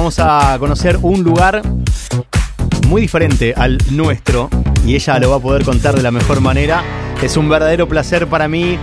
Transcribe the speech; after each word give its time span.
vamos 0.00 0.18
a 0.18 0.56
conocer 0.58 0.98
un 1.02 1.22
lugar 1.22 1.60
muy 2.88 3.02
diferente 3.02 3.52
al 3.54 3.76
nuestro 3.90 4.48
y 4.86 4.94
ella 4.94 5.18
lo 5.18 5.28
va 5.28 5.36
a 5.36 5.40
poder 5.40 5.62
contar 5.62 5.94
de 5.94 6.00
la 6.02 6.10
mejor 6.10 6.40
manera. 6.40 6.82
Es 7.22 7.36
un 7.36 7.50
verdadero 7.50 7.86
placer 7.86 8.26
para 8.26 8.48
mí 8.48 8.78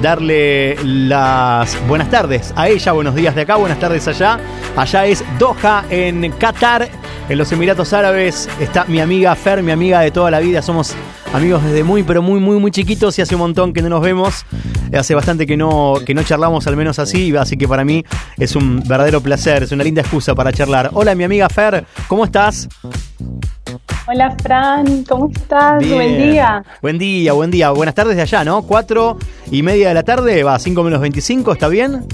darle 0.00 0.76
las 0.84 1.76
buenas 1.88 2.08
tardes 2.08 2.54
a 2.54 2.68
ella, 2.68 2.92
buenos 2.92 3.16
días 3.16 3.34
de 3.34 3.40
acá, 3.40 3.56
buenas 3.56 3.80
tardes 3.80 4.06
allá. 4.06 4.38
Allá 4.76 5.06
es 5.06 5.24
Doha, 5.40 5.86
en 5.90 6.30
Qatar, 6.38 6.88
en 7.30 7.38
los 7.38 7.50
Emiratos 7.52 7.92
Árabes. 7.92 8.48
Está 8.58 8.84
mi 8.86 9.00
amiga 9.00 9.34
Fer, 9.36 9.62
mi 9.62 9.70
amiga 9.70 10.00
de 10.00 10.10
toda 10.10 10.32
la 10.32 10.40
vida. 10.40 10.62
Somos 10.62 10.94
amigos 11.32 11.62
desde 11.62 11.84
muy, 11.84 12.02
pero 12.02 12.22
muy, 12.22 12.40
muy, 12.40 12.58
muy 12.58 12.72
chiquitos 12.72 13.16
y 13.18 13.22
hace 13.22 13.36
un 13.36 13.40
montón 13.42 13.72
que 13.72 13.80
no 13.82 13.88
nos 13.88 14.02
vemos. 14.02 14.44
Hace 14.92 15.14
bastante 15.14 15.46
que 15.46 15.56
no, 15.56 15.94
que 16.04 16.12
no 16.12 16.24
charlamos, 16.24 16.66
al 16.66 16.76
menos 16.76 16.98
así, 16.98 17.34
así 17.36 17.56
que 17.56 17.68
para 17.68 17.84
mí 17.84 18.04
es 18.36 18.56
un 18.56 18.80
verdadero 18.80 19.20
placer, 19.20 19.62
es 19.62 19.70
una 19.70 19.84
linda 19.84 20.02
excusa 20.02 20.34
para 20.34 20.52
charlar. 20.52 20.90
Hola, 20.92 21.14
mi 21.14 21.22
amiga 21.22 21.48
Fer, 21.48 21.86
¿cómo 22.08 22.24
estás? 22.24 22.68
Hola 24.08 24.34
Fran, 24.42 25.04
¿cómo 25.04 25.30
estás? 25.32 25.88
Buen 25.88 26.18
día. 26.18 26.64
Buen 26.82 26.98
día, 26.98 27.32
buen 27.32 27.52
día. 27.52 27.70
Buenas 27.70 27.94
tardes 27.94 28.16
de 28.16 28.22
allá, 28.22 28.42
¿no? 28.42 28.62
Cuatro 28.62 29.16
y 29.52 29.62
media 29.62 29.88
de 29.88 29.94
la 29.94 30.02
tarde, 30.02 30.42
va, 30.42 30.58
cinco 30.58 30.82
menos 30.82 31.00
25, 31.00 31.52
¿está 31.52 31.68
bien? 31.68 32.04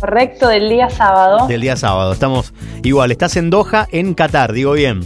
Correcto, 0.00 0.48
del 0.48 0.68
día 0.68 0.88
sábado. 0.90 1.48
Del 1.48 1.60
día 1.60 1.76
sábado, 1.76 2.12
estamos 2.12 2.52
igual. 2.84 3.10
Estás 3.10 3.36
en 3.36 3.50
Doha, 3.50 3.88
en 3.90 4.14
Qatar, 4.14 4.52
digo 4.52 4.72
bien. 4.72 5.00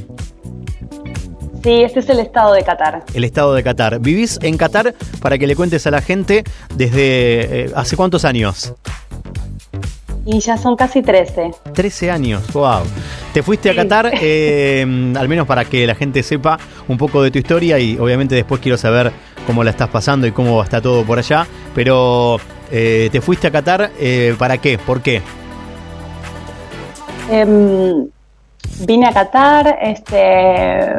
Sí, 1.63 1.83
este 1.83 2.01
es 2.01 2.09
el 2.11 2.19
estado 2.19 2.53
de 2.53 2.63
Qatar. 2.63 3.05
El 3.15 3.25
estado 3.25 3.55
de 3.55 3.63
Qatar. 3.63 4.01
¿Vivís 4.01 4.39
en 4.43 4.59
Qatar 4.59 4.95
para 5.21 5.39
que 5.39 5.47
le 5.47 5.57
cuentes 5.57 5.87
a 5.87 5.91
la 5.91 6.03
gente 6.03 6.45
desde 6.75 7.67
eh, 7.67 7.73
hace 7.75 7.97
cuántos 7.97 8.25
años? 8.25 8.75
Y 10.27 10.41
ya 10.41 10.59
son 10.59 10.77
casi 10.77 11.03
13. 11.03 11.53
13 11.73 12.11
años, 12.11 12.53
wow. 12.53 12.83
Te 13.33 13.43
fuiste 13.43 13.71
a 13.71 13.75
Qatar, 13.75 14.13
eh, 14.21 14.83
al 15.17 15.29
menos 15.29 15.47
para 15.47 15.65
que 15.65 15.87
la 15.87 15.95
gente 15.95 16.23
sepa 16.23 16.59
un 16.89 16.99
poco 16.99 17.23
de 17.23 17.31
tu 17.31 17.39
historia 17.39 17.79
y 17.79 17.97
obviamente 17.97 18.35
después 18.35 18.61
quiero 18.61 18.77
saber 18.77 19.11
cómo 19.47 19.65
la 19.65 19.71
estás 19.71 19.89
pasando 19.89 20.27
y 20.27 20.33
cómo 20.33 20.63
está 20.63 20.83
todo 20.83 21.05
por 21.05 21.19
allá. 21.19 21.47
Pero 21.75 22.39
eh, 22.73 23.11
te 23.13 23.21
fuiste 23.21 23.47
a 23.47 23.51
Qatar, 23.51 23.93
eh, 24.01 24.35
¿para 24.39 24.57
qué? 24.59 24.79
¿Por 24.79 25.03
qué? 25.03 25.21
Em, 27.31 28.09
vine 28.81 29.07
a 29.07 29.13
Qatar 29.13 29.79
este, 29.83 30.99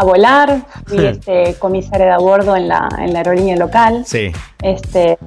a 0.00 0.04
volar, 0.04 0.62
fui 0.86 1.04
este, 1.04 1.54
comisaria 1.58 2.06
de 2.06 2.12
a 2.12 2.18
bordo 2.18 2.56
en 2.56 2.68
la, 2.68 2.88
en 2.98 3.12
la 3.12 3.20
aerolínea 3.20 3.56
local. 3.56 4.04
Sí. 4.06 4.32
Este, 4.62 5.18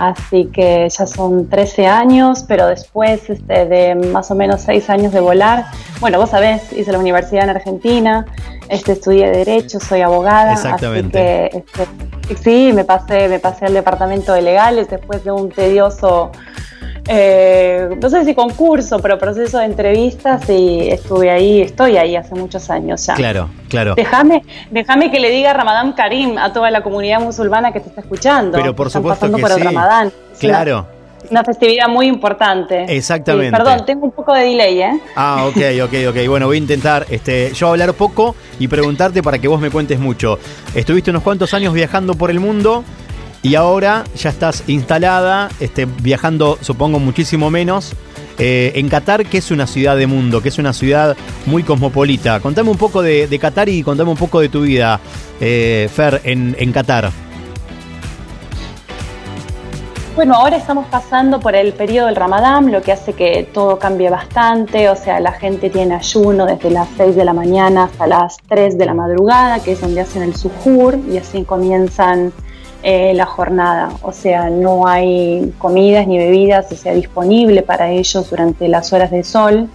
Así 0.00 0.46
que 0.46 0.88
ya 0.88 1.06
son 1.06 1.50
13 1.50 1.86
años, 1.86 2.44
pero 2.48 2.66
después 2.68 3.28
este, 3.28 3.66
de 3.66 3.94
más 3.94 4.30
o 4.30 4.34
menos 4.34 4.62
6 4.62 4.88
años 4.88 5.12
de 5.12 5.20
volar, 5.20 5.66
bueno, 6.00 6.18
vos 6.18 6.30
sabés, 6.30 6.72
hice 6.72 6.90
la 6.90 6.98
universidad 6.98 7.44
en 7.44 7.50
Argentina, 7.50 8.24
este, 8.70 8.92
estudié 8.92 9.30
Derecho, 9.30 9.78
soy 9.78 10.00
abogada. 10.00 10.52
Exactamente. 10.54 11.50
Así 11.52 11.62
que 11.72 11.84
este, 12.24 12.42
sí, 12.42 12.72
me 12.72 12.84
pasé, 12.84 13.28
me 13.28 13.40
pasé 13.40 13.66
al 13.66 13.74
departamento 13.74 14.32
de 14.32 14.40
legales 14.40 14.88
después 14.88 15.22
de 15.22 15.32
un 15.32 15.50
tedioso 15.50 16.32
eh, 17.12 17.88
no 18.00 18.08
sé 18.08 18.24
si 18.24 18.36
concurso, 18.36 19.00
pero 19.00 19.18
proceso 19.18 19.58
de 19.58 19.64
entrevistas 19.64 20.48
y 20.48 20.88
estuve 20.90 21.28
ahí, 21.28 21.60
estoy 21.60 21.96
ahí 21.96 22.14
hace 22.14 22.36
muchos 22.36 22.70
años 22.70 23.04
ya. 23.04 23.14
Claro, 23.14 23.50
claro. 23.68 23.94
Déjame, 23.96 24.44
déjame 24.70 25.10
que 25.10 25.18
le 25.18 25.30
diga 25.30 25.52
Ramadán 25.52 25.92
Karim 25.94 26.38
a 26.38 26.52
toda 26.52 26.70
la 26.70 26.84
comunidad 26.84 27.20
musulmana 27.20 27.72
que 27.72 27.80
te 27.80 27.88
está 27.88 28.02
escuchando. 28.02 28.56
Pero 28.56 28.76
por 28.76 28.90
supuesto 28.90 29.26
pasando 29.26 29.38
que 29.38 29.42
por 29.42 29.52
el 29.52 29.60
Ramadán. 29.60 30.12
claro. 30.38 30.86
Una, 31.28 31.44
festividad 31.44 31.88
muy 31.88 32.06
importante. 32.06 32.86
Exactamente. 32.88 33.56
perdón, 33.56 33.84
tengo 33.84 34.06
un 34.06 34.12
poco 34.12 34.32
de 34.32 34.44
delay, 34.44 34.80
¿eh? 34.80 35.00
Ah, 35.14 35.46
ok, 35.48 35.58
ok, 35.84 35.94
ok. 36.10 36.28
Bueno, 36.28 36.46
voy 36.46 36.56
a 36.56 36.58
intentar 36.58 37.06
este, 37.10 37.52
yo 37.52 37.68
hablar 37.68 37.92
poco 37.92 38.34
y 38.58 38.68
preguntarte 38.68 39.22
para 39.22 39.38
que 39.38 39.46
vos 39.46 39.60
me 39.60 39.70
cuentes 39.70 39.98
mucho. 39.98 40.38
Estuviste 40.74 41.10
unos 41.10 41.22
cuantos 41.22 41.52
años 41.54 41.74
viajando 41.74 42.14
por 42.14 42.30
el 42.30 42.40
mundo 42.40 42.84
y 43.42 43.54
ahora 43.54 44.04
ya 44.16 44.30
estás 44.30 44.64
instalada, 44.66 45.48
este, 45.60 45.86
viajando 45.86 46.58
supongo 46.60 46.98
muchísimo 46.98 47.50
menos. 47.50 47.94
Eh, 48.38 48.72
en 48.76 48.88
Qatar, 48.88 49.26
que 49.26 49.36
es 49.38 49.50
una 49.50 49.66
ciudad 49.66 49.98
de 49.98 50.06
mundo, 50.06 50.40
que 50.40 50.48
es 50.48 50.58
una 50.58 50.72
ciudad 50.72 51.14
muy 51.44 51.62
cosmopolita. 51.62 52.40
Contame 52.40 52.70
un 52.70 52.78
poco 52.78 53.02
de, 53.02 53.38
Qatar 53.38 53.68
y 53.68 53.82
contame 53.82 54.10
un 54.10 54.16
poco 54.16 54.40
de 54.40 54.48
tu 54.48 54.62
vida, 54.62 54.98
eh, 55.40 55.90
Fer, 55.92 56.22
en, 56.24 56.56
en 56.58 56.72
Qatar. 56.72 57.10
Bueno, 60.16 60.34
ahora 60.34 60.56
estamos 60.56 60.86
pasando 60.86 61.38
por 61.38 61.54
el 61.54 61.72
periodo 61.72 62.06
del 62.06 62.16
Ramadán, 62.16 62.72
lo 62.72 62.82
que 62.82 62.92
hace 62.92 63.12
que 63.12 63.48
todo 63.54 63.78
cambie 63.78 64.10
bastante, 64.10 64.88
o 64.90 64.96
sea, 64.96 65.20
la 65.20 65.32
gente 65.32 65.70
tiene 65.70 65.94
ayuno 65.94 66.46
desde 66.46 66.70
las 66.70 66.88
6 66.96 67.16
de 67.16 67.24
la 67.24 67.32
mañana 67.32 67.84
hasta 67.84 68.06
las 68.06 68.36
3 68.48 68.76
de 68.76 68.86
la 68.86 68.94
madrugada, 68.94 69.60
que 69.60 69.72
es 69.72 69.80
donde 69.80 70.00
hacen 70.00 70.22
el 70.22 70.34
suhur, 70.34 70.98
y 71.10 71.16
así 71.16 71.44
comienzan 71.44 72.32
eh, 72.82 73.12
la 73.14 73.26
jornada, 73.26 73.90
o 74.02 74.12
sea, 74.12 74.48
no 74.48 74.86
hay 74.86 75.52
comidas 75.58 76.06
ni 76.06 76.16
bebidas, 76.16 76.72
o 76.72 76.76
sea, 76.76 76.94
disponible 76.94 77.62
para 77.62 77.90
ellos 77.90 78.30
durante 78.30 78.68
las 78.68 78.92
horas 78.92 79.10
de 79.10 79.22
sol. 79.22 79.68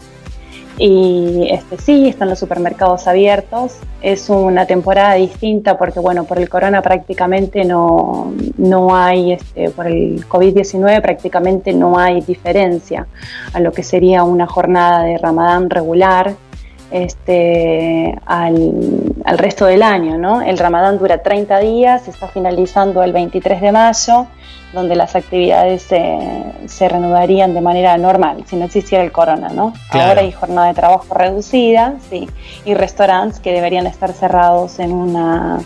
Y 0.78 1.48
este, 1.52 1.78
sí, 1.78 2.08
están 2.10 2.30
los 2.30 2.40
supermercados 2.40 3.08
abiertos. 3.08 3.78
Es 4.02 4.30
una 4.30 4.66
temporada 4.66 5.14
distinta 5.14 5.78
porque, 5.78 6.00
bueno, 6.00 6.26
por 6.26 6.38
el 6.38 6.50
corona 6.50 6.82
prácticamente 6.82 7.64
no, 7.64 8.34
no 8.58 8.96
hay, 8.96 9.34
este, 9.34 9.70
por 9.70 9.88
el 9.88 10.28
COVID-19 10.28 11.02
prácticamente 11.02 11.74
no 11.74 11.98
hay 11.98 12.22
diferencia 12.22 13.08
a 13.54 13.60
lo 13.60 13.72
que 13.72 13.84
sería 13.84 14.24
una 14.24 14.48
jornada 14.48 15.04
de 15.04 15.18
Ramadán 15.18 15.70
regular 15.70 16.36
este, 16.92 18.16
al, 18.26 19.05
resto 19.38 19.66
del 19.66 19.84
año. 19.84 20.18
¿no? 20.18 20.42
El 20.42 20.58
ramadán 20.58 20.98
dura 20.98 21.22
30 21.22 21.60
días, 21.60 22.08
está 22.08 22.28
finalizando 22.28 23.04
el 23.04 23.12
23 23.12 23.62
de 23.62 23.72
mayo, 23.72 24.28
donde 24.74 24.96
las 24.96 25.16
actividades 25.16 25.84
se, 25.84 26.90
reanudarían 26.90 27.54
de 27.54 27.62
manera 27.62 27.98
normal, 27.98 28.44
si 28.46 28.56
no 28.56 28.66
existiera 28.66 29.04
el 29.04 29.12
corona. 29.12 29.50
¿no? 29.50 29.74
Ahora 29.90 30.22
hay 30.22 30.32
jornada 30.32 30.68
de 30.68 30.74
trabajo 30.74 31.14
reducida 31.14 31.96
sí, 32.10 32.30
y 32.66 32.74
restaurantes 32.74 33.40
que 33.40 33.52
deberían 33.52 33.88
estar 33.88 34.14
cerrados 34.14 34.80
en, 34.80 34.92
una, 34.92 35.60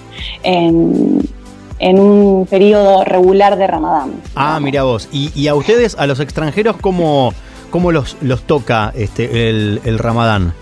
en, 0.44 1.30
un 2.00 2.48
periodo 2.50 3.04
regular 3.04 3.58
de 3.58 3.68
ramadán. 3.68 4.14
Ah, 4.36 4.60
mira 4.62 4.84
vos. 4.84 5.10
¿Y, 5.12 5.48
a 5.48 5.56
ustedes, 5.56 5.96
a 5.98 6.08
los 6.08 6.20
extranjeros, 6.20 6.78
cómo, 6.78 7.34
cómo 7.72 7.92
los, 7.92 8.16
los 8.22 8.44
toca 8.44 8.94
este, 8.96 9.50
el, 9.50 9.82
el 9.84 10.00
ramadán? 10.00 10.54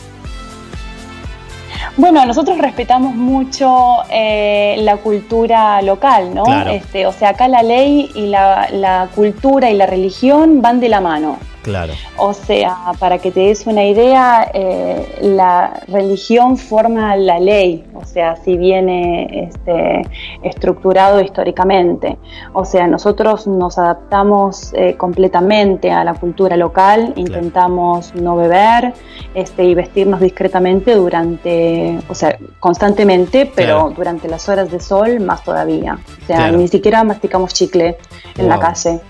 Bueno, 1.98 2.24
nosotros 2.28 2.60
respetamos 2.60 3.16
mucho 3.16 4.04
eh, 4.12 4.76
la 4.82 4.98
cultura 4.98 5.82
local, 5.82 6.34
¿no? 6.34 6.44
Este, 6.70 7.08
o 7.08 7.12
sea, 7.12 7.30
acá 7.30 7.48
la 7.48 7.64
ley 7.64 8.12
y 8.14 8.28
la, 8.28 8.70
la 8.72 9.10
cultura 9.16 9.72
y 9.72 9.76
la 9.76 9.88
religión 9.88 10.62
van 10.62 10.80
de 10.80 10.90
la 10.90 11.02
mano. 11.02 11.40
Claro. 11.68 11.92
O 12.16 12.34
sea, 12.34 12.78
para 12.98 13.18
que 13.18 13.30
te 13.30 13.42
des 13.42 13.68
una 13.68 13.84
idea, 13.84 14.50
eh, 14.54 15.20
la 15.22 15.82
religión 15.90 16.56
forma 16.56 17.18
la 17.18 17.42
ley, 17.42 17.84
o 17.94 18.06
sea, 18.06 18.38
si 18.38 18.56
viene 18.56 19.50
este, 19.50 20.04
estructurado 20.44 21.20
históricamente. 21.20 22.18
O 22.54 22.64
sea, 22.64 22.88
nosotros 22.88 23.48
nos 23.48 23.78
adaptamos 23.78 24.72
eh, 24.76 24.96
completamente 24.96 25.92
a 25.92 26.06
la 26.06 26.14
cultura 26.14 26.56
local, 26.56 27.12
intentamos 27.18 28.16
no 28.16 28.38
beber 28.38 28.94
este, 29.34 29.66
y 29.66 29.76
vestirnos 29.76 30.22
discretamente 30.22 30.96
durante, 30.96 32.00
o 32.08 32.16
sea, 32.16 32.38
constantemente, 32.62 33.52
pero 33.54 33.92
durante 33.94 34.30
las 34.30 34.48
horas 34.48 34.72
de 34.72 34.80
sol 34.80 35.20
más 35.20 35.44
todavía. 35.44 36.00
O 36.24 36.26
sea, 36.26 36.50
ni 36.50 36.70
siquiera 36.70 37.04
masticamos 37.04 37.54
chicle 37.54 37.98
en 38.38 38.48
la 38.48 38.58
calle. 38.58 39.02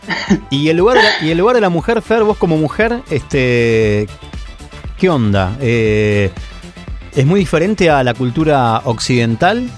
¿Y 0.50 0.70
el 0.70 0.78
lugar 0.78 0.98
y 1.22 1.30
el 1.30 1.38
lugar 1.38 1.54
de 1.54 1.62
la 1.62 1.70
mujer, 1.70 2.02
Fer, 2.02 2.24
vos 2.24 2.38
como 2.48 2.62
mujer, 2.62 3.02
este, 3.12 4.08
¿qué 4.98 5.10
onda? 5.10 5.58
Eh, 5.60 6.32
¿Es 7.14 7.26
muy 7.26 7.42
diferente 7.42 7.90
a 7.90 8.02
la 8.06 8.14
cultura 8.14 8.84
occidental? 8.86 9.70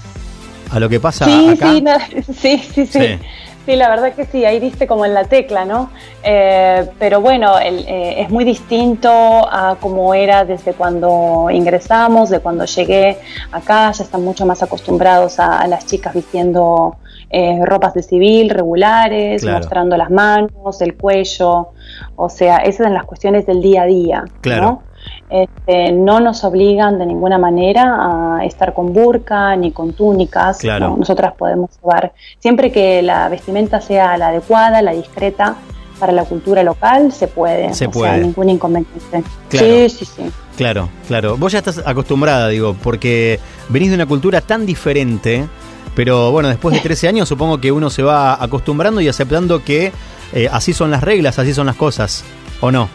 ¿A 0.70 0.78
lo 0.78 0.88
que 0.88 1.00
pasa 1.00 1.24
acá? 1.24 1.72
Sí, 2.32 2.58
sí, 2.58 2.86
sí, 2.86 3.18
sí, 3.66 3.74
la 3.74 3.88
verdad 3.88 4.14
que 4.14 4.24
sí, 4.24 4.44
ahí 4.44 4.60
viste 4.60 4.86
como 4.86 5.04
en 5.04 5.14
la 5.14 5.24
tecla, 5.24 5.64
¿no? 5.64 5.90
Eh, 6.22 6.88
pero 7.00 7.20
bueno, 7.20 7.58
eh, 7.58 8.20
es 8.20 8.30
muy 8.30 8.44
distinto 8.44 9.10
a 9.10 9.76
como 9.80 10.14
era 10.14 10.44
desde 10.44 10.72
cuando 10.72 11.48
ingresamos, 11.50 12.30
de 12.30 12.38
cuando 12.38 12.66
llegué 12.66 13.18
acá, 13.50 13.90
ya 13.90 14.04
están 14.04 14.22
mucho 14.22 14.46
más 14.46 14.62
acostumbrados 14.62 15.40
a 15.40 15.66
las 15.66 15.86
chicas 15.86 16.14
vistiendo 16.14 16.98
eh, 17.30 17.60
ropas 17.64 17.94
de 17.94 18.02
civil 18.02 18.50
regulares, 18.50 19.44
mostrando 19.44 19.96
las 19.96 20.10
manos, 20.10 20.80
el 20.80 20.96
cuello, 20.96 21.68
o 22.16 22.28
sea, 22.28 22.58
esas 22.58 22.86
son 22.86 22.94
las 22.94 23.04
cuestiones 23.04 23.46
del 23.46 23.62
día 23.62 23.82
a 23.82 23.86
día. 23.86 24.24
Claro. 24.40 24.82
Este, 25.30 25.92
¿no? 25.92 26.20
nos 26.20 26.44
obligan 26.44 26.98
de 26.98 27.06
ninguna 27.06 27.38
manera 27.38 28.38
a 28.38 28.44
estar 28.44 28.74
con 28.74 28.92
burka 28.92 29.54
ni 29.56 29.70
con 29.70 29.92
túnicas. 29.92 30.58
Claro. 30.58 30.96
Nosotras 30.98 31.32
podemos 31.34 31.70
llevar, 31.80 32.12
siempre 32.38 32.72
que 32.72 33.00
la 33.00 33.28
vestimenta 33.28 33.80
sea 33.80 34.16
la 34.18 34.28
adecuada, 34.28 34.82
la 34.82 34.92
discreta, 34.92 35.56
para 36.00 36.12
la 36.12 36.24
cultura 36.24 36.62
local, 36.64 37.12
se 37.12 37.28
puede. 37.28 37.72
Se 37.74 37.86
o 37.86 37.90
puede. 37.90 38.14
Sea, 38.14 38.20
ningún 38.20 38.48
inconveniente. 38.48 39.22
Claro. 39.50 39.66
Sí, 39.66 39.88
sí, 39.90 40.04
sí. 40.04 40.22
Claro, 40.56 40.88
claro. 41.06 41.36
Vos 41.36 41.52
ya 41.52 41.58
estás 41.58 41.80
acostumbrada, 41.84 42.48
digo, 42.48 42.74
porque 42.82 43.38
venís 43.68 43.90
de 43.90 43.94
una 43.96 44.06
cultura 44.06 44.40
tan 44.40 44.66
diferente, 44.66 45.46
pero 45.94 46.30
bueno, 46.30 46.48
después 46.48 46.74
de 46.74 46.80
13 46.80 47.08
años 47.08 47.28
supongo 47.28 47.60
que 47.60 47.72
uno 47.72 47.90
se 47.90 48.02
va 48.02 48.42
acostumbrando 48.42 49.00
y 49.00 49.08
aceptando 49.08 49.64
que 49.64 49.92
eh, 50.32 50.48
así 50.50 50.72
son 50.72 50.90
las 50.90 51.02
reglas, 51.02 51.38
así 51.38 51.54
son 51.54 51.66
las 51.66 51.76
cosas, 51.76 52.24
¿o 52.60 52.70
no? 52.70 52.88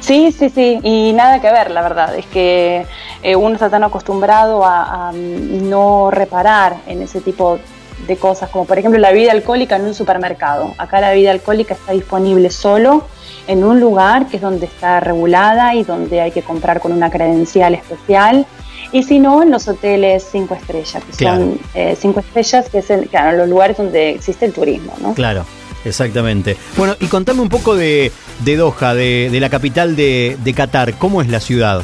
Sí, 0.00 0.32
sí, 0.32 0.48
sí, 0.48 0.80
y 0.82 1.12
nada 1.12 1.40
que 1.40 1.50
ver, 1.50 1.70
la 1.70 1.82
verdad, 1.82 2.16
es 2.16 2.26
que 2.26 2.86
eh, 3.22 3.36
uno 3.36 3.54
está 3.54 3.68
tan 3.68 3.84
acostumbrado 3.84 4.64
a, 4.64 5.08
a 5.08 5.12
no 5.12 6.10
reparar 6.10 6.76
en 6.86 7.02
ese 7.02 7.20
tipo 7.20 7.58
de 8.06 8.16
cosas, 8.16 8.48
como 8.50 8.64
por 8.64 8.78
ejemplo 8.78 8.98
la 9.00 9.10
bebida 9.10 9.32
alcohólica 9.32 9.76
en 9.76 9.84
un 9.84 9.94
supermercado. 9.94 10.74
Acá 10.78 11.00
la 11.00 11.10
bebida 11.10 11.32
alcohólica 11.32 11.74
está 11.74 11.92
disponible 11.92 12.50
solo 12.50 13.04
en 13.46 13.64
un 13.64 13.80
lugar 13.80 14.26
que 14.28 14.36
es 14.36 14.42
donde 14.42 14.66
está 14.66 15.00
regulada 15.00 15.74
y 15.74 15.82
donde 15.82 16.20
hay 16.20 16.30
que 16.30 16.42
comprar 16.42 16.80
con 16.80 16.92
una 16.92 17.10
credencial 17.10 17.74
especial. 17.74 18.46
Y 18.92 19.02
si 19.02 19.18
no, 19.18 19.42
en 19.42 19.50
los 19.50 19.68
hoteles 19.68 20.26
cinco 20.30 20.54
estrellas, 20.54 21.02
que 21.04 21.12
Claro. 21.16 21.36
son 21.40 21.60
eh, 21.74 21.96
cinco 22.00 22.20
estrellas, 22.20 22.68
que 22.70 22.78
es 22.78 22.90
el- 22.90 23.08
claro, 23.08 23.36
los 23.36 23.48
lugares 23.48 23.76
donde 23.76 24.10
existe 24.10 24.46
el 24.46 24.52
turismo, 24.52 24.94
¿no? 25.00 25.14
Claro, 25.14 25.44
exactamente. 25.84 26.56
Bueno, 26.76 26.94
y 27.00 27.06
contame 27.06 27.40
un 27.42 27.48
poco 27.48 27.74
de, 27.76 28.10
de 28.40 28.56
Doha, 28.56 28.94
de, 28.94 29.28
de 29.30 29.40
la 29.40 29.50
capital 29.50 29.94
de, 29.96 30.36
de 30.42 30.54
Qatar. 30.54 30.94
¿Cómo 30.94 31.20
es 31.22 31.28
la 31.28 31.40
ciudad? 31.40 31.82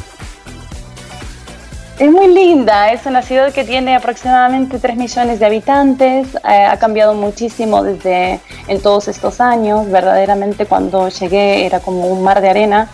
Es 1.97 2.11
muy 2.11 2.27
linda, 2.27 2.91
es 2.91 3.05
una 3.05 3.21
ciudad 3.21 3.53
que 3.53 3.63
tiene 3.63 3.95
aproximadamente 3.95 4.79
3 4.79 4.97
millones 4.97 5.39
de 5.39 5.45
habitantes, 5.45 6.27
eh, 6.35 6.65
ha 6.65 6.77
cambiado 6.77 7.13
muchísimo 7.13 7.83
desde 7.83 8.41
en 8.67 8.81
todos 8.81 9.07
estos 9.07 9.39
años, 9.39 9.89
verdaderamente 9.89 10.65
cuando 10.65 11.07
llegué 11.07 11.65
era 11.65 11.79
como 11.79 12.07
un 12.07 12.21
mar 12.21 12.41
de 12.41 12.49
arena. 12.49 12.89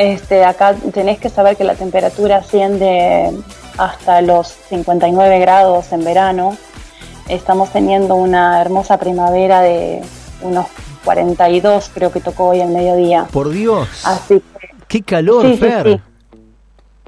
Este, 0.00 0.44
acá 0.46 0.74
tenés 0.94 1.18
que 1.18 1.28
saber 1.28 1.58
que 1.58 1.64
la 1.64 1.74
temperatura 1.74 2.36
asciende 2.38 3.32
hasta 3.76 4.22
los 4.22 4.48
59 4.70 5.38
grados 5.40 5.92
en 5.92 6.02
verano. 6.04 6.56
Estamos 7.28 7.68
teniendo 7.68 8.14
una 8.14 8.62
hermosa 8.62 8.96
primavera 8.98 9.60
de 9.60 10.00
unos 10.40 10.68
42, 11.04 11.90
creo 11.92 12.10
que 12.10 12.20
tocó 12.20 12.48
hoy 12.48 12.62
al 12.62 12.70
mediodía. 12.70 13.26
Por 13.30 13.50
Dios, 13.50 13.88
Así 14.06 14.40
que 14.58 14.68
qué 14.88 15.02
calor, 15.02 15.42
Sí, 15.44 15.52
sí, 15.52 15.58
Fer. 15.58 15.86
sí. 15.86 16.00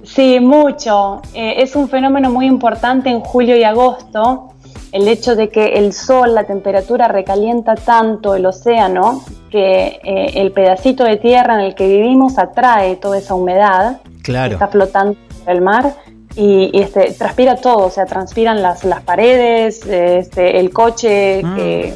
Sí, 0.05 0.41
mucho. 0.41 1.23
Eh, 1.33 1.63
es 1.63 1.75
un 1.77 1.89
fenómeno 1.89 2.31
muy 2.31 2.45
importante 2.45 3.09
en 3.09 3.21
julio 3.21 3.57
y 3.57 3.65
agosto. 3.65 4.52
El 4.93 5.09
hecho 5.09 5.35
de 5.37 5.49
que 5.49 5.75
el 5.79 5.93
sol, 5.95 6.35
la 6.35 6.45
temperatura 6.45 7.09
recalienta 7.09 7.75
tanto 7.75 8.35
el 8.35 8.45
océano 8.47 9.25
que 9.51 10.01
eh, 10.05 10.33
el 10.35 10.53
pedacito 10.53 11.05
de 11.05 11.17
tierra 11.17 11.55
en 11.55 11.61
el 11.61 11.75
que 11.75 11.89
vivimos 11.89 12.39
atrae 12.39 12.97
toda 12.97 13.17
esa 13.19 13.35
humedad 13.35 14.01
que 14.19 14.23
Claro, 14.23 14.53
está 14.53 14.69
flotando 14.69 15.17
por 15.45 15.55
el 15.55 15.63
mar 15.63 15.95
y, 16.37 16.71
y, 16.73 16.81
este, 16.83 17.13
transpira 17.13 17.57
todo, 17.57 17.87
o 17.87 17.91
sea, 17.91 18.05
transpiran 18.07 18.63
las, 18.63 18.85
las 18.85 19.03
paredes, 19.03 19.85
este, 19.87 20.61
el 20.61 20.71
coche 20.71 21.43
Mm. 21.43 21.57
que, 21.57 21.95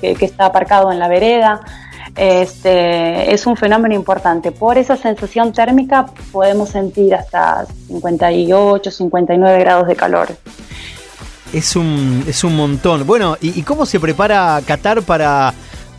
que- 0.00 0.14
que 0.16 0.24
está 0.24 0.46
aparcado 0.46 0.90
en 0.92 0.98
la 0.98 1.08
vereda. 1.08 1.60
Este, 2.16 3.32
es 3.34 3.46
un 3.46 3.56
fenómeno 3.56 3.94
importante. 3.94 4.52
Por 4.52 4.78
esa 4.78 4.96
sensación 4.96 5.52
térmica 5.52 6.06
podemos 6.32 6.68
sentir 6.70 7.14
hasta 7.14 7.66
58, 7.88 8.90
59 8.90 9.58
grados 9.60 9.86
de 9.88 9.96
calor. 9.96 10.28
Es 11.54 11.76
un, 11.76 12.24
es 12.26 12.44
un 12.44 12.56
montón. 12.56 13.06
Bueno, 13.06 13.38
¿y, 13.40 13.62
cómo 13.62 13.86
se 13.86 14.00
prepara 14.00 14.60
Qatar 14.66 15.02
para, 15.02 15.54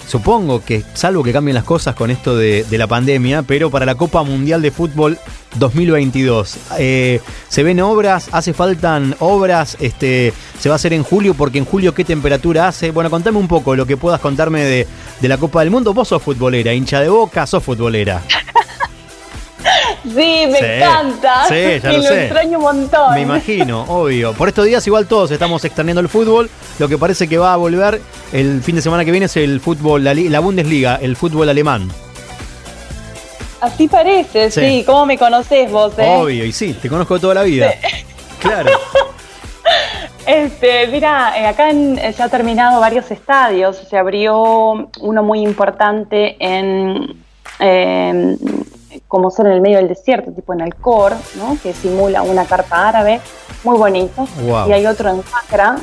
supongo 0.06 0.64
que, 0.64 0.84
salvo 0.94 1.24
que 1.24 1.32
cambien 1.32 1.56
las 1.56 1.64
cosas 1.64 1.96
con 1.96 2.12
esto 2.12 2.36
de, 2.36 2.66
de 2.66 2.78
la 2.78 2.88
pandemia, 2.88 3.42
pero 3.42 3.72
para 3.72 3.86
la 3.86 3.96
Copa 3.96 4.22
Mundial 4.24 4.62
de 4.62 4.72
Fútbol 4.72 5.18
2022? 5.56 6.58
Eh, 6.78 7.22
¿Se 7.48 7.64
ven 7.64 7.80
obras? 7.80 8.28
¿Hace 8.34 8.54
faltan 8.54 9.16
obras? 9.20 9.78
Este, 9.80 10.34
¿Se 10.60 10.68
va 10.68 10.76
a 10.76 10.78
hacer 10.78 10.92
en 10.92 11.04
julio? 11.04 11.34
Porque 11.34 11.58
en 11.58 11.66
julio, 11.66 11.94
¿qué 11.94 12.04
temperatura 12.04 12.68
hace? 12.68 12.92
Bueno, 12.92 13.10
contame 13.10 13.38
un 13.38 13.48
poco 13.48 13.76
lo 13.76 13.86
que 13.86 13.96
puedas 13.96 14.20
contarme 14.20 14.62
de, 14.64 14.88
de 15.22 15.28
la 15.28 15.38
Copa 15.38 15.62
del 15.62 15.72
Mundo. 15.72 15.94
Vos 15.94 16.10
sos 16.10 16.22
futbolera, 16.22 16.74
hincha 16.74 17.00
de 17.00 17.08
boca, 17.08 17.48
sos 17.48 17.64
futbolera. 17.64 18.22
Sí, 20.06 20.46
me 20.50 20.60
Sí, 20.60 20.66
encanta. 20.66 21.46
sí, 21.48 21.80
ya 21.82 21.94
y 21.94 21.98
lo 21.98 22.04
sé. 22.04 22.24
extraño 22.26 22.58
un 22.58 22.64
montón. 22.64 23.14
Me 23.16 23.22
imagino, 23.22 23.82
obvio. 23.88 24.34
Por 24.34 24.48
estos 24.48 24.66
días 24.66 24.86
igual 24.88 25.08
todos 25.08 25.32
estamos 25.32 25.64
extrañando 25.66 26.02
el 26.02 26.10
fútbol. 26.10 26.50
Lo 26.80 26.88
que 26.88 26.98
parece 26.98 27.28
que 27.28 27.38
va 27.38 27.54
a 27.54 27.58
volver 27.58 28.02
el 28.34 28.62
fin 28.62 28.76
de 28.76 28.82
semana 28.82 29.04
que 29.06 29.12
viene 29.12 29.26
es 29.28 29.36
el 29.38 29.60
fútbol, 29.60 30.04
la, 30.04 30.14
li- 30.14 30.30
la 30.30 30.40
Bundesliga, 30.40 30.98
el 31.02 31.16
fútbol 31.16 31.50
alemán. 31.50 31.90
Así 33.62 33.88
parece, 33.88 34.52
Sí. 34.52 34.62
sí. 34.62 34.84
¿Cómo 34.86 35.06
me 35.06 35.18
conocés 35.18 35.72
vos? 35.72 35.94
eh? 35.98 36.06
Obvio, 36.20 36.46
y 36.46 36.52
sí, 36.52 36.74
te 36.80 36.88
conozco 36.90 37.20
toda 37.20 37.34
la 37.36 37.44
vida. 37.44 37.74
Claro. 38.40 38.70
Este, 40.28 40.88
mira, 40.88 41.34
eh, 41.40 41.48
acá 41.48 41.70
en- 41.72 41.98
eh, 41.98 42.14
se 42.14 42.22
ha 42.22 42.30
terminado 42.30 42.80
varios 42.80 43.10
estadios. 43.12 43.78
Se 43.90 43.98
abrió 43.98 44.90
uno 45.02 45.24
muy 45.24 45.40
importante 45.42 46.36
en, 46.40 47.16
eh, 47.60 48.36
como 49.08 49.32
ser 49.32 49.48
en 49.48 49.54
el 49.54 49.62
medio 49.62 49.78
del 49.78 49.88
desierto, 49.88 50.32
tipo 50.32 50.54
en 50.54 50.62
Alcor, 50.62 51.14
¿no? 51.36 51.58
que 51.62 51.74
simula 51.74 52.22
una 52.22 52.46
carpa 52.46 52.90
árabe, 52.90 53.22
muy 53.64 53.78
bonito. 53.78 54.28
Wow. 54.46 54.70
Y 54.70 54.74
hay 54.74 54.86
otro 54.88 55.10
en 55.10 55.24
Sacra, 55.24 55.78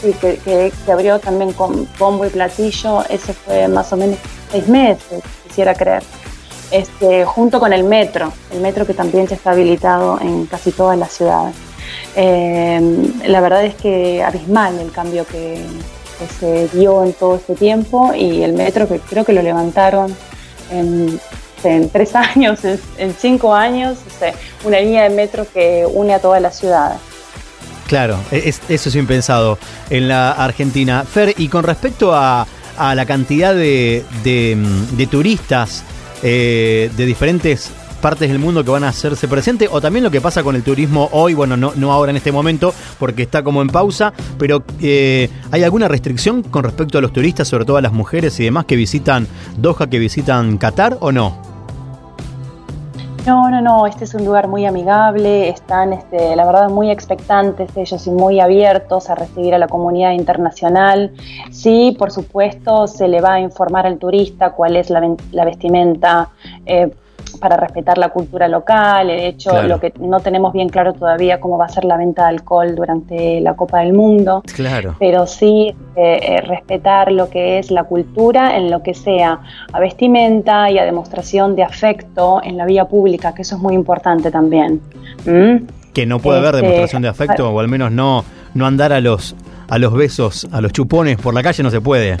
sí, 0.00 0.12
que, 0.20 0.36
que 0.38 0.72
se 0.84 0.92
abrió 0.92 1.18
también 1.18 1.52
con 1.52 1.88
bombo 1.98 2.26
y 2.26 2.28
platillo. 2.28 3.02
Ese 3.08 3.32
fue 3.32 3.68
más 3.68 3.92
o 3.92 3.96
menos 3.96 4.18
seis 4.50 4.68
meses, 4.68 5.22
quisiera 5.46 5.74
creer. 5.74 6.02
Este, 6.70 7.24
junto 7.24 7.60
con 7.60 7.72
el 7.72 7.84
metro, 7.84 8.32
el 8.52 8.60
metro 8.60 8.84
que 8.86 8.94
también 8.94 9.26
ya 9.26 9.36
está 9.36 9.52
habilitado 9.52 10.18
en 10.20 10.46
casi 10.46 10.72
todas 10.72 10.98
las 10.98 11.12
ciudades. 11.12 11.54
Eh, 12.16 12.80
la 13.26 13.40
verdad 13.40 13.64
es 13.64 13.74
que 13.74 14.22
abismal 14.22 14.78
el 14.80 14.90
cambio 14.90 15.24
que, 15.26 15.64
que 16.18 16.26
se 16.26 16.76
dio 16.76 17.04
en 17.04 17.12
todo 17.12 17.36
este 17.36 17.54
tiempo 17.54 18.12
y 18.14 18.42
el 18.42 18.54
metro 18.54 18.88
que 18.88 18.98
creo 18.98 19.24
que 19.24 19.32
lo 19.32 19.42
levantaron 19.42 20.14
en, 20.70 21.20
en 21.64 21.88
tres 21.90 22.14
años, 22.14 22.60
en, 22.64 23.14
cinco 23.18 23.54
años, 23.54 23.98
una 24.64 24.80
línea 24.80 25.04
de 25.04 25.10
metro 25.10 25.46
que 25.52 25.84
une 25.90 26.14
a 26.14 26.18
todas 26.20 26.40
las 26.42 26.58
ciudades. 26.58 26.98
Claro, 27.86 28.18
es- 28.30 28.60
eso 28.68 28.88
es 28.88 28.94
impensado 28.96 29.58
en 29.90 30.08
la 30.08 30.32
Argentina. 30.32 31.04
Fer, 31.04 31.34
y 31.38 31.48
con 31.48 31.62
respecto 31.64 32.14
a, 32.14 32.46
la 32.78 33.06
cantidad 33.06 33.54
de, 33.54 34.04
de, 34.24 35.06
turistas 35.10 35.82
eh, 36.22 36.90
de 36.96 37.06
diferentes 37.06 37.70
partes 38.02 38.28
del 38.28 38.38
mundo 38.38 38.62
que 38.62 38.70
van 38.70 38.84
a 38.84 38.88
hacerse 38.88 39.26
presente, 39.28 39.68
o 39.70 39.80
también 39.80 40.04
lo 40.04 40.10
que 40.10 40.20
pasa 40.20 40.42
con 40.42 40.54
el 40.56 40.62
turismo 40.62 41.08
hoy, 41.12 41.32
bueno, 41.34 41.56
no, 41.56 41.72
no 41.76 41.92
ahora 41.92 42.10
en 42.10 42.16
este 42.16 42.30
momento, 42.32 42.74
porque 42.98 43.22
está 43.22 43.42
como 43.42 43.62
en 43.62 43.68
pausa, 43.68 44.12
pero 44.38 44.62
eh, 44.80 45.30
¿hay 45.50 45.62
alguna 45.64 45.88
restricción 45.88 46.42
con 46.42 46.64
respecto 46.64 46.98
a 46.98 47.00
los 47.00 47.12
turistas, 47.12 47.48
sobre 47.48 47.64
todo 47.64 47.78
a 47.78 47.80
las 47.82 47.92
mujeres 47.92 48.38
y 48.40 48.44
demás 48.44 48.66
que 48.66 48.76
visitan 48.76 49.26
Doha, 49.56 49.88
que 49.88 49.98
visitan 49.98 50.58
Qatar 50.58 50.98
o 51.00 51.10
no? 51.12 51.40
No, 53.26 53.50
no, 53.50 53.60
no, 53.60 53.88
este 53.88 54.04
es 54.04 54.14
un 54.14 54.24
lugar 54.24 54.46
muy 54.46 54.66
amigable, 54.66 55.48
están, 55.48 55.92
este, 55.92 56.36
la 56.36 56.46
verdad, 56.46 56.70
muy 56.70 56.92
expectantes 56.92 57.76
ellos 57.76 58.06
y 58.06 58.10
muy 58.12 58.38
abiertos 58.38 59.10
a 59.10 59.16
recibir 59.16 59.52
a 59.52 59.58
la 59.58 59.66
comunidad 59.66 60.12
internacional. 60.12 61.12
Sí, 61.50 61.96
por 61.98 62.12
supuesto, 62.12 62.86
se 62.86 63.08
le 63.08 63.20
va 63.20 63.34
a 63.34 63.40
informar 63.40 63.84
al 63.84 63.98
turista 63.98 64.52
cuál 64.52 64.76
es 64.76 64.90
la, 64.90 65.00
vestimenta 65.44 66.28
eh, 66.66 66.94
para 67.36 67.56
respetar 67.56 67.98
la 67.98 68.08
cultura 68.10 68.48
local. 68.48 69.06
De 69.08 69.26
hecho, 69.28 69.50
Claro. 69.50 69.68
lo 69.68 69.80
que 69.80 69.92
no 70.00 70.20
tenemos 70.20 70.52
bien 70.52 70.68
claro 70.68 70.92
todavía 70.92 71.40
cómo 71.40 71.58
va 71.58 71.66
a 71.66 71.68
ser 71.68 71.84
la 71.84 71.96
venta 71.96 72.22
de 72.24 72.28
alcohol 72.30 72.74
durante 72.74 73.40
la 73.40 73.54
Copa 73.54 73.80
del 73.80 73.92
Mundo 73.92 74.42
Claro. 74.54 74.94
pero 74.98 75.26
sí 75.26 75.74
eh, 75.96 76.18
eh, 76.22 76.40
respetar 76.42 77.10
lo 77.12 77.28
que 77.30 77.58
es 77.58 77.70
la 77.70 77.84
cultura 77.84 78.56
en 78.56 78.70
lo 78.70 78.82
que 78.82 78.94
sea 78.94 79.40
a 79.72 79.80
vestimenta 79.80 80.70
y 80.70 80.78
a 80.78 80.84
demostración 80.84 81.56
de 81.56 81.62
afecto 81.62 82.40
en 82.42 82.56
la 82.56 82.64
vía 82.66 82.84
pública, 82.86 83.34
que 83.34 83.42
eso 83.42 83.56
es 83.56 83.62
muy 83.62 83.74
importante 83.74 84.30
también. 84.30 84.80
¿Mm? 85.24 85.66
Que 85.92 86.04
no 86.06 86.18
puede 86.18 86.38
haber 86.40 86.54
Este, 86.56 86.66
demostración 86.66 87.02
de 87.02 87.08
afecto, 87.08 87.50
o 87.50 87.60
al 87.60 87.68
menos 87.68 87.90
no, 87.90 88.24
no 88.54 88.66
andar 88.66 88.92
a 88.92 89.00
los, 89.00 89.34
a 89.68 89.78
los 89.78 89.92
besos, 89.94 90.46
a 90.52 90.60
los 90.60 90.72
chupones 90.72 91.16
por 91.16 91.32
la 91.34 91.42
calle 91.42 91.62
no 91.62 91.70
se 91.70 91.80
puede. 91.80 92.16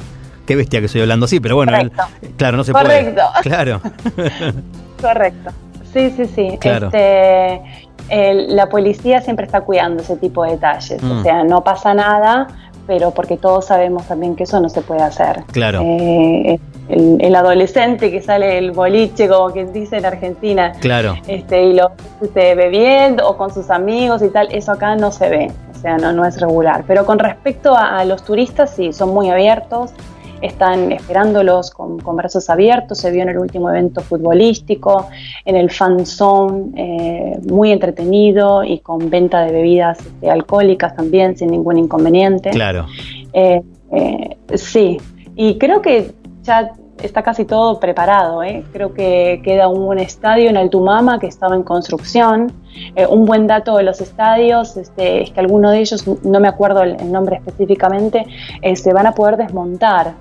Qué 0.46 0.56
bestia 0.56 0.80
que 0.80 0.86
estoy 0.86 1.00
hablando 1.02 1.26
así, 1.26 1.40
pero 1.40 1.56
bueno, 1.56 1.76
el- 1.76 1.90
claro, 2.36 2.56
no 2.56 2.64
se 2.64 2.72
Correcto. 2.72 3.20
puede. 3.32 3.42
Claro. 3.42 3.80
Correcto. 5.00 5.50
Sí, 5.92 6.10
sí, 6.16 6.26
sí. 6.26 6.58
Claro. 6.60 6.86
Este, 6.88 7.62
el- 8.08 8.54
la 8.56 8.68
policía 8.68 9.20
siempre 9.20 9.46
está 9.46 9.62
cuidando 9.62 10.02
ese 10.02 10.16
tipo 10.16 10.44
de 10.44 10.52
detalles. 10.52 11.02
Mm. 11.02 11.10
O 11.10 11.22
sea, 11.22 11.42
no 11.44 11.64
pasa 11.64 11.94
nada, 11.94 12.46
pero 12.86 13.10
porque 13.10 13.36
todos 13.36 13.66
sabemos 13.66 14.04
también 14.06 14.36
que 14.36 14.44
eso 14.44 14.60
no 14.60 14.68
se 14.68 14.80
puede 14.82 15.02
hacer. 15.02 15.42
Claro. 15.52 15.80
Eh, 15.82 16.58
el, 16.88 17.16
el 17.20 17.34
adolescente 17.34 18.12
que 18.12 18.22
sale 18.22 18.46
del 18.46 18.70
boliche, 18.70 19.28
como 19.28 19.50
quien 19.50 19.72
dice 19.72 19.96
en 19.96 20.06
Argentina, 20.06 20.72
Claro. 20.80 21.14
este, 21.26 21.64
y 21.64 21.72
lo 21.74 21.90
este, 22.22 22.54
bebiendo 22.54 23.26
o 23.28 23.36
con 23.36 23.52
sus 23.52 23.70
amigos 23.70 24.22
y 24.22 24.28
tal, 24.28 24.48
eso 24.52 24.70
acá 24.72 24.94
no 24.94 25.10
se 25.10 25.28
ve, 25.28 25.50
o 25.74 25.78
sea, 25.80 25.96
no, 25.96 26.12
no 26.12 26.24
es 26.24 26.40
regular. 26.40 26.84
Pero 26.86 27.04
con 27.04 27.18
respecto 27.18 27.74
a, 27.74 27.98
a 27.98 28.04
los 28.04 28.22
turistas, 28.22 28.70
sí, 28.70 28.92
son 28.92 29.12
muy 29.12 29.30
abiertos 29.30 29.90
están 30.40 30.92
esperándolos 30.92 31.70
con, 31.70 31.98
brazos 31.98 32.48
abiertos. 32.50 32.98
Se 32.98 33.10
vio 33.10 33.22
en 33.22 33.30
el 33.30 33.38
último 33.38 33.70
evento 33.70 34.00
futbolístico, 34.00 35.08
en 35.44 35.56
el 35.56 35.70
fan 35.70 36.06
zone, 36.06 36.72
eh, 36.76 37.38
muy 37.50 37.72
entretenido 37.72 38.64
y 38.64 38.80
con 38.80 39.10
venta 39.10 39.44
de 39.44 39.52
bebidas 39.52 39.98
este, 40.00 40.30
alcohólicas 40.30 40.94
también, 40.96 41.36
sin 41.36 41.50
ningún 41.50 41.78
inconveniente. 41.78 42.50
Claro. 42.50 42.86
Eh, 43.32 43.62
eh, 43.92 44.36
sí, 44.54 44.98
y 45.34 45.58
creo 45.58 45.82
que 45.82 46.12
ya 46.42 46.72
está 47.02 47.22
casi 47.22 47.44
todo 47.44 47.78
preparado. 47.80 48.42
¿eh? 48.42 48.64
Creo 48.72 48.94
que 48.94 49.40
queda 49.44 49.68
un 49.68 49.98
estadio 49.98 50.48
en 50.48 50.56
Altumama 50.56 51.18
que 51.18 51.26
estaba 51.26 51.54
en 51.54 51.62
construcción. 51.62 52.52
Eh, 52.94 53.06
un 53.06 53.24
buen 53.24 53.46
dato 53.46 53.76
de 53.76 53.82
los 53.82 54.00
estadios 54.00 54.76
este, 54.76 55.22
es 55.22 55.30
que 55.30 55.40
algunos 55.40 55.72
de 55.72 55.80
ellos, 55.80 56.06
no 56.24 56.40
me 56.40 56.48
acuerdo 56.48 56.82
el, 56.82 57.10
nombre 57.10 57.36
específicamente, 57.36 58.26
eh, 58.62 58.76
se 58.76 58.92
van 58.92 59.06
a 59.06 59.12
poder 59.12 59.36
desmontar 59.36 60.14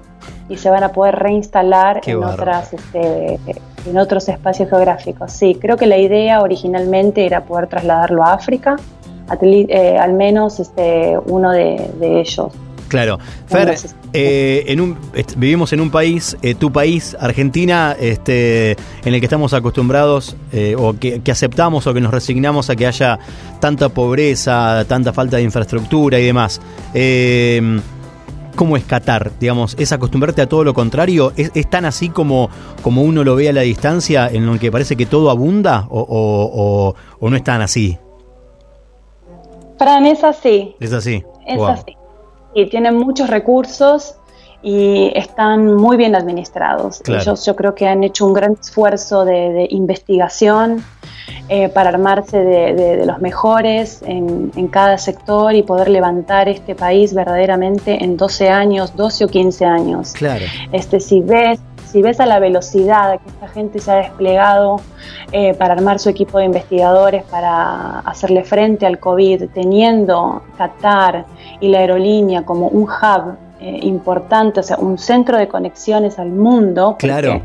y 0.49 0.57
se 0.57 0.69
van 0.69 0.83
a 0.83 0.89
poder 0.89 1.15
reinstalar 1.15 2.01
en, 2.05 2.23
otras, 2.23 2.73
este, 2.73 3.39
en 3.85 3.97
otros 3.97 4.29
espacios 4.29 4.69
geográficos. 4.69 5.31
Sí, 5.31 5.57
creo 5.59 5.77
que 5.77 5.87
la 5.87 5.97
idea 5.97 6.41
originalmente 6.41 7.25
era 7.25 7.45
poder 7.45 7.67
trasladarlo 7.67 8.23
a 8.23 8.33
África, 8.33 8.75
al 9.27 10.13
menos 10.13 10.59
este, 10.59 11.17
uno 11.25 11.51
de 11.51 12.19
ellos. 12.19 12.51
Claro. 12.87 13.19
Fer, 13.47 13.75
eh, 14.13 14.63
en 14.67 14.79
un, 14.79 14.97
vivimos 15.37 15.73
en 15.73 15.81
un 15.81 15.89
país, 15.89 16.37
eh, 16.41 16.55
tu 16.55 16.71
país, 16.71 17.15
Argentina, 17.19 17.95
este, 17.99 18.71
en 19.03 19.13
el 19.13 19.19
que 19.19 19.25
estamos 19.25 19.53
acostumbrados 19.53 20.35
eh, 20.51 20.75
o 20.77 20.97
que, 20.97 21.21
aceptamos 21.29 21.87
o 21.87 21.93
que 21.93 22.01
nos 22.01 22.13
resignamos 22.13 22.69
a 22.69 22.75
que 22.75 22.87
haya 22.87 23.19
tanta 23.59 23.89
pobreza, 23.89 24.85
tanta 24.87 25.13
falta 25.13 25.37
de 25.37 25.43
infraestructura 25.43 26.19
y 26.19 26.25
demás. 26.25 26.61
¿Cómo 28.55 28.77
es 28.77 28.85
Qatar? 28.85 29.31
Digamos, 29.39 29.75
¿es 29.77 29.91
acostumbrarte 29.91 30.41
a 30.41 30.49
todo 30.49 30.63
lo 30.63 30.73
contrario? 30.73 31.33
¿Es, 31.35 31.69
tan 31.69 31.85
así 31.85 32.09
como, 32.09 32.49
como 32.81 33.03
uno 33.03 33.23
lo 33.23 33.35
ve 33.35 33.49
a 33.49 33.53
la 33.53 33.61
distancia, 33.61 34.27
en 34.27 34.45
lo 34.45 34.57
que 34.59 34.71
parece 34.71 34.95
que 34.95 35.05
todo 35.05 35.29
abunda 35.29 35.87
o, 35.89 36.95
no 37.21 37.35
es 37.35 37.43
tan 37.43 37.61
así? 37.61 37.97
Fran, 39.77 40.05
es 40.05 40.23
así. 40.23 40.75
Es 40.79 40.93
así. 40.93 41.23
Es 41.45 41.61
así 41.61 41.95
y 42.55 42.65
tienen 42.69 42.95
muchos 42.95 43.29
recursos 43.29 44.15
y 44.65 45.11
están 45.13 45.75
muy 45.75 45.95
bien 45.95 46.15
administrados. 46.15 47.03
Ellos 47.07 47.45
yo 47.45 47.55
creo 47.55 47.75
que 47.75 47.87
han 47.87 48.03
hecho 48.03 48.25
un 48.25 48.33
gran 48.33 48.53
esfuerzo 48.59 49.23
de, 49.23 49.67
investigación 49.69 50.83
eh, 51.49 51.69
para 51.69 51.89
armarse 51.89 52.39
de, 52.39 53.05
los 53.05 53.21
mejores 53.21 54.01
en, 54.07 54.49
cada 54.69 54.97
sector 54.97 55.53
y 55.53 55.61
poder 55.61 55.89
levantar 55.89 56.49
este 56.49 56.73
país 56.73 57.13
verdaderamente 57.13 58.03
en 58.03 58.17
12 58.17 58.49
años, 58.49 58.95
12 58.95 59.25
o 59.25 59.27
15 59.27 59.65
años. 59.65 60.13
Claro. 60.13 60.45
Este, 60.71 60.99
si 60.99 61.21
ves 61.21 61.59
si 61.85 62.01
ves 62.01 62.19
a 62.19 62.25
la 62.25 62.39
velocidad 62.39 63.21
que 63.21 63.29
esta 63.29 63.47
gente 63.47 63.79
se 63.79 63.89
ha 63.91 63.95
desplegado 63.95 64.81
eh, 65.31 65.53
para 65.53 65.75
armar 65.75 65.99
su 65.99 66.09
equipo 66.09 66.39
de 66.39 66.45
investigadores 66.45 67.23
para 67.23 67.99
hacerle 67.99 68.43
frente 68.43 68.85
al 68.85 68.99
COVID, 68.99 69.43
teniendo 69.53 70.41
Qatar 70.57 71.25
y 71.61 71.69
la 71.69 71.79
aerolínea 71.79 72.43
como 72.43 72.67
un 72.67 72.83
hub 72.83 73.37
eh, 73.59 73.79
importante, 73.83 74.59
o 74.59 74.63
sea, 74.63 74.77
un 74.77 74.97
centro 74.97 75.37
de 75.37 75.47
conexiones 75.47 76.19
al 76.19 76.29
mundo. 76.29 76.95
Claro. 76.99 77.41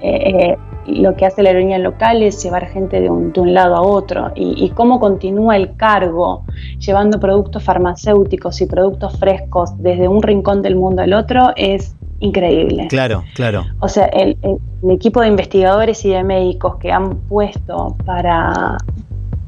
Eh, 0.00 0.56
lo 0.86 1.14
que 1.14 1.26
hace 1.26 1.42
la 1.42 1.50
aerolínea 1.50 1.78
local 1.78 2.22
es 2.22 2.42
llevar 2.42 2.66
gente 2.66 3.00
de 3.00 3.08
un, 3.08 3.32
lado 3.54 3.76
a 3.76 3.82
otro 3.82 4.32
y, 4.34 4.64
y, 4.64 4.70
cómo 4.70 4.98
continúa 4.98 5.56
el 5.56 5.76
cargo 5.76 6.44
llevando 6.80 7.20
productos 7.20 7.62
farmacéuticos 7.62 8.60
y 8.60 8.66
productos 8.66 9.16
frescos 9.16 9.70
desde 9.80 10.08
un 10.08 10.22
rincón 10.22 10.60
del 10.60 10.74
mundo 10.74 11.02
al 11.02 11.12
otro 11.12 11.52
es 11.54 11.94
increíble. 12.22 12.86
Claro, 12.88 13.24
claro. 13.34 13.64
O 13.80 13.88
sea, 13.88 14.06
el, 14.06 14.38
equipo 14.88 15.20
de 15.20 15.28
investigadores 15.28 16.04
y 16.04 16.10
de 16.10 16.24
médicos 16.24 16.76
que 16.76 16.90
han 16.90 17.16
puesto 17.28 17.96
para, 18.04 18.78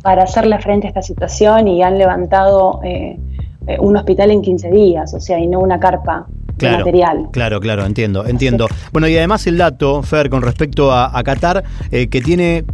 para 0.03 0.25
hacerle 0.25 0.59
frente 0.59 0.87
a 0.87 0.91
esta 0.91 1.03
situación 1.03 1.67
y 1.67 1.83
han 1.83 1.99
levantado 1.99 2.81
eh, 2.85 3.19
eh, 3.19 3.34
un 3.79 3.97
hospital 3.97 4.31
en 4.31 4.43
15 4.43 4.71
días, 4.71 5.15
o 5.15 5.21
sea, 5.21 5.39
y 5.39 5.47
no 5.47 5.61
una 5.61 5.79
carpa. 5.81 6.27
material. 6.61 7.29
Claro, 7.33 7.61
claro, 7.61 7.85
entiendo, 7.85 8.27
entiendo. 8.27 8.69
Bueno, 8.93 9.09
y 9.09 9.17
además 9.17 9.47
el 9.47 9.59
dato, 9.59 10.03
Fer, 10.03 10.31
con 10.31 10.43
respecto 10.43 10.93
a, 10.93 11.23
Qatar, 11.25 11.65
eh, 11.91 12.09
que 12.09 12.21
tiene 12.21 12.65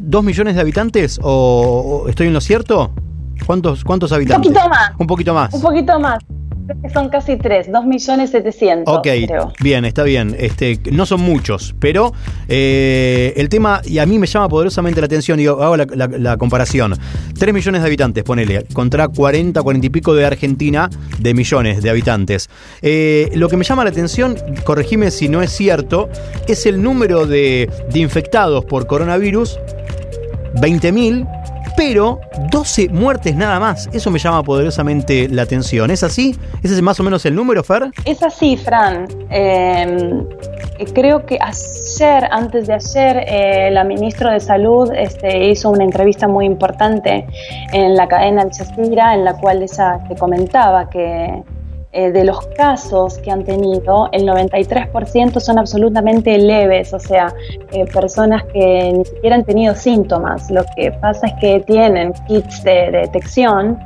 ¿dos 0.00 0.24
millones 0.24 0.54
de 0.54 0.60
habitantes? 0.60 1.20
¿O, 1.22 2.06
estoy 2.08 2.28
en 2.28 2.34
lo 2.34 2.40
cierto? 2.40 2.90
¿Cuántos, 3.46 3.84
¿Cuántos 3.84 4.12
habitantes? 4.12 4.48
Un 4.48 4.54
poquito 4.54 4.68
más. 4.68 4.90
Un 4.98 5.06
poquito 5.06 5.34
más. 5.34 5.54
Un 5.54 5.62
poquito 5.62 6.00
más 6.00 6.18
son 6.92 7.08
casi 7.08 7.36
tres, 7.36 7.70
dos 7.70 7.84
millones 7.84 8.30
setecientos. 8.30 8.98
Ok, 8.98 9.08
bien, 9.60 9.84
está 9.84 10.02
bien. 10.02 10.36
Este, 10.38 10.78
no 10.92 11.06
son 11.06 11.20
muchos, 11.20 11.74
pero 11.78 12.12
eh, 12.48 13.32
el 13.36 13.48
tema, 13.48 13.80
y 13.84 13.98
a 13.98 14.06
mí 14.06 14.18
me 14.18 14.26
llama 14.26 14.48
poderosamente 14.48 15.00
la 15.00 15.06
atención, 15.06 15.40
y 15.40 15.46
hago 15.46 15.76
la, 15.76 16.36
comparación. 16.36 16.94
Tres 17.38 17.54
millones 17.54 17.82
de 17.82 17.86
habitantes, 17.86 18.24
ponele, 18.24 18.64
contra 18.72 19.08
40, 19.08 19.62
40 19.62 19.86
y 19.86 19.90
pico 19.90 20.14
de 20.14 20.24
Argentina 20.24 20.90
de 21.18 21.34
millones 21.34 21.82
de 21.82 21.90
habitantes. 21.90 22.48
Eh, 22.82 23.30
lo 23.34 23.48
que 23.48 23.56
me 23.56 23.64
llama 23.64 23.84
la 23.84 23.90
atención, 23.90 24.36
corregime 24.64 25.10
si 25.10 25.28
no 25.28 25.42
es 25.42 25.52
cierto, 25.52 26.08
es 26.46 26.66
el 26.66 26.82
número 26.82 27.26
de, 27.26 27.70
de 27.92 27.98
infectados 27.98 28.64
por 28.64 28.86
coronavirus 28.86 29.58
20.000 30.56 31.37
pero 31.78 32.20
12 32.50 32.88
muertes 32.88 33.36
nada 33.36 33.60
más. 33.60 33.88
Eso 33.92 34.10
me 34.10 34.18
llama 34.18 34.42
poderosamente 34.42 35.28
la 35.28 35.42
atención. 35.42 35.92
¿Es 35.92 36.02
así? 36.02 36.36
¿Ese 36.60 36.74
es 36.74 36.82
más 36.82 36.98
o 36.98 37.04
menos 37.04 37.24
el 37.24 37.36
número, 37.36 37.62
Fer? 37.62 37.92
Es 38.04 38.20
así, 38.20 38.56
Fran. 38.56 39.06
Em, 39.30 40.26
creo 40.92 41.24
que 41.24 41.38
ayer, 41.40 42.28
antes 42.32 42.66
de 42.66 42.74
ayer, 42.74 43.24
eh, 43.28 43.70
la 43.70 43.84
ministra 43.84 44.32
de 44.32 44.40
Salud 44.40 44.90
este, 44.92 45.50
hizo 45.50 45.70
una 45.70 45.84
entrevista 45.84 46.26
muy 46.26 46.46
importante 46.46 47.24
en 47.72 47.94
la 47.94 48.08
cadena 48.08 48.42
Al 48.42 48.50
Jazeera, 48.50 49.14
en 49.14 49.24
la 49.24 49.34
cual 49.34 49.62
ella 49.62 50.00
te 50.08 50.16
comentaba 50.16 50.90
que 50.90 51.44
eh, 51.92 52.12
de 52.12 52.22
los 52.24 52.46
casos 52.48 53.16
que 53.18 53.30
han 53.30 53.44
tenido, 53.44 54.10
el 54.12 54.28
93% 54.28 55.40
son 55.40 55.58
absolutamente 55.58 56.36
leves, 56.36 56.92
o 56.92 56.98
sea, 56.98 57.32
eh, 57.72 57.86
personas 57.86 58.44
que 58.52 58.92
ni 58.92 59.04
siquiera 59.06 59.36
han 59.36 59.44
tenido 59.44 59.74
síntomas. 59.74 60.50
Lo 60.50 60.64
que 60.76 60.92
pasa 60.92 61.28
es 61.28 61.32
que 61.40 61.60
tienen 61.60 62.12
kits 62.26 62.62
de, 62.62 62.90
detección 62.90 63.78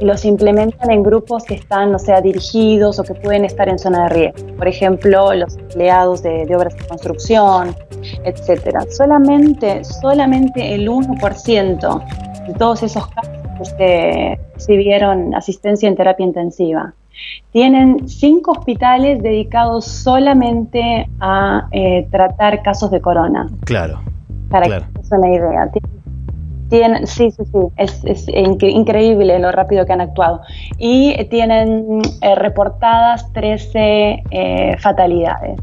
y 0.00 0.04
los 0.04 0.24
implementan 0.24 0.90
en 0.90 1.04
grupos 1.04 1.44
que 1.44 1.54
están, 1.54 1.94
o 1.94 2.00
sea, 2.00 2.20
dirigidos 2.20 2.98
o 2.98 3.04
que 3.04 3.14
pueden 3.14 3.44
estar 3.44 3.68
en 3.68 3.78
zona 3.78 4.04
de 4.04 4.08
riesgo. 4.08 4.56
Por 4.56 4.66
ejemplo, 4.66 5.32
los 5.32 5.56
empleados 5.56 6.24
de, 6.24 6.44
obras 6.56 6.74
de 6.74 6.84
construcción, 6.88 7.76
etcétera. 8.24 8.84
Solamente, 8.90 9.84
solamente 9.84 10.74
el 10.74 10.88
1% 10.88 12.46
de 12.48 12.54
todos 12.54 12.82
esos 12.82 13.06
casos 13.06 13.36
este, 13.60 14.38
recibieron 14.54 15.32
asistencia 15.34 15.88
en 15.88 15.94
terapia 15.94 16.26
intensiva. 16.26 16.92
Tienen 17.52 18.08
cinco 18.08 18.52
hospitales 18.52 19.22
dedicados 19.22 19.86
solamente 19.86 21.08
a 21.20 21.68
eh, 21.72 22.06
tratar 22.10 22.62
casos 22.62 22.90
de 22.90 23.00
corona. 23.00 23.46
Claro. 23.64 24.00
Para 24.50 24.66
que 24.66 25.02
se 25.02 25.14
una 25.14 25.28
idea. 25.28 25.70
Tienen, 26.68 27.06
sí, 27.06 27.30
sí, 27.30 27.44
sí, 27.44 27.58
es, 27.76 28.26
increíble 28.28 29.38
lo 29.38 29.52
rápido 29.52 29.86
que 29.86 29.92
han 29.92 30.00
actuado. 30.00 30.40
Y 30.78 31.14
tienen 31.30 32.02
eh, 32.20 32.34
reportadas 32.34 33.32
13 33.32 34.24
eh, 34.30 34.76
fatalidades. 34.80 35.60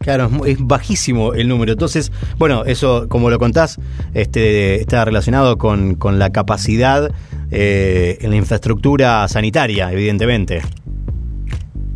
Claro, 0.00 0.30
es, 0.46 0.56
bajísimo 0.58 1.34
el 1.34 1.46
número. 1.48 1.72
Entonces, 1.72 2.10
bueno, 2.38 2.64
eso, 2.64 3.06
como 3.08 3.28
lo 3.28 3.38
contás, 3.38 3.78
este, 4.14 4.80
está 4.80 5.04
relacionado 5.04 5.58
con, 5.58 5.94
con 5.94 6.18
la 6.18 6.30
capacidad 6.30 7.10
eh, 7.50 8.18
en 8.20 8.30
la 8.30 8.36
infraestructura 8.36 9.26
sanitaria, 9.28 9.90
evidentemente. 9.92 10.62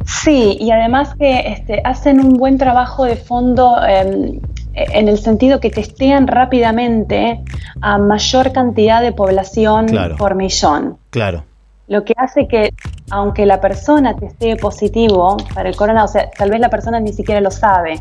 Sí, 0.04 0.56
y 0.61 0.70
además 0.70 1.14
que 1.18 1.52
este, 1.52 1.80
hacen 1.84 2.20
un 2.20 2.34
buen 2.34 2.58
trabajo 2.58 3.04
de 3.04 3.16
fondo 3.16 3.76
em, 3.87 4.40
en 4.75 5.08
el 5.08 5.18
sentido 5.18 5.61
que 5.61 5.70
testean 5.70 6.26
rápidamente 6.26 7.40
a 7.80 7.99
mayor 7.99 8.52
cantidad 8.52 9.00
de 9.00 9.12
población 9.12 9.87
por 10.18 10.34
millón. 10.34 10.99
Claro. 11.11 11.44
Lo 11.87 12.04
que 12.04 12.14
hace 12.16 12.49
que, 12.49 12.73
aunque 13.11 13.46
la 13.46 13.61
persona 13.61 14.16
testee 14.16 14.56
positivo 14.56 15.37
para 15.54 15.68
el 15.68 15.76
corona, 15.76 16.04
o 16.04 16.08
sea, 16.08 16.30
tal 16.30 16.50
vez 16.50 16.61
la 16.61 16.70
persona 16.70 16.99
ni 16.99 17.12
siquiera 17.12 17.40
lo 17.40 17.50
sabe, 17.50 18.00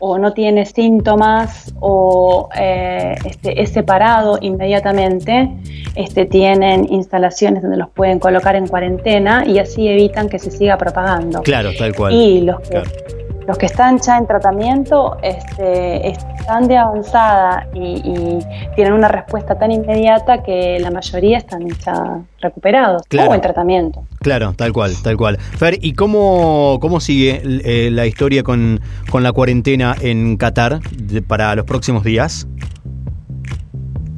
o 0.00 0.18
no 0.18 0.32
tiene 0.32 0.66
síntomas 0.66 1.72
o 1.80 2.48
eh, 2.56 3.14
este, 3.24 3.62
es 3.62 3.70
separado 3.70 4.38
inmediatamente, 4.40 5.50
este, 5.94 6.26
tienen 6.26 6.92
instalaciones 6.92 7.62
donde 7.62 7.76
los 7.76 7.90
pueden 7.90 8.18
colocar 8.18 8.56
en 8.56 8.66
cuarentena 8.66 9.44
y 9.46 9.58
así 9.58 9.88
evitan 9.88 10.28
que 10.28 10.38
se 10.38 10.50
siga 10.50 10.76
propagando. 10.76 11.42
Claro, 11.42 11.70
tal 11.78 11.94
cual. 11.94 12.12
Y 12.12 12.40
los 12.40 12.60
que, 12.60 12.82
los 13.46 13.58
que 13.58 13.66
están 13.66 13.98
ya 13.98 14.18
en 14.18 14.26
tratamiento 14.26 15.16
este, 15.22 16.08
están 16.08 16.68
de 16.68 16.76
avanzada 16.76 17.66
y, 17.74 18.38
tienen 18.74 18.92
una 18.94 19.08
respuesta 19.08 19.56
tan 19.56 19.70
inmediata 19.70 20.42
que 20.42 20.78
la 20.80 20.90
mayoría 20.90 21.38
están 21.38 21.68
ya 21.68 22.22
recuperados 22.40 23.02
claro. 23.08 23.34
en 23.34 23.40
tratamiento. 23.40 24.04
Claro, 24.20 24.52
tal 24.56 24.72
cual, 24.72 24.92
tal 25.02 25.16
cual. 25.16 25.38
Fer, 25.38 25.78
¿y 25.80 25.92
cómo, 25.92 26.78
cómo 26.80 27.00
sigue 27.00 27.42
eh, 27.44 27.90
la 27.90 28.06
historia 28.06 28.42
con, 28.42 28.80
con, 29.10 29.22
la 29.22 29.32
cuarentena 29.32 29.94
en 30.00 30.36
Qatar 30.36 30.80
para 31.28 31.54
los 31.54 31.64
próximos 31.64 32.04
días? 32.04 32.48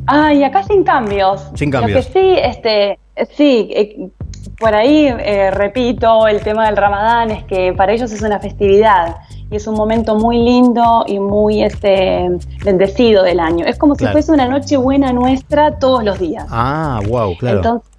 Ah, 0.07 0.33
y 0.33 0.45
acá 0.45 0.63
sin 0.63 0.85
cambios. 0.85 1.51
Sin 1.55 1.71
cambios. 1.71 2.07
Lo 2.07 2.13
que 2.13 2.19
sí, 2.19 2.37
este, 2.41 2.99
sí, 3.31 3.71
eh, 3.73 4.11
por 4.59 4.75
ahí 4.75 5.07
eh, 5.07 5.51
repito, 5.51 6.27
el 6.27 6.41
tema 6.43 6.67
del 6.67 6.77
Ramadán 6.77 7.31
es 7.31 7.45
que 7.45 7.73
para 7.73 7.93
ellos 7.93 8.11
es 8.13 8.23
una 8.23 8.39
festividad 8.39 9.17
y 9.51 9.57
es 9.57 9.67
un 9.67 9.75
momento 9.75 10.17
muy 10.17 10.39
lindo 10.39 11.05
y 11.07 11.19
muy 11.19 11.63
este 11.63 12.29
bendecido 12.65 13.23
del 13.23 13.41
año. 13.41 13.65
Es 13.67 13.79
como 13.79 13.95
si 13.95 14.07
fuese 14.07 14.33
una 14.33 14.49
noche 14.49 14.77
buena 14.77 15.13
nuestra 15.13 15.79
todos 15.79 16.05
los 16.05 16.19
días. 16.19 16.47
Ah, 16.51 17.01
wow, 17.09 17.37
claro. 17.37 17.59
Entonces, 17.59 17.96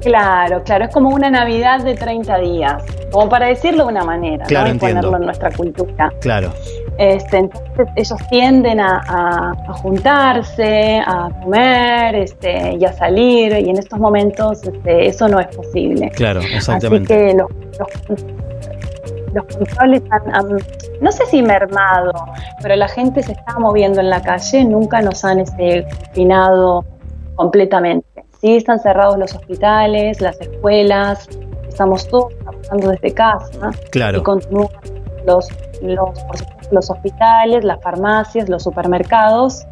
claro, 0.00 0.62
claro, 0.64 0.84
es 0.84 0.92
como 0.92 1.10
una 1.10 1.30
Navidad 1.30 1.82
de 1.82 1.94
30 1.94 2.38
días, 2.38 2.84
como 3.10 3.28
para 3.28 3.46
decirlo 3.46 3.84
de 3.84 3.90
una 3.90 4.04
manera, 4.04 4.44
claro, 4.46 4.74
¿no? 4.74 4.80
ponerlo 4.80 5.16
en 5.16 5.22
nuestra 5.22 5.50
cultura. 5.50 6.12
Claro. 6.20 6.52
Este, 6.98 7.38
entonces 7.38 7.88
ellos 7.96 8.18
tienden 8.28 8.80
a, 8.80 9.54
juntarse, 9.82 11.00
a 11.06 11.30
comer 11.42 12.14
este, 12.14 12.76
y 12.78 12.84
a 12.84 12.92
salir, 12.92 13.52
y 13.52 13.70
en 13.70 13.78
estos 13.78 13.98
momentos 13.98 14.62
este, 14.64 15.06
eso 15.06 15.28
no 15.28 15.40
es 15.40 15.46
posible. 15.54 16.10
Claro, 16.10 16.40
exactamente. 16.40 17.14
Así 17.14 17.24
que 17.24 17.38
los, 17.38 17.50
los, 19.32 19.44
controles 19.56 20.02
han, 20.10 20.58
no 21.00 21.12
sé 21.12 21.24
si 21.26 21.42
mermado, 21.42 22.12
pero 22.60 22.76
la 22.76 22.88
gente 22.88 23.22
se 23.22 23.32
está 23.32 23.58
moviendo 23.58 24.00
en 24.00 24.10
la 24.10 24.20
calle, 24.20 24.64
nunca 24.64 25.00
nos 25.00 25.24
han 25.24 25.40
este, 25.40 25.84
confinado 25.84 26.84
completamente. 27.36 28.09
Sí 28.40 28.56
están 28.56 28.80
cerrados 28.80 29.18
los 29.18 29.34
hospitales, 29.34 30.20
las 30.20 30.40
escuelas, 30.40 31.28
estamos 31.68 32.06
todos 32.08 32.34
trabajando 32.38 32.90
desde 32.90 33.12
casa 33.12 33.70
claro. 33.90 34.18
y 34.18 34.22
continúan 34.22 34.68
los, 35.26 35.48
los, 35.82 36.18
los 36.70 36.90
hospitales, 36.90 37.64
las 37.64 37.80
farmacias, 37.80 38.48
los 38.48 38.62
supermercados, 38.62 39.66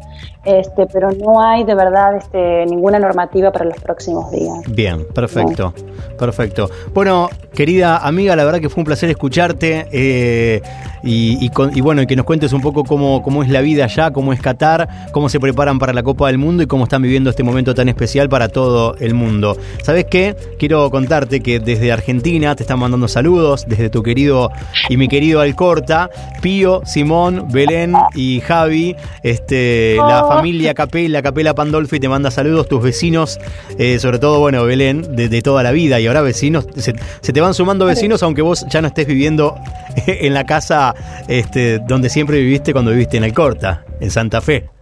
este, 0.45 0.87
pero 0.87 1.09
no 1.11 1.41
hay 1.41 1.63
de 1.63 1.75
verdad 1.75 2.15
este, 2.15 2.65
ninguna 2.65 2.97
normativa 2.97 3.51
para 3.51 3.65
los 3.65 3.77
próximos 3.79 4.31
días. 4.31 4.59
Bien, 4.69 5.05
perfecto, 5.13 5.73
perfecto. 6.17 6.69
Bueno, 6.93 7.29
querida 7.53 7.97
amiga, 7.97 8.35
la 8.35 8.45
verdad 8.45 8.59
que 8.59 8.69
fue 8.69 8.81
un 8.81 8.85
placer 8.85 9.09
escucharte 9.09 9.87
eh, 9.91 10.61
y, 11.03 11.49
bueno, 11.81 12.01
y 12.01 12.07
que 12.07 12.15
nos 12.15 12.25
cuentes 12.25 12.53
un 12.53 12.61
poco 12.61 12.83
cómo, 12.83 13.21
cómo 13.21 13.43
es 13.43 13.49
la 13.49 13.61
vida 13.61 13.85
allá, 13.85 14.11
cómo 14.11 14.33
es 14.33 14.41
Qatar, 14.41 14.87
cómo 15.11 15.29
se 15.29 15.39
preparan 15.39 15.79
para 15.79 15.93
la 15.93 16.03
Copa 16.03 16.27
del 16.27 16.37
Mundo 16.37 16.63
y 16.63 16.67
cómo 16.67 16.85
están 16.85 17.01
viviendo 17.01 17.29
este 17.29 17.43
momento 17.43 17.73
tan 17.75 17.89
especial 17.89 18.29
para 18.29 18.47
todo 18.49 18.95
el 18.99 19.13
mundo. 19.13 19.57
¿Sabes 19.83 20.05
qué? 20.05 20.35
Quiero 20.57 20.89
contarte 20.89 21.41
que 21.41 21.59
desde 21.59 21.91
Argentina 21.91 22.55
te 22.55 22.63
están 22.63 22.79
mandando 22.79 23.07
saludos, 23.07 23.65
desde 23.67 23.89
tu 23.89 24.03
querido 24.03 24.51
y 24.87 24.97
mi 24.97 25.07
querido 25.07 25.41
Alcorta, 25.41 26.09
Pío, 26.41 26.81
Simón, 26.89 27.47
Belén 27.51 27.93
y 28.15 28.41
Javi, 28.41 28.95
este, 29.23 29.95
la 29.97 30.25
oh. 30.25 30.27
familia 30.27 30.73
Capela, 30.73 31.21
Capela 31.21 31.53
Pandolfi 31.53 31.99
te 31.99 32.09
manda 32.09 32.31
saludos, 32.31 32.67
tus 32.67 32.81
vecinos, 32.81 33.39
eh, 33.77 33.99
sobre 33.99 34.19
todo, 34.19 34.39
bueno, 34.39 34.63
Belén, 34.65 35.15
de, 35.15 35.41
toda 35.41 35.63
la 35.63 35.71
vida 35.71 35.99
y 35.99 36.07
ahora 36.07 36.21
vecinos, 36.21 36.67
se, 36.75 36.93
te 36.93 37.41
van 37.41 37.53
sumando 37.53 37.85
vecinos 37.85 38.23
aunque 38.23 38.41
vos 38.41 38.65
ya 38.69 38.81
no 38.81 38.87
estés 38.87 39.07
viviendo 39.07 39.55
en 40.07 40.33
la 40.33 40.45
casa 40.45 40.95
este, 41.27 41.79
donde 41.79 42.09
siempre 42.09 42.39
viviste 42.39 42.73
cuando 42.73 42.91
viviste 42.91 43.17
en 43.17 43.23
Alcorta, 43.23 43.85
en 43.99 44.09
Santa 44.09 44.41
Fe. 44.41 44.78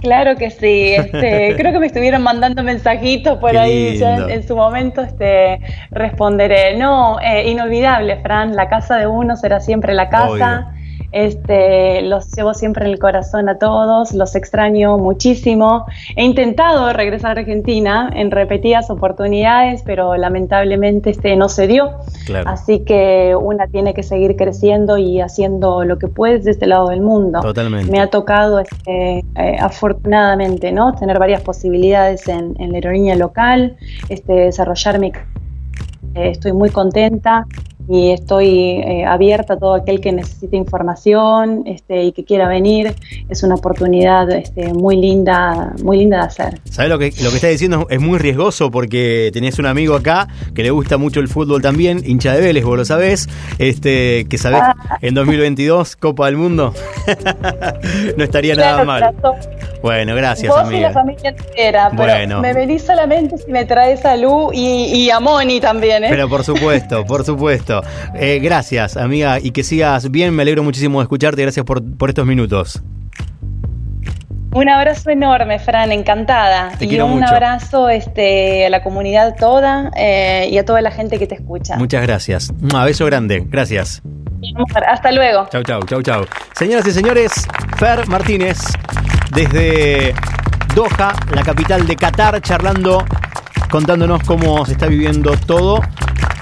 Claro 0.00 0.36
que 0.36 0.50
sí, 0.50 0.94
este, 0.94 1.54
creo 1.58 1.72
que 1.72 1.78
me 1.80 1.86
estuvieron 1.86 2.22
mandando 2.22 2.62
mensajitos 2.62 3.38
por 3.38 3.56
ahí, 3.56 4.00
en, 4.00 4.46
su 4.46 4.56
momento 4.56 5.02
este, 5.02 5.60
responderé. 5.90 6.76
No, 6.76 7.18
eh, 7.20 7.48
inolvidable, 7.48 8.20
Fran, 8.22 8.54
la 8.54 8.68
casa 8.68 8.96
de 8.96 9.06
uno 9.06 9.36
será 9.36 9.60
siempre 9.60 9.94
la 9.94 10.08
casa. 10.08 10.72
Este, 11.10 12.02
los 12.02 12.30
llevo 12.32 12.52
siempre 12.52 12.84
en 12.84 12.92
el 12.92 12.98
corazón 12.98 13.48
a 13.48 13.58
todos, 13.58 14.12
los 14.12 14.34
extraño 14.34 14.98
muchísimo. 14.98 15.86
He 16.16 16.24
intentado 16.24 16.92
regresar 16.92 17.38
a 17.38 17.40
Argentina 17.40 18.10
en 18.14 18.30
repetidas 18.30 18.90
oportunidades, 18.90 19.82
pero 19.84 20.16
lamentablemente 20.16 21.10
este 21.10 21.34
no 21.36 21.48
se 21.48 21.66
dio. 21.66 21.92
Así 22.44 22.80
que 22.80 23.34
una 23.40 23.68
tiene 23.68 23.94
que 23.94 24.02
seguir 24.02 24.36
creciendo 24.36 24.98
y 24.98 25.20
haciendo 25.20 25.84
lo 25.84 25.98
que 25.98 26.08
puede 26.08 26.38
desde 26.38 26.50
este 26.50 26.66
lado 26.66 26.88
del 26.88 27.00
mundo. 27.00 27.40
Totalmente. 27.40 27.90
Me 27.90 28.00
ha 28.00 28.08
tocado 28.08 28.60
este, 28.60 29.24
eh, 29.36 29.56
afortunadamente 29.58 30.72
¿no? 30.72 30.94
tener 30.94 31.18
varias 31.18 31.40
posibilidades 31.40 32.28
en, 32.28 32.54
la 32.58 32.74
aerolínea 32.74 33.16
local, 33.16 33.76
este, 34.10 34.32
desarrollarme. 34.32 35.12
Eh, 36.14 36.30
estoy 36.30 36.52
muy 36.52 36.70
contenta 36.70 37.46
y 37.88 38.10
estoy 38.10 38.48
eh, 38.80 39.04
abierta 39.06 39.54
a 39.54 39.56
todo 39.58 39.74
aquel 39.74 40.00
que 40.00 40.12
necesite 40.12 40.56
información 40.56 41.62
este, 41.66 42.04
y 42.04 42.12
que 42.12 42.24
quiera 42.24 42.46
venir. 42.46 42.94
Es 43.28 43.42
una 43.42 43.54
oportunidad 43.54 44.30
este, 44.30 44.74
muy 44.74 44.96
linda, 44.96 45.72
muy 45.82 45.98
linda 45.98 46.18
de 46.18 46.22
hacer. 46.24 46.60
¿Sabes 46.70 46.90
lo 46.90 46.98
que, 46.98 47.12
lo 47.22 47.30
que 47.30 47.36
estás 47.36 47.50
diciendo? 47.50 47.86
Es 47.88 48.00
muy 48.00 48.18
riesgoso 48.18 48.70
porque 48.70 49.30
tenés 49.32 49.58
un 49.58 49.66
amigo 49.66 49.94
acá 49.94 50.28
que 50.54 50.62
le 50.62 50.70
gusta 50.70 50.98
mucho 50.98 51.20
el 51.20 51.28
fútbol 51.28 51.62
también, 51.62 52.02
hincha 52.04 52.34
de 52.34 52.40
Vélez, 52.40 52.64
vos 52.64 52.76
lo 52.76 52.84
sabés, 52.84 53.28
este, 53.58 54.26
que 54.28 54.36
sabés 54.36 54.60
ah. 54.62 54.98
en 55.00 55.14
2022 55.14 55.96
Copa 55.96 56.26
del 56.26 56.36
Mundo. 56.36 56.74
no 58.16 58.24
estaría 58.24 58.54
nada 58.54 58.84
mal. 58.84 59.14
Bueno, 59.82 60.14
gracias, 60.14 60.52
Vos 60.52 60.72
y 60.72 60.80
la 60.80 60.90
familia 60.90 61.30
entera, 61.30 61.90
pero 61.96 62.40
me 62.40 62.52
venís 62.52 62.82
solamente 62.82 63.38
si 63.38 63.50
me 63.50 63.64
traes 63.64 64.04
a 64.04 64.16
Lu 64.16 64.50
y, 64.52 65.08
a 65.10 65.20
Moni 65.20 65.60
también, 65.60 66.04
¿eh? 66.04 66.08
Pero 66.10 66.28
por 66.28 66.44
supuesto, 66.44 67.04
por 67.04 67.24
supuesto. 67.24 67.77
Eh, 68.14 68.40
gracias, 68.42 68.96
amiga, 68.96 69.38
y 69.40 69.50
que 69.50 69.62
sigas 69.62 70.10
bien. 70.10 70.34
Me 70.34 70.42
alegro 70.42 70.62
muchísimo 70.62 70.98
de 70.98 71.04
escucharte. 71.04 71.42
Gracias 71.42 71.64
por, 71.64 71.82
estos 72.08 72.26
minutos. 72.26 72.82
Un 74.52 74.68
abrazo 74.68 75.10
enorme, 75.10 75.58
Fran, 75.58 75.92
encantada. 75.92 76.72
y 76.80 76.98
un 77.00 77.22
abrazo 77.22 77.90
este, 77.90 78.66
a 78.66 78.70
la 78.70 78.82
comunidad 78.82 79.36
toda 79.38 79.90
eh, 79.94 80.48
y 80.50 80.58
a 80.58 80.64
toda 80.64 80.80
la 80.80 80.90
gente 80.90 81.18
que 81.18 81.26
te 81.26 81.34
escucha. 81.34 81.76
Muchas 81.76 82.02
gracias. 82.02 82.50
Un 82.50 82.84
beso 82.84 83.04
grande. 83.06 83.44
Gracias. 83.46 84.02
Hasta 84.88 85.12
luego. 85.12 85.48
Chau, 85.50 85.62
chau, 85.62 85.82
chau, 85.82 86.02
chau. 86.02 86.24
Señoras 86.54 86.86
y 86.86 86.92
señores, 86.92 87.32
Fer 87.76 88.06
Martínez, 88.08 88.58
desde 89.34 90.14
Doha, 90.74 91.12
la 91.34 91.42
capital 91.42 91.86
de 91.86 91.96
Qatar, 91.96 92.40
charlando, 92.40 93.04
contándonos 93.70 94.22
cómo 94.22 94.64
se 94.64 94.72
está 94.72 94.86
viviendo 94.86 95.36
todo 95.46 95.80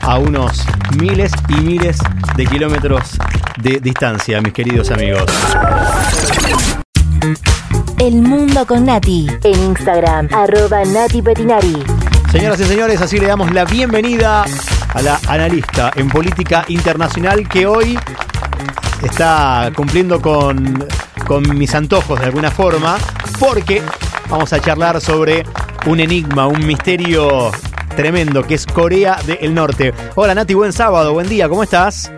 a 0.06 0.18
unos 0.18 0.64
miles 1.00 1.32
y 1.48 1.54
miles 1.54 1.98
de 2.36 2.46
kilómetros 2.46 3.18
de 3.60 3.80
distancia, 3.80 4.40
mis 4.40 4.52
queridos 4.52 4.90
amigos. 4.92 5.24
El 7.98 8.22
mundo 8.22 8.64
con 8.66 8.84
Nati. 8.86 9.26
En 9.42 9.60
Instagram, 9.64 10.28
arroba 10.32 10.84
Nati 10.84 11.22
Petinari. 11.22 11.82
Señoras 12.30 12.60
y 12.60 12.64
señores, 12.64 13.00
así 13.00 13.18
le 13.18 13.26
damos 13.26 13.52
la 13.52 13.64
bienvenida 13.64 14.44
a 14.94 15.02
la 15.02 15.18
analista 15.26 15.90
en 15.96 16.08
política 16.08 16.64
internacional 16.68 17.48
que 17.48 17.66
hoy 17.66 17.98
está 19.02 19.72
cumpliendo 19.74 20.20
con, 20.20 20.86
con 21.26 21.58
mis 21.58 21.74
antojos 21.74 22.20
de 22.20 22.26
alguna 22.26 22.52
forma, 22.52 22.96
porque 23.40 23.82
vamos 24.28 24.52
a 24.52 24.60
charlar 24.60 25.00
sobre 25.00 25.44
un 25.86 25.98
enigma, 25.98 26.46
un 26.46 26.64
misterio 26.64 27.50
tremendo, 27.96 28.44
que 28.44 28.54
es 28.54 28.66
Corea 28.66 29.16
del 29.26 29.54
Norte. 29.54 29.92
Hola 30.14 30.35
Nati, 30.35 30.54
buen 30.54 30.72
sábado, 30.72 31.12
buen 31.14 31.28
día, 31.28 31.48
¿cómo 31.48 31.62
estás? 31.62 32.12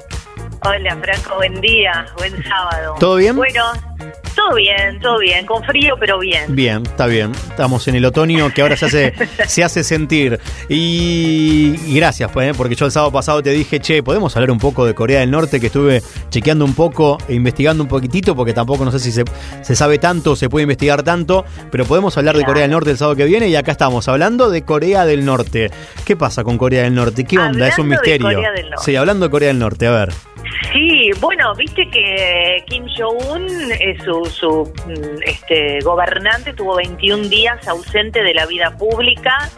Hola 0.64 0.98
Franco, 1.00 1.36
buen 1.36 1.60
día, 1.60 2.04
buen 2.18 2.44
sábado. 2.44 2.96
¿Todo 2.98 3.16
bien? 3.16 3.36
Bueno, 3.36 3.62
todo 4.34 4.54
bien, 4.56 5.00
todo 5.00 5.18
bien, 5.18 5.44
con 5.46 5.62
frío 5.64 5.96
pero 5.98 6.18
bien. 6.18 6.54
Bien, 6.54 6.82
está 6.84 7.06
bien. 7.06 7.32
Estamos 7.32 7.86
en 7.88 7.96
el 7.96 8.04
otoño 8.04 8.50
que 8.54 8.62
ahora 8.62 8.76
se 8.76 8.86
hace, 8.86 9.12
se 9.46 9.64
hace 9.64 9.84
sentir. 9.84 10.38
Y, 10.68 11.94
gracias, 11.94 12.30
pues, 12.30 12.50
¿eh? 12.50 12.54
porque 12.56 12.74
yo 12.74 12.86
el 12.86 12.92
sábado 12.92 13.12
pasado 13.12 13.42
te 13.42 13.50
dije, 13.50 13.80
che, 13.80 14.02
podemos 14.02 14.34
hablar 14.36 14.50
un 14.50 14.58
poco 14.58 14.86
de 14.86 14.94
Corea 14.94 15.20
del 15.20 15.30
Norte, 15.30 15.60
que 15.60 15.66
estuve 15.66 16.02
chequeando 16.30 16.64
un 16.64 16.74
poco 16.74 17.18
e 17.28 17.34
investigando 17.34 17.82
un 17.82 17.88
poquitito, 17.88 18.34
porque 18.34 18.52
tampoco 18.52 18.84
no 18.84 18.92
sé 18.92 19.00
si 19.00 19.12
se, 19.12 19.24
se 19.62 19.76
sabe 19.76 19.98
tanto, 19.98 20.36
se 20.36 20.48
puede 20.48 20.62
investigar 20.62 21.02
tanto, 21.02 21.44
pero 21.70 21.84
podemos 21.84 22.16
hablar 22.16 22.36
de 22.36 22.44
Corea 22.44 22.62
del 22.62 22.70
Norte 22.70 22.90
el 22.90 22.96
sábado 22.96 23.16
que 23.16 23.24
viene 23.24 23.48
y 23.48 23.56
acá 23.56 23.72
estamos 23.72 24.08
hablando 24.08 24.50
de 24.50 24.62
Corea 24.62 25.04
del 25.04 25.24
Norte. 25.24 25.70
¿Qué 26.04 26.16
pasa 26.16 26.44
con 26.44 26.58
Corea 26.58 26.84
del 26.84 26.94
Norte? 26.94 27.24
¿Qué 27.24 27.38
onda? 27.38 27.68
es 27.68 27.78
un 27.78 27.88
misterio. 27.88 28.28
Sí, 28.78 28.96
hablando 28.96 29.26
de 29.26 29.30
Corea 29.30 29.48
del 29.48 29.58
Norte, 29.58 29.86
a 29.86 29.90
ver. 29.90 30.12
Sí, 30.72 31.10
bueno, 31.20 31.54
viste 31.54 31.88
que 31.90 32.62
Kim 32.66 32.84
Jong-un, 32.96 33.46
su, 33.98 34.24
su 34.24 34.72
mm, 34.86 35.22
este, 35.24 35.78
gobernante, 35.80 36.52
tuvo 36.52 36.76
21 36.76 37.28
días 37.28 37.66
ausente 37.68 38.22
de 38.22 38.34
la 38.34 38.46
vida 38.46 38.76
pública 38.76 39.50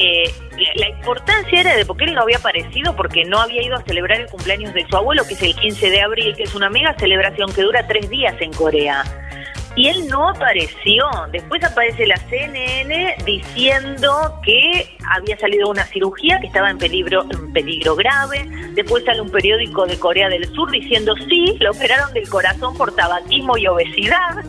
eh, 0.00 0.32
la, 0.76 0.88
importancia 0.90 1.60
era 1.60 1.76
de 1.76 1.84
porque 1.84 2.04
él 2.04 2.14
no 2.14 2.22
había 2.22 2.36
aparecido 2.36 2.94
porque 2.94 3.24
no 3.24 3.40
había 3.40 3.62
ido 3.62 3.74
a 3.74 3.82
celebrar 3.82 4.20
el 4.20 4.26
cumpleaños 4.26 4.72
de 4.72 4.86
su 4.88 4.96
abuelo, 4.96 5.26
que 5.26 5.34
es 5.34 5.42
el 5.42 5.56
15 5.56 5.90
de 5.90 6.00
abril, 6.00 6.36
que 6.36 6.44
es 6.44 6.54
una 6.54 6.70
mega 6.70 6.94
celebración 6.98 7.52
que 7.52 7.62
dura 7.62 7.84
tres 7.88 8.08
días 8.08 8.36
en 8.40 8.52
Corea. 8.52 9.02
Y 9.78 9.86
él 9.86 10.08
no 10.08 10.28
apareció. 10.28 11.06
Después 11.30 11.62
aparece 11.62 12.04
la 12.04 12.16
CNN 12.16 13.14
diciendo 13.24 14.40
que 14.42 14.88
había 15.08 15.38
salido 15.38 15.70
una 15.70 15.84
cirugía, 15.84 16.40
que 16.40 16.48
estaba 16.48 16.68
en 16.68 16.78
peligro, 16.78 17.24
en 17.30 17.52
peligro 17.52 17.94
grave. 17.94 18.44
Después 18.74 19.04
sale 19.04 19.20
un 19.20 19.30
periódico 19.30 19.86
de 19.86 19.96
Corea 19.96 20.28
del 20.28 20.52
Sur 20.52 20.68
diciendo 20.72 21.14
sí, 21.28 21.56
lo 21.60 21.70
operaron 21.70 22.12
del 22.12 22.28
corazón 22.28 22.76
por 22.76 22.92
tabaquismo 22.96 23.56
y 23.56 23.68
obesidad. 23.68 24.44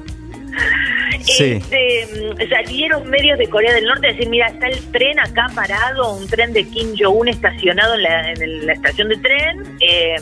Sí. 1.21 1.61
Este, 1.61 2.07
mm, 2.07 2.49
salieron 2.49 3.07
medios 3.07 3.37
de 3.37 3.47
Corea 3.47 3.71
del 3.73 3.85
Norte 3.85 4.07
a 4.07 4.11
decir, 4.13 4.29
mira, 4.29 4.47
está 4.47 4.67
el 4.67 4.79
tren 4.91 5.19
acá 5.19 5.45
parado, 5.53 6.15
un 6.15 6.27
tren 6.27 6.53
de 6.53 6.67
Kim 6.67 6.95
Jong-un 6.97 7.27
estacionado 7.27 7.93
en 7.93 8.01
la, 8.01 8.31
en 8.31 8.65
la 8.65 8.73
estación 8.73 9.09
de 9.09 9.17
tren. 9.17 9.77
eh, 9.79 10.15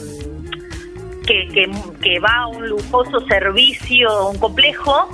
que, 1.27 1.47
que, 1.49 1.69
que 2.01 2.19
va 2.19 2.33
a 2.43 2.47
un 2.47 2.67
lujoso 2.69 3.19
servicio, 3.27 4.29
un 4.29 4.39
complejo, 4.39 5.09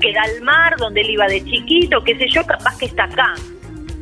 que 0.00 0.12
da 0.12 0.22
al 0.22 0.40
mar, 0.42 0.74
donde 0.78 1.00
él 1.00 1.10
iba 1.10 1.26
de 1.26 1.42
chiquito, 1.44 2.02
qué 2.04 2.16
sé 2.18 2.26
yo, 2.28 2.44
capaz 2.44 2.76
que 2.78 2.86
está 2.86 3.04
acá. 3.04 3.34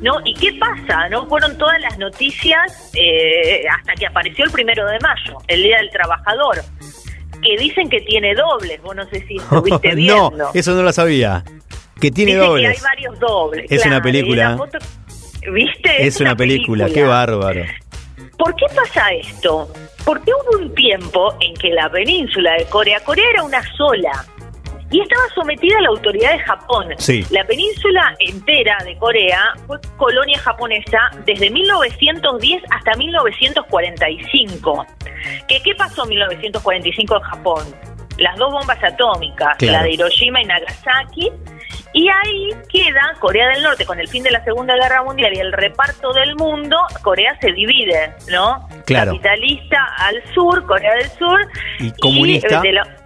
¿No? 0.01 0.14
¿Y 0.25 0.35
qué 0.35 0.53
pasa? 0.55 1.09
¿No? 1.11 1.27
Fueron 1.29 1.57
todas 1.59 1.81
las 1.81 1.96
noticias 1.96 2.90
eh, 2.94 3.62
hasta 3.79 3.94
que 3.94 4.07
apareció 4.07 4.44
el 4.44 4.51
primero 4.51 4.85
de 4.87 4.98
mayo, 4.98 5.38
el 5.46 5.62
Día 5.62 5.77
del 5.79 5.90
Trabajador, 5.90 6.57
que 7.40 7.57
dicen 7.57 7.88
que 7.88 8.01
tiene 8.01 8.35
dobles. 8.35 8.83
Vos 8.83 8.96
no 8.96 9.05
sé 9.11 9.25
si 9.29 9.37
estuviste 9.37 9.94
viendo. 9.94 10.31
no, 10.33 10.51
eso 10.55 10.72
no 10.75 10.83
lo 10.83 10.92
sabía. 10.92 11.44
Que 12.01 12.11
tiene 12.11 12.35
dobles. 12.35 12.68
que 12.68 12.77
hay 12.79 12.83
varios 12.83 13.20
dobles. 13.20 13.66
Es 13.70 13.87
una 13.87 14.03
película. 14.03 14.57
foto- 14.57 14.79
¿Viste? 15.53 16.05
Es 16.07 16.20
una 16.20 16.35
película, 16.35 16.88
qué 16.92 17.05
bárbaro. 17.05 17.62
¿Por 18.37 18.57
qué 18.57 18.66
pasa 18.75 19.09
esto? 19.12 19.72
Porque 20.04 20.30
hubo 20.32 20.58
un 20.58 20.74
tiempo 20.74 21.34
en 21.40 21.54
que 21.54 21.70
la 21.70 21.88
península 21.90 22.54
de 22.54 22.64
Corea, 22.66 22.98
Corea 23.04 23.24
era 23.32 23.42
una 23.44 23.62
sola 23.76 24.24
y 24.90 25.00
estaba 25.00 25.22
sometida 25.34 25.78
a 25.78 25.80
la 25.82 25.88
autoridad 25.88 26.32
de 26.32 26.38
Japón. 26.40 26.86
Sí. 26.98 27.24
La 27.30 27.44
península 27.44 28.14
entera 28.18 28.76
de 28.84 28.96
Corea 28.98 29.40
fue 29.66 29.78
colonia 29.96 30.38
japonesa 30.40 30.98
desde 31.24 31.48
1910 31.50 32.62
hasta 32.70 32.92
1945. 32.96 34.86
¿Qué, 35.48 35.60
qué 35.62 35.74
pasó 35.76 36.02
en 36.04 36.10
1945 36.10 37.16
en 37.16 37.22
Japón? 37.22 37.64
Las 38.18 38.36
dos 38.36 38.52
bombas 38.52 38.82
atómicas, 38.84 39.56
Claro. 39.56 39.78
la 39.78 39.82
de 39.84 39.92
Hiroshima 39.92 40.42
y 40.42 40.44
Nagasaki, 40.44 41.32
y 41.92 42.08
ahí 42.08 42.48
queda 42.68 43.14
Corea 43.20 43.48
del 43.48 43.62
Norte 43.62 43.85
con 43.85 43.98
el 44.00 44.08
fin 44.08 44.22
de 44.22 44.30
la 44.30 44.42
Segunda 44.44 44.74
Guerra 44.76 45.02
Mundial 45.02 45.32
y 45.35 45.40
el 45.40 45.52
reparto 45.52 46.12
del 46.12 46.35
mundo. 46.37 46.76
Corea 47.02 47.37
se 47.40 47.52
divide, 47.52 48.14
¿no? 48.30 48.68
Claro. 48.87 49.12
Capitalista 49.12 49.78
al 49.98 50.22
sur, 50.35 50.64
Corea 50.66 50.94
del 50.94 51.08
Sur. 51.11 51.48
Y 51.78 51.92
comunista. 51.92 52.56
eh, 52.58 52.61
de 52.62 52.72
la- 52.72 52.96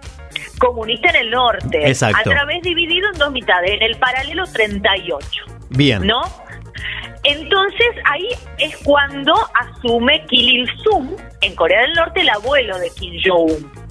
comunista 0.59 1.09
en 1.09 1.15
el 1.17 1.29
norte. 1.31 1.87
Exacto. 1.87 2.17
A 2.31 2.33
través 2.33 2.61
dividido 2.63 3.09
en 3.13 3.19
dos 3.19 3.31
mitades, 3.31 3.71
en 3.71 3.83
el 3.83 3.95
paralelo 3.97 4.43
38. 4.51 5.43
Bien. 5.69 6.05
¿No? 6.07 6.21
Entonces 7.23 7.87
ahí 8.05 8.27
es 8.57 8.75
cuando 8.83 9.33
asume 9.59 10.23
Kim 10.27 10.61
Il-sung 10.61 11.15
en 11.41 11.55
Corea 11.55 11.81
del 11.81 11.93
Norte 11.93 12.21
el 12.21 12.29
abuelo 12.29 12.77
de 12.79 12.89
Kim 12.91 13.13
Jong-un. 13.25 13.86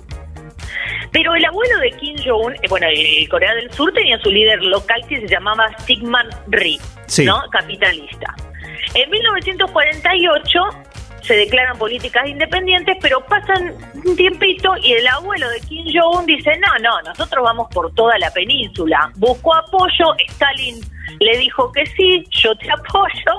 Pero 1.13 1.35
el 1.35 1.45
abuelo 1.45 1.79
de 1.79 1.91
Kim 1.93 2.17
Jong-un, 2.25 2.55
eh, 2.55 2.69
bueno, 2.69 2.87
eh, 2.93 3.27
Corea 3.31 3.55
del 3.55 3.73
Sur 3.73 3.93
tenía 3.93 4.19
su 4.19 4.31
líder 4.31 4.63
local 4.63 5.01
que 5.09 5.21
se 5.21 5.29
llamaba 5.29 5.67
Sigman 5.79 6.29
Rhee, 6.49 6.79
Sí. 7.07 7.25
¿no? 7.25 7.43
Capitalista. 7.51 8.35
En 8.95 9.11
1948 9.11 10.61
se 11.23 11.35
declaran 11.35 11.77
políticas 11.77 12.29
independientes, 12.29 12.97
pero 13.01 13.21
pasan 13.27 13.75
un 14.05 14.17
tiempito 14.17 14.77
y 14.83 14.93
el 14.93 15.07
abuelo 15.09 15.49
de 15.51 15.61
Kim 15.61 15.85
Jong-un 15.93 16.27
dice, 16.27 16.53
no, 16.59 16.79
no, 16.83 17.03
nosotros 17.03 17.45
vamos 17.45 17.69
por 17.73 17.93
toda 17.95 18.17
la 18.19 18.31
península. 18.31 19.11
Buscó 19.17 19.55
apoyo, 19.55 20.15
Stalin 20.29 20.81
le 21.21 21.39
dijo 21.39 21.73
que 21.73 21.87
sí, 21.87 22.25
yo 22.31 22.55
te 22.57 22.71
apoyo, 22.71 23.39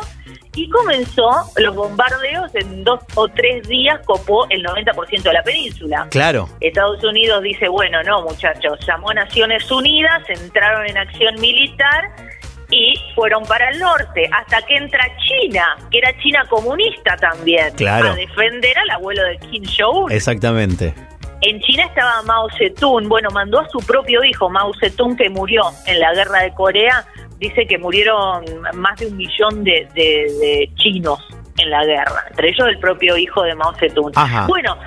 y 0.55 0.67
comenzó 0.69 1.29
los 1.57 1.75
bombardeos 1.75 2.53
en 2.55 2.83
dos 2.83 2.99
o 3.15 3.27
tres 3.27 3.67
días, 3.67 3.99
copó 4.05 4.47
el 4.49 4.63
90% 4.63 5.21
de 5.21 5.33
la 5.33 5.43
península. 5.43 6.07
Claro. 6.09 6.49
Estados 6.61 7.03
Unidos 7.03 7.43
dice, 7.43 7.67
bueno, 7.69 8.01
no 8.03 8.23
muchachos, 8.23 8.79
llamó 8.87 9.11
a 9.11 9.13
Naciones 9.13 9.69
Unidas, 9.71 10.23
entraron 10.27 10.87
en 10.87 10.97
acción 10.97 11.39
militar 11.39 12.09
y 12.71 12.95
fueron 13.13 13.43
para 13.45 13.69
el 13.69 13.79
norte, 13.79 14.29
hasta 14.35 14.61
que 14.63 14.75
entra 14.77 14.99
China, 15.17 15.77
que 15.91 15.99
era 15.99 16.11
China 16.21 16.43
comunista 16.49 17.15
también, 17.17 17.73
Claro. 17.75 18.09
a 18.11 18.15
defender 18.15 18.77
al 18.79 18.89
abuelo 18.89 19.23
de 19.23 19.37
Kim 19.37 19.63
Jong-un. 19.63 20.11
Exactamente. 20.11 20.93
En 21.41 21.59
China 21.61 21.83
estaba 21.85 22.21
Mao 22.23 22.47
Zedong, 22.57 23.07
bueno, 23.07 23.29
mandó 23.31 23.59
a 23.59 23.69
su 23.69 23.79
propio 23.79 24.23
hijo, 24.23 24.49
Mao 24.49 24.71
Zedong, 24.79 25.15
que 25.15 25.29
murió 25.29 25.61
en 25.85 25.99
la 25.99 26.13
guerra 26.13 26.41
de 26.41 26.53
Corea, 26.53 27.05
dice 27.37 27.67
que 27.67 27.77
murieron 27.77 28.43
más 28.73 28.99
de 28.99 29.07
un 29.07 29.17
millón 29.17 29.63
de, 29.63 29.87
de- 29.93 30.31
de 30.41 30.71
chinos 30.75 31.19
en 31.59 31.69
la 31.69 31.85
guerra, 31.85 32.25
entre 32.29 32.49
ellos 32.49 32.67
el 32.67 32.79
propio 32.79 33.15
hijo 33.17 33.43
de 33.43 33.53
Mao 33.55 33.73
Zedong. 33.75 34.11
Ajá. 34.15 34.45
Bueno, 34.47 34.77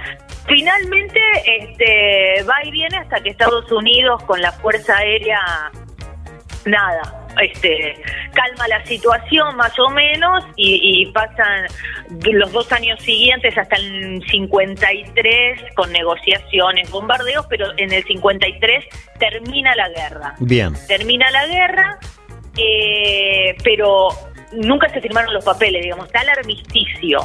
finalmente 0.47 1.21
este, 1.47 2.43
va 2.45 2.55
y 2.65 2.71
viene 2.73 2.97
hasta 2.99 3.21
que 3.21 3.31
Estados 3.31 3.71
Unidos 3.71 4.23
con 4.25 4.41
la 4.41 4.51
Fuerza 4.53 4.97
Aérea, 4.97 5.39
nada, 6.65 7.20
este, 7.41 7.95
calma 8.33 8.69
la 8.69 8.85
situación 8.85 9.57
más 9.57 9.79
o 9.79 9.89
menos 9.91 10.45
y, 10.57 11.03
y 11.03 11.07
pasan 11.13 11.67
los 12.33 12.53
dos 12.53 12.71
años 12.73 13.01
siguientes 13.03 13.57
hasta 13.57 13.77
el 13.77 14.23
53 14.29 15.61
con 15.75 15.93
negociaciones, 15.93 16.91
bombardeos, 16.91 17.47
pero 17.49 17.67
en 17.77 17.93
el 17.93 18.05
53 18.05 18.85
termina 19.19 19.75
la 19.75 19.89
guerra 19.89 20.35
Bien. 20.39 20.75
termina 20.89 21.31
la 21.31 21.47
guerra, 21.47 21.99
eh, 22.57 23.57
pero 23.63 24.09
nunca 24.53 24.89
se 24.89 25.01
firmaron 25.01 25.33
los 25.33 25.45
papeles, 25.45 25.83
digamos, 25.83 26.07
está 26.07 26.23
el 26.23 26.31
armisticio, 26.31 27.21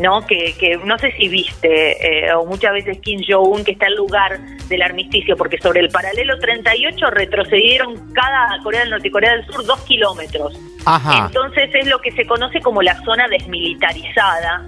¿no? 0.00 0.26
Que, 0.26 0.54
que 0.58 0.76
no 0.78 0.98
sé 0.98 1.12
si 1.12 1.28
viste, 1.28 2.26
eh, 2.26 2.32
o 2.34 2.46
muchas 2.46 2.72
veces 2.72 2.98
Kim 3.00 3.20
Jong-un, 3.26 3.64
que 3.64 3.72
está 3.72 3.86
en 3.86 3.96
lugar 3.96 4.38
del 4.68 4.82
armisticio, 4.82 5.36
porque 5.36 5.58
sobre 5.58 5.80
el 5.80 5.90
paralelo 5.90 6.38
38 6.38 7.10
retrocedieron 7.10 8.12
cada 8.12 8.58
Corea 8.62 8.80
del 8.80 8.90
Norte 8.90 9.08
y 9.08 9.10
Corea 9.10 9.36
del 9.36 9.46
Sur 9.46 9.64
dos 9.64 9.80
kilómetros. 9.82 10.58
Ajá. 10.84 11.26
Entonces 11.26 11.70
es 11.74 11.86
lo 11.86 12.00
que 12.00 12.12
se 12.12 12.26
conoce 12.26 12.60
como 12.60 12.82
la 12.82 12.94
zona 13.04 13.28
desmilitarizada, 13.28 14.66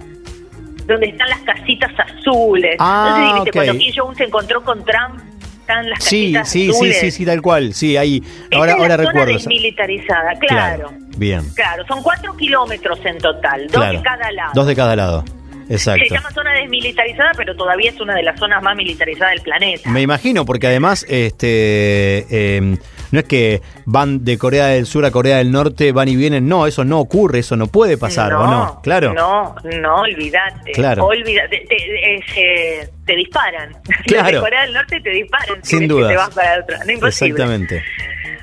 donde 0.86 1.06
están 1.06 1.28
las 1.30 1.40
casitas 1.40 1.92
azules. 1.98 2.76
Ah, 2.78 3.14
sé 3.16 3.26
si 3.26 3.34
viste 3.34 3.52
cuando 3.52 3.78
Kim 3.78 3.92
Jong-un 3.96 4.16
se 4.16 4.24
encontró 4.24 4.62
con 4.62 4.84
Trump, 4.84 5.20
están 5.64 5.88
las 5.90 6.04
Sí, 6.04 6.34
sí, 6.44 6.64
sí, 6.66 6.70
azules. 6.70 7.00
sí, 7.00 7.10
sí, 7.10 7.24
tal 7.26 7.40
cual. 7.40 7.72
Sí, 7.74 7.96
ahí. 7.96 8.22
Esa 8.50 8.58
Ahora, 8.58 8.72
es 8.72 8.78
la 8.78 8.82
ahora 8.84 8.96
zona 8.96 9.08
recuerdo. 9.08 9.32
desmilitarizada, 9.32 10.34
claro. 10.38 10.92
Bien. 11.16 11.42
Claro, 11.54 11.84
son 11.86 12.02
cuatro 12.02 12.36
kilómetros 12.36 12.98
en 13.04 13.18
total, 13.18 13.62
dos 13.68 13.72
Claro. 13.76 13.98
de 13.98 14.02
cada 14.04 14.32
lado. 14.32 14.50
Dos 14.54 14.66
de 14.66 14.76
cada 14.76 14.96
lado. 14.96 15.24
Exacto. 15.68 16.04
Se 16.08 16.14
llama 16.14 16.30
zona 16.30 16.52
desmilitarizada, 16.52 17.32
pero 17.36 17.54
todavía 17.56 17.90
es 17.90 18.00
una 18.00 18.14
de 18.14 18.22
las 18.22 18.38
zonas 18.38 18.62
más 18.62 18.76
militarizadas 18.76 19.32
del 19.34 19.42
planeta. 19.42 19.90
Me 19.90 20.02
imagino, 20.02 20.44
porque 20.44 20.66
además, 20.66 21.04
este, 21.08 22.26
eh, 22.30 22.76
no 23.12 23.18
es 23.18 23.24
que 23.26 23.60
van 23.86 24.24
de 24.24 24.38
Corea 24.38 24.66
del 24.66 24.86
Sur 24.86 25.04
a 25.04 25.10
Corea 25.10 25.38
del 25.38 25.50
Norte, 25.52 25.92
van 25.92 26.08
y 26.08 26.16
vienen. 26.16 26.48
No, 26.48 26.66
eso 26.66 26.84
no 26.84 26.98
ocurre, 27.00 27.38
eso 27.40 27.56
no 27.56 27.66
puede 27.68 27.96
pasar, 27.98 28.32
¿o 28.34 28.46
no? 28.46 28.80
Claro. 28.82 29.14
No, 29.14 29.54
no, 29.80 29.96
olvídate. 29.96 30.72
Claro. 30.72 31.06
Olvídate, 31.06 31.64
te, 31.68 31.76
eh, 32.16 32.20
se- 32.34 32.90
te 33.06 33.16
disparan. 33.16 33.72
Claro. 34.06 34.26
Desde 34.26 34.40
Corea 34.40 34.62
del 34.62 34.72
Norte 34.74 35.00
te 35.00 35.10
disparan. 35.10 35.62
si 35.64 35.78
Sin 35.78 35.88
dudas. 35.88 36.10
te 36.10 36.16
vas 36.16 36.30
para 36.34 36.60
otra. 36.60 36.78
No, 36.84 36.92
imposible. 36.92 37.30
Exactamente. 37.32 37.82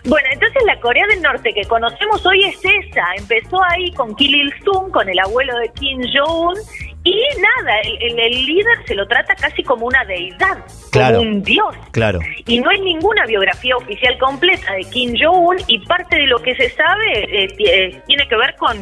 Bueno, 0.06 0.28
entonces 0.32 0.64
la 0.66 0.80
Corea 0.80 1.06
del 1.08 1.22
Norte 1.22 1.52
que 1.54 1.64
conocemos 1.66 2.26
hoy 2.26 2.44
es 2.46 2.56
esa. 2.58 3.04
Empezó 3.18 3.60
ahí 3.64 3.92
con 3.94 4.16
Kim 4.16 4.32
Il-sung, 4.34 4.90
con 4.92 5.08
el 5.08 5.20
abuelo 5.20 5.56
de 5.60 5.70
Kim 5.80 6.00
Jong-un, 6.12 6.56
y 7.04 7.20
nada, 7.40 7.80
el, 7.84 7.98
el- 8.12 8.20
el 8.20 8.46
líder 8.46 8.78
se 8.86 8.94
lo 8.96 9.08
trata 9.08 9.34
casi 9.36 9.64
como 9.64 9.88
una 9.88 10.04
deidad, 10.06 10.58
Claro. 10.92 11.18
como 11.18 11.30
un 11.32 11.42
dios. 11.44 11.76
Claro. 11.92 12.20
Y 12.46 12.60
no 12.60 12.70
hay 12.70 12.80
ninguna 12.82 13.26
biografía 13.26 13.76
oficial 13.78 14.18
completa 14.20 14.74
de 14.74 14.84
Kim 14.84 15.14
Jong-un 15.20 15.58
y 15.68 15.80
parte 15.86 16.18
de 16.18 16.28
lo 16.28 16.40
que 16.40 16.54
se 16.56 16.70
sabe 16.70 17.44
eh, 17.44 17.48
eh, 17.60 18.02
tiene 18.08 18.28
que 18.28 18.36
ver 18.36 18.56
con... 18.58 18.78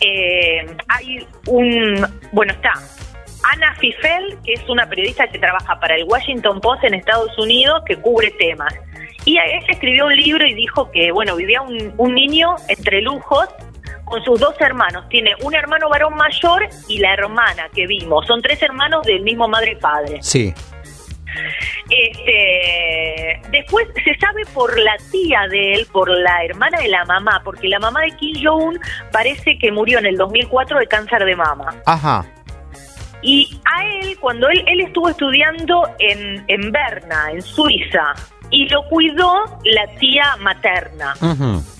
eh, 0.00 0.66
hay 0.88 1.26
un... 1.46 2.06
Bueno, 2.32 2.52
está 2.52 2.72
Ana 3.52 3.74
Fifel, 3.76 4.36
que 4.44 4.52
es 4.54 4.68
una 4.68 4.88
periodista 4.88 5.26
que 5.28 5.38
trabaja 5.38 5.78
para 5.80 5.96
el 5.96 6.04
Washington 6.04 6.60
Post 6.60 6.84
en 6.84 6.94
Estados 6.94 7.36
Unidos, 7.38 7.82
que 7.86 7.96
cubre 7.96 8.30
temas. 8.32 8.74
Y 9.24 9.32
ella 9.38 9.60
escribió 9.68 10.06
un 10.06 10.14
libro 10.16 10.46
y 10.46 10.54
dijo 10.54 10.90
que, 10.90 11.10
bueno, 11.12 11.36
vivía 11.36 11.60
un, 11.62 11.92
un 11.96 12.14
niño 12.14 12.54
entre 12.68 13.00
lujos 13.02 13.48
con 14.08 14.22
sus 14.24 14.40
dos 14.40 14.54
hermanos. 14.60 15.08
Tiene 15.08 15.34
un 15.42 15.54
hermano 15.54 15.88
varón 15.88 16.14
mayor 16.14 16.68
y 16.88 16.98
la 16.98 17.14
hermana 17.14 17.68
que 17.74 17.86
vimos. 17.86 18.26
Son 18.26 18.40
tres 18.42 18.62
hermanos 18.62 19.06
del 19.06 19.22
mismo 19.22 19.48
madre 19.48 19.72
y 19.72 19.76
padre. 19.76 20.18
Sí. 20.22 20.54
Este, 21.90 23.40
después 23.50 23.86
se 24.04 24.14
sabe 24.18 24.42
por 24.52 24.78
la 24.78 24.96
tía 25.10 25.46
de 25.48 25.74
él, 25.74 25.86
por 25.92 26.10
la 26.10 26.44
hermana 26.44 26.78
de 26.80 26.88
la 26.88 27.04
mamá, 27.04 27.40
porque 27.44 27.68
la 27.68 27.78
mamá 27.78 28.00
de 28.02 28.10
Kim 28.12 28.34
Jong-un 28.42 28.80
parece 29.12 29.58
que 29.58 29.70
murió 29.70 29.98
en 29.98 30.06
el 30.06 30.16
2004 30.16 30.78
de 30.78 30.86
cáncer 30.86 31.24
de 31.24 31.36
mama. 31.36 31.74
Ajá. 31.86 32.26
Y 33.22 33.60
a 33.64 33.84
él, 33.84 34.16
cuando 34.20 34.48
él, 34.48 34.62
él 34.66 34.80
estuvo 34.80 35.08
estudiando 35.08 35.88
en, 35.98 36.44
en 36.46 36.70
Berna, 36.70 37.30
en 37.32 37.42
Suiza, 37.42 38.14
y 38.50 38.68
lo 38.68 38.82
cuidó 38.88 39.32
la 39.64 39.86
tía 39.98 40.36
materna, 40.40 41.14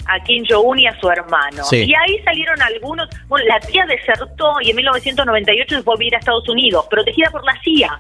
a 0.07 0.21
Kim 0.25 0.45
Jong-un 0.49 0.79
y 0.79 0.87
a 0.87 0.99
su 1.01 1.11
hermano. 1.11 1.65
Sí. 1.65 1.85
Y 1.85 1.95
ahí 1.95 2.23
salieron 2.25 2.61
algunos, 2.63 3.09
bueno, 3.29 3.47
la 3.47 3.61
tía 3.61 3.85
desertó 3.87 4.55
y 4.63 4.71
en 4.71 4.77
1998 4.77 5.77
se 5.77 5.83
fue 5.83 5.95
a 5.95 5.97
vivir 5.97 6.15
a 6.15 6.19
Estados 6.19 6.49
Unidos, 6.49 6.87
protegida 6.91 7.31
por 7.31 7.45
la 7.45 7.61
CIA. 7.63 7.99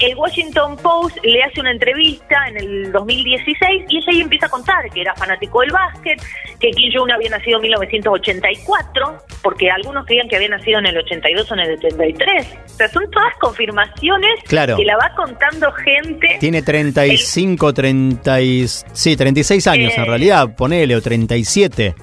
El 0.00 0.16
Washington 0.16 0.76
Post 0.76 1.18
le 1.24 1.42
hace 1.42 1.60
una 1.60 1.72
entrevista 1.72 2.36
en 2.48 2.56
el 2.58 2.92
2016 2.92 3.84
y 3.88 3.96
ella 3.98 4.06
ahí 4.12 4.20
empieza 4.20 4.46
a 4.46 4.48
contar 4.48 4.88
que 4.94 5.00
era 5.00 5.14
fanático 5.16 5.60
del 5.60 5.70
básquet, 5.72 6.20
que 6.60 6.70
Kim 6.70 6.92
Jong-un 6.94 7.10
había 7.12 7.30
nacido 7.30 7.56
en 7.56 7.62
1984, 7.62 9.18
porque 9.42 9.70
algunos 9.70 10.06
creían 10.06 10.28
que 10.28 10.36
había 10.36 10.48
nacido 10.48 10.78
en 10.78 10.86
el 10.86 10.98
82 10.98 11.50
o 11.50 11.54
en 11.54 11.60
el 11.60 11.72
83. 11.78 12.46
O 12.66 12.68
sea, 12.68 12.88
son 12.88 13.10
todas 13.10 13.34
confirmaciones 13.40 14.40
Claro. 14.46 14.76
que 14.76 14.84
la 14.84 14.96
va 14.96 15.12
contando 15.16 15.72
gente. 15.72 16.36
Tiene 16.40 16.62
35, 16.62 17.72
30 17.74 18.40
y... 18.40 18.66
Sí, 18.68 19.16
36 19.16 19.66
años 19.66 19.92
en 19.96 20.02
Eh. 20.04 20.06
realidad, 20.06 20.54
ponele, 20.56 20.94
o 20.96 21.02
37. 21.02 21.94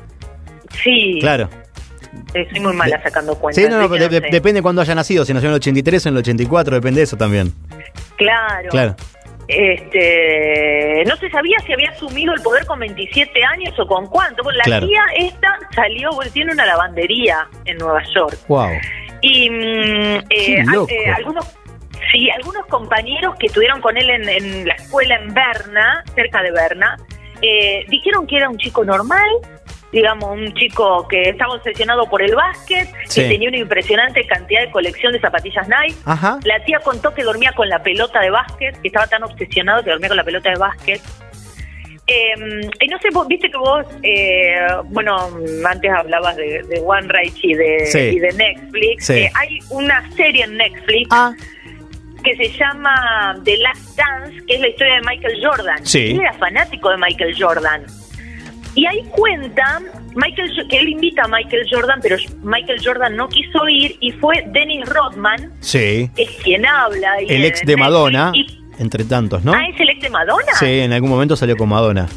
Sí, 0.84 1.18
Claro. 1.22 1.50
Eh, 2.34 2.48
soy 2.52 2.60
muy 2.60 2.74
mala 2.74 3.02
sacando 3.02 3.36
cuentas. 3.38 3.64
Sí, 3.64 3.70
no, 3.70 3.80
no, 3.80 3.88
de- 3.88 4.10
de- 4.10 4.20
sé. 4.22 4.28
depende 4.32 4.62
cuándo 4.62 4.82
haya 4.82 4.96
nacido, 4.96 5.26
si 5.26 5.34
nació 5.34 5.48
en 5.50 5.54
el 5.54 5.58
83 5.58 6.06
o 6.06 6.10
en 6.10 6.16
el 6.16 6.20
84, 6.20 6.76
depende 6.76 7.00
de 7.00 7.04
eso 7.04 7.18
también. 7.18 7.54
Claro. 8.18 8.70
Claro. 8.70 8.96
Este, 9.48 11.04
no 11.08 11.16
se 11.18 11.30
sabía 11.30 11.58
si 11.66 11.74
había 11.74 11.90
asumido 11.92 12.34
el 12.34 12.42
poder 12.42 12.66
con 12.66 12.80
27 12.80 13.44
años 13.44 13.78
o 13.80 13.86
con 13.88 14.08
cuánto. 14.08 14.44
Bueno, 14.44 14.58
la 14.58 14.64
Claro. 14.64 14.88
tía 14.88 15.04
esta 15.18 15.60
salió, 15.76 16.10
tiene 16.34 16.52
una 16.54 16.66
lavandería 16.66 17.48
en 17.66 17.78
Nueva 17.78 18.02
York. 18.16 18.38
Wow. 18.48 18.70
Y 19.22 19.50
mm, 19.50 19.54
eh, 19.54 20.24
eh, 20.30 21.10
algunos 21.16 21.46
sí, 22.12 22.30
algunos 22.32 22.66
compañeros 22.68 23.36
que 23.40 23.48
estuvieron 23.48 23.82
con 23.82 23.98
él 23.98 24.10
en, 24.10 24.30
en 24.30 24.68
la 24.68 24.74
escuela 24.76 25.16
en 25.16 25.34
Berna, 25.34 26.04
cerca 26.16 26.42
de 26.42 26.52
Berna, 26.52 26.98
eh, 27.42 27.86
dijeron 27.90 28.26
que 28.28 28.38
era 28.38 28.50
un 28.50 28.58
chico 28.58 28.84
normal, 28.84 29.30
digamos, 29.96 30.30
un 30.30 30.54
chico 30.54 31.08
que 31.08 31.30
estaba 31.30 31.54
obsesionado 31.54 32.06
por 32.10 32.22
el 32.22 32.36
básquet, 32.36 32.88
Sí. 33.08 33.22
que 33.22 33.30
tenía 33.30 33.48
una 33.50 33.58
impresionante 33.60 34.28
cantidad 34.28 34.62
de 34.62 34.70
colección 34.72 35.14
de 35.14 35.20
zapatillas 35.22 35.68
Nike. 35.70 35.96
Ajá. 36.06 36.38
La 36.44 36.64
tía 36.66 36.80
contó 36.80 37.14
que 37.14 37.24
dormía 37.24 37.54
con 37.54 37.70
la 37.70 37.82
pelota 37.82 38.20
de 38.20 38.30
básquet, 38.30 38.80
que 38.82 38.90
estaba 38.90 39.08
tan 39.08 39.24
obsesionado 39.24 39.84
que 39.84 39.92
dormía 39.92 40.10
con 40.10 40.18
la 40.18 40.24
pelota 40.26 40.50
de 40.52 40.58
básquet. 40.58 41.02
Eh, 42.08 42.34
y 42.82 42.88
no 42.88 43.00
sé, 43.00 43.08
vos 43.14 43.28
viste 43.28 43.50
que 43.50 43.58
vos, 43.58 43.86
eh, 44.04 44.54
bueno, 44.90 45.16
antes 45.68 45.90
hablabas 45.92 46.36
de, 46.36 46.62
de 46.64 46.80
One 46.86 47.08
Reich 47.08 47.40
y 47.44 47.54
de, 47.56 47.86
Sí. 47.88 48.00
y 48.00 48.20
de 48.20 48.32
Netflix. 48.34 49.06
Sí. 49.08 49.14
Eh, 49.14 49.32
hay 49.34 49.58
una 49.72 50.08
serie 50.12 50.44
en 50.44 50.58
Netflix 50.58 51.08
Ah, 51.12 51.32
que 52.24 52.36
se 52.36 52.50
llama 52.58 53.40
The 53.44 53.58
Last 53.58 53.98
Dance, 53.98 54.46
que 54.46 54.56
es 54.56 54.60
la 54.62 54.68
historia 54.68 54.96
de 54.96 55.02
Michael 55.02 55.40
Jordan. 55.44 55.86
Sí. 55.86 56.12
Él 56.12 56.20
era 56.22 56.34
fanático 56.34 56.90
de 56.90 56.98
Michael 56.98 57.36
Jordan. 57.40 57.86
Y 58.76 58.86
ahí 58.86 59.04
cuenta 59.12 59.80
Michael 60.16 60.52
que 60.70 60.78
él 60.80 60.90
invita 60.90 61.24
a 61.24 61.28
Michael 61.28 61.66
Jordan, 61.72 62.00
pero 62.02 62.18
Michael 62.44 62.80
Jordan 62.84 63.16
no 63.16 63.28
quiso 63.30 63.68
ir 63.70 63.96
y 64.02 64.12
fue 64.12 64.44
Dennis 64.48 64.86
Rodman, 64.88 65.54
sí. 65.62 66.10
es 66.18 66.30
quien 66.44 66.66
habla. 66.66 67.14
ahí 67.14 67.26
El 67.30 67.46
ex 67.46 67.62
de 67.66 67.78
Madonna, 67.78 68.32
y- 68.34 68.46
entre 68.78 69.06
tantos, 69.06 69.44
¿no? 69.46 69.54
Ah, 69.54 69.64
¿es 69.74 69.80
el 69.80 69.90
ex 69.90 70.02
de 70.02 70.10
Madonna? 70.10 70.54
Sí, 70.60 70.82
en 70.82 70.92
algún 70.94 71.10
momento 71.10 71.36
salió 71.38 71.56
con 71.56 71.70
Madonna. 71.70 72.08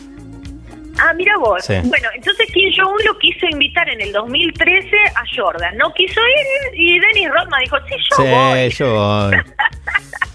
Ah, 1.01 1.13
mira 1.15 1.37
vos. 1.39 1.65
Sí. 1.65 1.75
Bueno, 1.85 2.09
entonces 2.13 2.47
Kim 2.53 2.73
Jong-un 2.77 2.99
lo 3.07 3.17
quiso 3.19 3.47
invitar 3.47 3.89
en 3.89 4.01
el 4.01 4.11
2013 4.11 4.97
a 5.15 5.23
Jordan. 5.37 5.77
No 5.77 5.93
quiso 5.95 6.21
ir 6.21 6.81
y 6.81 6.99
Dennis 6.99 7.29
Rodman 7.31 7.61
dijo, 7.63 7.77
sí, 7.89 7.95
yo 8.19 8.25
voy. 8.25 8.71
Sí, 8.73 8.79
yo 8.79 8.95
voy. 8.95 9.37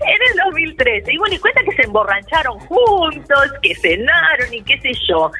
En 0.00 0.18
el 0.30 0.52
2013. 0.52 1.12
Y 1.12 1.18
bueno, 1.18 1.34
y 1.34 1.38
cuenta 1.38 1.62
que 1.64 1.72
se 1.76 1.82
emborracharon 1.82 2.58
juntos, 2.60 3.52
que 3.62 3.74
cenaron 3.74 4.52
y 4.54 4.62
qué 4.62 4.80
sé 4.80 4.92
yo. 5.08 5.30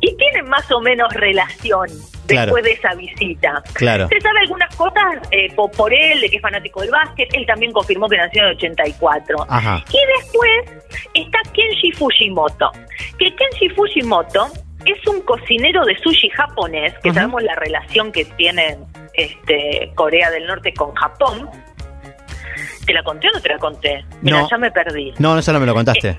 Y 0.00 0.16
tienen 0.16 0.48
más 0.48 0.70
o 0.72 0.80
menos 0.80 1.12
relación 1.14 1.88
Claro. 2.26 2.52
después 2.54 2.64
de 2.64 2.72
esa 2.72 2.94
visita. 2.94 3.62
Claro. 3.74 4.06
Se 4.08 4.20
sabe 4.20 4.40
algunas 4.40 4.74
cosas 4.76 5.16
eh, 5.30 5.50
po- 5.54 5.70
por, 5.70 5.92
él, 5.94 6.20
de 6.20 6.28
que 6.28 6.36
es 6.36 6.42
fanático 6.42 6.82
del 6.82 6.90
básquet. 6.90 7.28
Él 7.32 7.46
también 7.46 7.72
confirmó 7.72 8.06
que 8.08 8.18
nació 8.18 8.42
en 8.42 8.48
el 8.50 8.56
84. 8.56 9.46
Ajá. 9.48 9.82
Y 9.90 9.98
después 10.22 10.84
está 11.14 11.38
Kenji 11.54 11.92
Fujimoto. 11.92 12.70
Que 13.18 13.34
Kenji 13.34 13.70
Fujimoto 13.70 14.46
es 14.84 15.06
un 15.06 15.22
cocinero 15.22 15.84
de 15.86 15.96
sushi 15.98 16.28
japonés, 16.30 16.92
que 17.02 17.12
sabemos 17.14 17.42
la 17.42 17.54
relación 17.54 18.12
que 18.12 18.24
tiene 18.26 18.76
este, 19.14 19.90
Corea 19.94 20.30
del 20.30 20.46
Norte 20.46 20.72
con 20.74 20.94
Japón. 20.94 21.48
¿Te 22.88 22.94
la 22.94 23.02
conté 23.02 23.28
o 23.28 23.32
no 23.34 23.40
te 23.42 23.48
la 23.50 23.58
conté? 23.58 24.02
Mira, 24.22 24.40
No. 24.40 24.48
ya 24.48 24.56
me 24.56 24.70
perdí. 24.70 25.12
No, 25.18 25.38
eso 25.38 25.52
no 25.52 25.60
me 25.60 25.66
lo 25.66 25.74
contaste. 25.74 26.16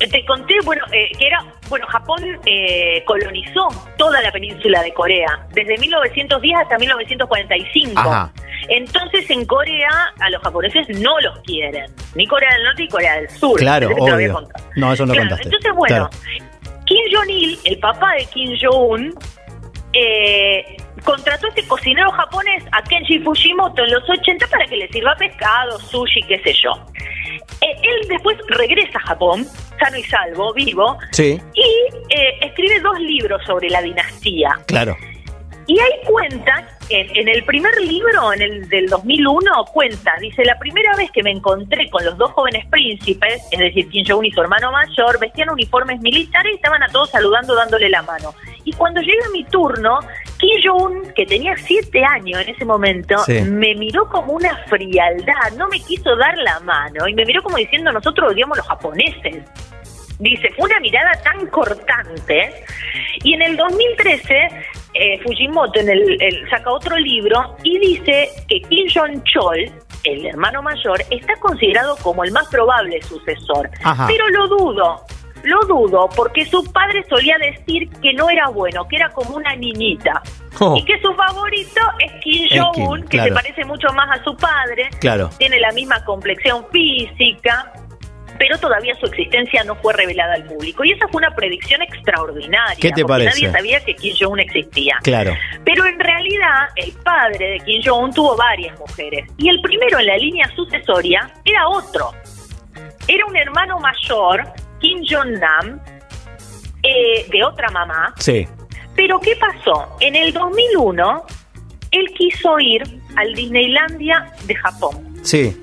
Eh, 0.00 0.08
Te 0.10 0.24
conté, 0.26 0.54
bueno, 0.64 0.84
eh, 0.90 1.08
que 1.16 1.28
era, 1.28 1.44
bueno, 1.68 1.86
Japón 1.86 2.20
eh, 2.44 3.04
colonizó 3.06 3.68
toda 3.96 4.20
la 4.20 4.32
península 4.32 4.82
de 4.82 4.92
Corea, 4.92 5.46
desde 5.52 5.78
1910 5.78 6.58
hasta 6.60 6.76
1945. 6.76 8.00
Ajá. 8.00 8.32
Entonces 8.68 9.30
en 9.30 9.44
Corea 9.46 9.88
a 10.18 10.30
los 10.30 10.42
japoneses 10.42 10.88
no 11.00 11.20
los 11.20 11.38
quieren, 11.40 11.86
ni 12.16 12.26
Corea 12.26 12.52
del 12.54 12.64
Norte 12.64 12.82
ni 12.82 12.88
Corea 12.88 13.14
del 13.14 13.30
Sur. 13.30 13.56
Claro, 13.60 13.90
obvio. 13.96 14.40
No, 14.74 14.92
eso 14.92 15.06
no 15.06 15.12
Claro, 15.12 15.28
contaste. 15.28 15.44
Entonces, 15.44 15.72
bueno, 15.76 16.08
Claro. 16.08 16.82
Kim 16.84 16.98
Jong-il, 17.14 17.58
el 17.64 17.78
papá 17.78 18.14
de 18.18 18.24
Kim 18.26 18.50
Jong-un, 18.60 19.14
eh, 19.92 20.76
contrató 21.04 21.46
a 21.46 21.48
este 21.50 21.66
cocinero 21.66 22.10
japonés, 22.12 22.64
a 22.72 22.82
Kenji 22.82 23.18
Fujimoto, 23.20 23.84
en 23.84 23.92
los 23.92 24.08
80 24.08 24.46
para 24.48 24.66
que 24.66 24.76
le 24.76 24.88
sirva 24.88 25.14
pescado, 25.16 25.78
sushi, 25.78 26.22
qué 26.22 26.38
sé 26.42 26.52
yo. 26.62 26.72
Eh, 27.60 27.76
él 27.82 28.08
después 28.08 28.36
regresa 28.48 28.98
a 28.98 29.06
Japón, 29.08 29.46
sano 29.78 29.96
y 29.96 30.02
salvo, 30.04 30.52
vivo, 30.54 30.98
Sí, 31.12 31.40
y 31.54 32.14
eh, 32.14 32.38
escribe 32.40 32.80
dos 32.80 32.98
libros 33.00 33.40
sobre 33.46 33.68
la 33.70 33.80
dinastía. 33.82 34.50
claro. 34.66 34.96
Y 35.72 35.80
ahí 35.80 36.00
cuenta, 36.06 36.68
en, 36.90 37.16
en 37.16 37.28
el 37.28 37.42
primer 37.44 37.74
libro, 37.80 38.30
en 38.34 38.42
el 38.42 38.68
del 38.68 38.88
2001, 38.90 39.64
cuenta, 39.72 40.12
dice, 40.20 40.44
la 40.44 40.58
primera 40.58 40.94
vez 40.96 41.10
que 41.12 41.22
me 41.22 41.30
encontré 41.30 41.88
con 41.88 42.04
los 42.04 42.18
dos 42.18 42.30
jóvenes 42.32 42.66
príncipes, 42.66 43.42
es 43.50 43.58
decir, 43.58 43.88
Kim 43.88 44.04
Jong-un 44.06 44.26
y 44.26 44.32
su 44.32 44.42
hermano 44.42 44.70
mayor, 44.70 45.18
vestían 45.18 45.48
uniformes 45.48 45.98
militares 46.02 46.52
y 46.52 46.56
estaban 46.56 46.82
a 46.82 46.88
todos 46.88 47.08
saludando, 47.08 47.54
dándole 47.54 47.88
la 47.88 48.02
mano. 48.02 48.34
Y 48.64 48.72
cuando 48.74 49.00
llega 49.00 49.24
mi 49.32 49.44
turno, 49.44 50.00
Kim 50.36 50.60
Jong-un, 50.62 51.10
que 51.14 51.24
tenía 51.24 51.56
siete 51.56 52.04
años 52.04 52.42
en 52.42 52.50
ese 52.50 52.66
momento, 52.66 53.16
Sí. 53.24 53.40
me 53.40 53.74
miró 53.74 54.06
como 54.10 54.34
una 54.34 54.54
frialdad, 54.66 55.52
no 55.56 55.68
me 55.68 55.80
quiso 55.80 56.14
dar 56.16 56.36
la 56.36 56.60
mano, 56.60 57.08
y 57.08 57.14
me 57.14 57.24
miró 57.24 57.42
como 57.42 57.56
diciendo, 57.56 57.90
nosotros 57.92 58.32
odiamos 58.32 58.58
los 58.58 58.66
japoneses. 58.66 59.42
Dice, 60.18 60.50
fue 60.54 60.66
una 60.66 60.78
mirada 60.78 61.10
tan 61.24 61.46
cortante. 61.48 62.64
Y 63.24 63.34
en 63.34 63.42
el 63.42 63.56
2013, 63.56 64.48
eh, 64.94 65.18
Fujimoto 65.22 65.80
en 65.80 65.88
el, 65.90 66.22
el- 66.22 66.48
saca 66.50 66.70
otro 66.70 66.96
libro 66.98 67.56
y 67.62 67.78
dice 67.78 68.28
que 68.48 68.60
Kim 68.62 68.86
Jong-chol, 68.88 69.70
el 70.04 70.26
hermano 70.26 70.62
mayor, 70.62 71.00
está 71.10 71.34
considerado 71.40 71.96
como 72.02 72.24
el 72.24 72.32
más 72.32 72.46
probable 72.48 73.00
sucesor. 73.02 73.70
Ajá. 73.84 74.06
Pero 74.06 74.28
lo 74.28 74.48
dudo. 74.48 75.00
Lo 75.44 75.58
dudo 75.66 76.08
porque 76.14 76.44
su 76.44 76.62
padre 76.72 77.04
solía 77.08 77.36
decir 77.38 77.88
que 78.00 78.12
no 78.12 78.30
era 78.30 78.48
bueno, 78.50 78.86
que 78.86 78.94
era 78.94 79.08
como 79.10 79.34
una 79.36 79.56
niñita. 79.56 80.22
Oh. 80.60 80.76
Y 80.76 80.84
que 80.84 81.00
su 81.00 81.12
favorito 81.14 81.80
es 81.98 82.12
Kim 82.22 82.46
Jong-un, 82.48 83.02
que 83.02 83.16
claro. 83.18 83.28
se 83.30 83.34
parece 83.42 83.64
mucho 83.64 83.88
más 83.92 84.20
a 84.20 84.22
su 84.22 84.36
padre 84.36 84.88
Claro. 85.00 85.30
tiene 85.38 85.58
la 85.58 85.72
misma 85.72 86.04
complexión 86.04 86.64
física, 86.70 87.72
pero 88.42 88.58
todavía 88.58 88.92
su 88.96 89.06
existencia 89.06 89.62
no 89.62 89.76
fue 89.76 89.92
revelada 89.92 90.34
al 90.34 90.42
público. 90.42 90.84
Y 90.84 90.90
esa 90.90 91.06
fue 91.06 91.20
una 91.20 91.32
predicción 91.32 91.80
extraordinaria. 91.80 92.76
¿Qué 92.80 92.90
te 92.90 93.04
parece? 93.04 93.30
Nadie 93.30 93.52
sabía 93.52 93.84
que 93.84 93.94
Kim 93.94 94.16
Jong-un 94.18 94.40
existía. 94.40 94.98
Claro. 95.04 95.32
Pero 95.64 95.86
en 95.86 95.96
realidad, 95.96 96.66
el 96.74 96.90
padre 97.04 97.50
de 97.50 97.60
Kim 97.60 97.80
Jong-un 97.84 98.12
tuvo 98.12 98.36
varias 98.36 98.76
mujeres. 98.80 99.30
Y 99.36 99.48
el 99.48 99.60
primero 99.60 100.00
en 100.00 100.06
la 100.06 100.16
línea 100.16 100.50
sucesoria 100.56 101.30
era 101.44 101.68
otro. 101.68 102.10
Era 103.06 103.24
un 103.26 103.36
hermano 103.36 103.78
mayor, 103.78 104.42
Kim 104.80 105.04
Jong-nam, 105.08 105.80
eh, 106.82 107.24
de 107.30 107.44
otra 107.44 107.70
mamá. 107.70 108.12
Sí. 108.18 108.48
Pero 108.96 109.20
¿qué 109.20 109.36
pasó? 109.36 109.96
En 110.00 110.16
el 110.16 110.32
2001, 110.32 111.26
él 111.92 112.06
quiso 112.18 112.58
ir 112.58 112.82
al 113.14 113.34
Disneylandia 113.34 114.32
de 114.46 114.54
Japón 114.56 115.12
Sí. 115.22 115.56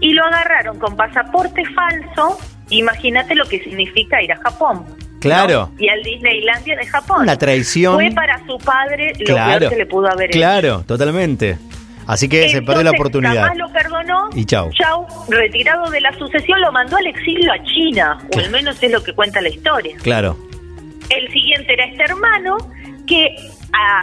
Y 0.00 0.12
lo 0.12 0.24
agarraron 0.24 0.78
con 0.78 0.96
pasaporte 0.96 1.62
falso. 1.74 2.38
Imagínate 2.70 3.34
lo 3.34 3.44
que 3.46 3.58
significa 3.62 4.22
ir 4.22 4.32
a 4.32 4.36
Japón. 4.36 4.84
Claro. 5.20 5.70
¿no? 5.76 5.82
Y 5.84 5.88
al 5.88 6.02
Disneylandia 6.02 6.76
de 6.76 6.86
Japón. 6.86 7.22
Una 7.22 7.36
traición. 7.36 7.94
Fue 7.94 8.10
para 8.12 8.38
su 8.46 8.56
padre 8.58 9.12
lo 9.18 9.26
Claro. 9.34 9.58
peor 9.60 9.70
que 9.72 9.76
le 9.78 9.86
pudo 9.86 10.08
haber 10.10 10.30
hecho. 10.30 10.38
Claro, 10.38 10.82
totalmente. 10.86 11.58
Así 12.06 12.28
que 12.28 12.48
se 12.48 12.62
perdió 12.62 12.82
la 12.82 12.90
oportunidad. 12.90 13.34
Jamás 13.42 13.56
lo 13.58 13.72
perdonó. 13.72 14.30
Y 14.34 14.44
chau. 14.44 14.70
Chau, 14.72 15.06
retirado 15.28 15.90
de 15.90 16.00
la 16.00 16.12
sucesión, 16.18 16.60
lo 16.60 16.72
mandó 16.72 16.96
al 16.96 17.06
exilio 17.06 17.52
a 17.52 17.62
China, 17.62 18.18
o 18.34 18.38
al 18.38 18.50
menos 18.50 18.82
es 18.82 18.90
lo 18.90 19.02
que 19.04 19.12
cuenta 19.12 19.40
la 19.40 19.48
historia. 19.50 19.96
Claro. 20.02 20.36
El 21.10 21.30
siguiente 21.32 21.72
era 21.72 21.84
este 21.84 22.02
hermano 22.04 22.56
que, 23.06 23.36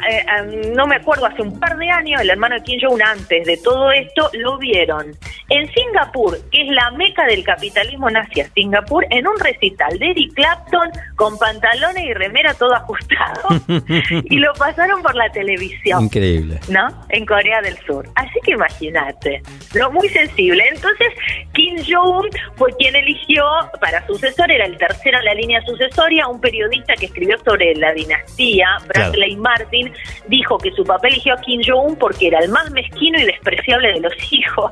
eh, 0.10 0.26
ah, 0.28 0.44
no 0.76 0.88
me 0.88 0.96
acuerdo, 0.96 1.26
hace 1.26 1.42
un 1.42 1.60
par 1.60 1.78
de 1.78 1.90
años, 1.90 2.22
el 2.22 2.30
hermano 2.30 2.56
de 2.56 2.64
Kim 2.64 2.80
Jong-un 2.82 3.02
antes 3.02 3.46
de 3.46 3.58
todo 3.58 3.92
esto, 3.92 4.30
lo 4.34 4.58
vieron 4.58 5.16
en 5.50 5.72
Singapur, 5.74 6.38
que 6.52 6.62
es 6.62 6.68
la 6.70 6.92
meca 6.92 7.26
del 7.26 7.44
capitalismo 7.44 8.10
nazi 8.10 8.42
a 8.42 8.50
Singapur, 8.50 9.06
en 9.10 9.28
un 9.28 9.40
recital 9.40 9.98
de 9.98 10.12
Eric 10.12 10.34
Clapton 10.34 10.90
con 11.16 11.38
pantalones 11.38 12.04
y 12.04 12.14
remera 12.14 12.54
todo 12.54 12.74
ajustado. 12.74 13.48
y 14.10 14.38
lo 14.38 14.54
pasaron 14.54 15.02
por 15.02 15.16
la 15.16 15.30
televisión. 15.32 16.04
Increíble. 16.04 16.60
¿no? 16.70 16.88
En 17.10 17.26
Corea 17.26 17.62
del 17.62 17.78
Sur. 17.86 18.08
Así 18.16 18.40
que 18.44 18.52
imagínate, 18.52 19.42
lo 19.74 19.92
muy 19.92 20.10
sensible. 20.10 20.64
Entonces, 20.74 21.08
Kim 21.54 21.78
Jong-un 21.78 22.30
fue 22.56 22.72
quien 22.78 22.96
eligió 22.96 23.44
para 23.80 24.06
sucesor, 24.06 24.52
era 24.52 24.66
el 24.66 24.78
tercero 24.78 25.20
en 25.20 25.26
la 25.26 25.34
línea 25.34 25.62
sucesoria, 25.66 26.28
un 26.28 26.42
periodista 26.42 26.94
que 26.96 27.06
escribió 27.06 27.38
sobre 27.46 27.74
la 27.76 27.94
dinastía, 27.94 28.78
Bradley 28.88 29.36
Martin, 29.60 29.92
dijo 30.28 30.58
que 30.58 30.72
su 30.72 30.84
papá 30.84 31.08
eligió 31.08 31.34
a 31.34 31.38
Kim 31.42 31.62
Jong-un 31.66 31.96
porque 31.98 32.28
era 32.28 32.40
el 32.40 32.50
más 32.50 32.70
mezquino 32.72 33.20
y 33.20 33.26
despreciable 33.26 33.94
de 33.94 34.00
los 34.02 34.14
hijos 34.32 34.72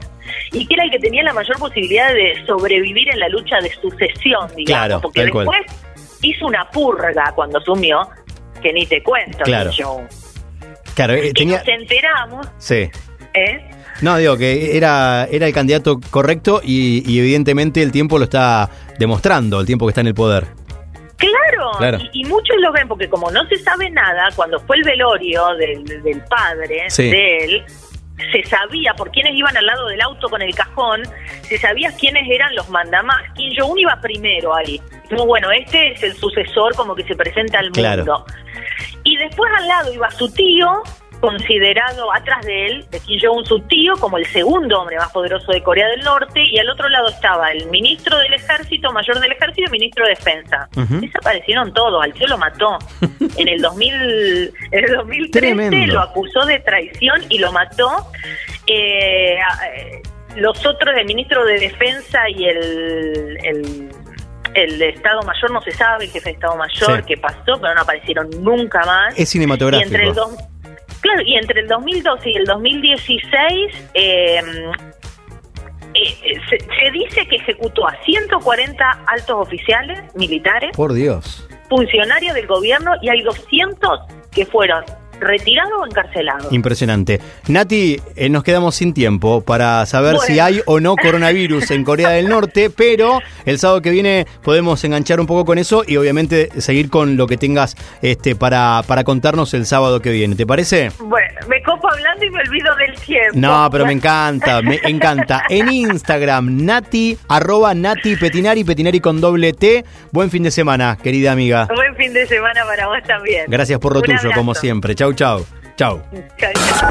y 0.52 0.66
que 0.68 0.74
era 0.76 0.84
el 0.84 0.92
que 0.92 1.00
tenía 1.00 1.24
la 1.24 1.34
mayor 1.34 1.58
posibilidad 1.58 2.14
de 2.14 2.44
sobrevivir 2.46 3.10
en 3.10 3.20
la 3.20 3.30
lucha 3.30 3.58
de 3.62 3.70
sucesión, 3.82 4.48
digamos, 4.56 4.66
Claro, 4.66 5.02
porque 5.02 5.30
cual. 5.30 5.46
después 5.48 6.20
hizo 6.22 6.46
una 6.48 6.70
purga 6.72 7.32
cuando 7.36 7.60
asumió, 7.60 8.00
que 8.62 8.74
ni 8.74 8.86
te 8.86 9.02
cuento, 9.04 9.40
Claro. 9.44 9.72
Kim 9.72 9.86
Jong-un. 9.86 10.08
Claro, 10.96 11.14
eh, 11.14 11.32
tenía. 11.34 11.58
nos 11.60 11.68
enteramos, 11.68 12.48
Sí. 12.58 12.90
¿eh? 13.34 13.70
No, 14.02 14.18
digo 14.18 14.38
que 14.38 14.76
era, 14.76 15.26
era 15.32 15.48
el 15.48 15.54
candidato 15.54 16.00
correcto 16.10 16.62
y, 16.64 17.04
y 17.10 17.20
evidentemente 17.20 17.82
el 17.82 17.92
tiempo 17.94 18.18
lo 18.18 18.26
está 18.26 18.70
demostrando, 19.00 19.60
el 19.62 19.66
tiempo 19.66 19.86
que 19.86 19.92
está 19.92 20.02
en 20.02 20.08
el 20.08 20.14
poder. 20.14 20.48
Claro, 21.18 21.72
Claro. 21.78 21.98
Y, 22.14 22.22
y 22.22 22.24
muchos 22.26 22.56
lo 22.60 22.72
ven 22.72 22.88
porque 22.88 23.10
como 23.10 23.32
no 23.32 23.46
se 23.48 23.56
sabe 23.58 23.90
nada, 23.90 24.28
cuando 24.36 24.60
fue 24.60 24.78
el 24.78 24.84
velorio 24.84 25.48
del, 25.56 25.84
del 26.04 26.22
padre 26.30 26.90
Sí. 26.90 27.10
de 27.10 27.38
él, 27.46 27.66
se 28.32 28.44
sabía 28.44 28.94
por 28.94 29.12
quiénes 29.12 29.34
iban 29.36 29.56
al 29.58 29.66
lado 29.66 29.88
del 29.88 30.02
auto 30.02 30.30
con 30.30 30.42
el 30.42 30.54
cajón, 30.56 31.04
se 31.44 31.58
sabía 31.58 31.92
quiénes 32.00 32.30
eran 32.30 32.54
los 32.56 32.70
mandamás. 32.70 33.22
Kim 33.36 33.52
Jong-un 33.58 33.80
iba 33.80 34.00
primero 34.02 34.56
ahí. 34.56 34.80
Como 35.10 35.26
bueno, 35.26 35.52
este 35.52 35.92
es 35.92 36.04
el 36.04 36.14
sucesor 36.16 36.76
como 36.76 36.96
que 36.96 37.04
se 37.04 37.16
presenta 37.16 37.60
al 37.60 37.72
Claro. 37.72 37.98
mundo. 38.06 38.26
Y 39.04 39.18
después 39.18 39.52
al 39.58 39.68
lado 39.68 39.94
iba 39.94 40.10
su 40.12 40.32
tío, 40.34 40.82
considerado 41.22 42.14
atrás 42.14 42.46
de 42.46 42.68
él, 42.68 42.86
de 42.92 43.00
Kim 43.00 43.20
Jong-un, 43.22 43.46
su 43.46 43.60
tío, 43.62 43.94
como 44.00 44.18
el 44.18 44.26
segundo 44.28 44.80
hombre 44.82 44.98
más 44.98 45.12
poderoso 45.12 45.52
de 45.52 45.62
Corea 45.64 45.88
del 45.90 46.02
Norte, 46.02 46.42
y 46.44 46.58
al 46.60 46.70
otro 46.70 46.88
lado 46.90 47.10
estaba 47.10 47.52
el 47.52 47.66
ministro 47.70 48.18
del 48.20 48.34
ejército, 48.34 48.92
mayor 48.92 49.20
del 49.20 49.32
ejército 49.32 49.68
y 49.70 49.72
ministro 49.72 50.04
de 50.06 50.10
defensa. 50.12 50.68
Desaparecieron 50.76 51.74
todos, 51.74 52.04
al 52.04 52.14
tío 52.14 52.28
lo 52.28 52.38
mató. 52.38 52.78
en 53.38 53.48
el 53.48 53.62
2000, 53.62 53.94
en 54.72 54.84
el 54.86 54.96
2013 54.96 55.32
Tremendo. 55.32 55.94
lo 55.94 56.00
acusó 56.02 56.46
de 56.46 56.60
traición 56.60 57.22
y 57.30 57.40
lo 57.40 57.52
mató. 57.52 57.90
Eh, 58.68 59.36
eh, 59.36 60.02
los 60.36 60.66
otros, 60.66 60.96
el 60.98 61.06
ministro 61.06 61.46
de 61.46 61.60
defensa 61.60 62.30
y 62.30 62.46
el... 62.46 63.38
el 64.54 64.82
Estado 64.82 65.22
Mayor 65.24 65.52
no 65.52 65.62
se 65.62 65.72
sabe, 65.72 66.06
el 66.06 66.12
jefe 66.12 66.30
de 66.30 66.34
Estado 66.36 66.56
Mayor, 66.56 66.98
Sí. 66.98 67.04
qué 67.08 67.18
pasó, 67.18 67.60
pero 67.60 67.74
no 67.76 67.82
aparecieron 67.82 68.30
nunca 68.42 68.80
más. 68.86 69.14
Es 69.18 69.36
Y 69.36 69.42
entre 69.42 69.56
el 69.56 69.58
cinematográfico. 69.58 70.14
dos, 70.14 70.36
claro, 71.06 71.22
y 71.24 71.36
entre 71.36 71.62
el 71.62 71.68
2012 71.68 72.30
y 72.32 72.36
el 72.36 72.46
2016 72.46 73.90
eh, 73.94 74.42
eh, 75.94 76.40
se, 76.50 76.58
se 76.60 76.92
dice 76.92 77.28
que 77.28 77.36
ejecutó 77.36 77.88
a 77.88 77.96
140 78.04 79.04
altos 79.08 79.36
oficiales 79.38 80.00
militares, 80.16 80.72
Por 80.76 80.94
Dios. 80.94 81.48
funcionarios 81.70 82.34
del 82.34 82.48
gobierno 82.48 82.92
y 83.04 83.10
hay 83.10 83.22
200 83.22 84.00
que 84.34 84.46
fueron 84.48 84.84
retirados 85.20 85.72
o 85.82 85.86
encarcelados. 85.86 86.52
Impresionante. 86.52 87.20
Nati, 87.48 88.00
eh, 88.16 88.30
nos 88.30 88.44
quedamos 88.44 88.76
sin 88.76 88.94
tiempo 88.94 89.42
para 89.42 89.86
saber 89.86 90.16
Bueno. 90.16 90.28
si 90.28 90.40
hay 90.40 90.62
o 90.66 90.80
no 90.80 90.96
coronavirus 90.96 91.72
en 91.72 91.84
Corea 91.84 92.10
del 92.10 92.28
Norte, 92.30 92.70
pero 92.70 93.20
el 93.46 93.60
sábado 93.60 93.82
que 93.82 93.92
viene 93.92 94.26
podemos 94.44 94.84
enganchar 94.84 95.20
un 95.20 95.28
poco 95.28 95.46
con 95.46 95.58
eso 95.58 95.84
y 95.88 95.98
obviamente 95.98 96.50
seguir 96.62 96.90
con 96.90 97.18
lo 97.18 97.28
que 97.28 97.38
tengas 97.38 97.76
este 98.02 98.36
para, 98.36 98.82
para 98.88 99.04
contarnos 99.04 99.54
el 99.54 99.66
sábado 99.66 100.02
que 100.02 100.12
viene. 100.12 100.36
¿Te 100.36 100.46
parece? 100.46 100.92
Bueno, 101.00 101.40
me 101.48 101.62
copo 101.64 101.90
hablando 101.92 102.26
y 102.26 102.30
me 102.30 102.40
olvido 102.42 102.76
del 102.76 102.96
tiempo. 103.00 103.32
No, 103.40 103.70
pero 103.72 103.86
me 103.86 103.94
encanta, 103.94 104.62
me 104.62 104.80
encanta. 104.84 105.44
En 105.50 105.72
Instagram, 105.72 106.66
Nati, 106.66 107.18
arroba 107.28 107.74
Nati 107.74 108.16
Petinari, 108.16 108.64
Petinari 108.64 109.00
con 109.00 109.22
doble 109.22 109.54
T. 109.54 109.84
Buen 110.12 110.30
fin 110.30 110.44
de 110.44 110.52
semana, 110.52 110.98
querida 111.02 111.32
amiga. 111.32 111.68
Buen 111.76 111.96
fin 111.96 112.14
de 112.14 112.26
semana 112.28 112.62
para 112.66 112.88
vos 112.88 112.98
también. 113.08 113.46
Gracias 113.48 113.80
por 113.80 113.94
lo 113.94 114.00
Un 114.00 114.06
tuyo, 114.06 114.18
abrazo. 114.20 114.36
como 114.38 114.54
siempre. 114.56 114.96
Chau, 114.96 115.05
chau. 115.14 115.46
Chau. 115.78 116.02
Chau, 116.38 116.52
chau. 116.80 116.90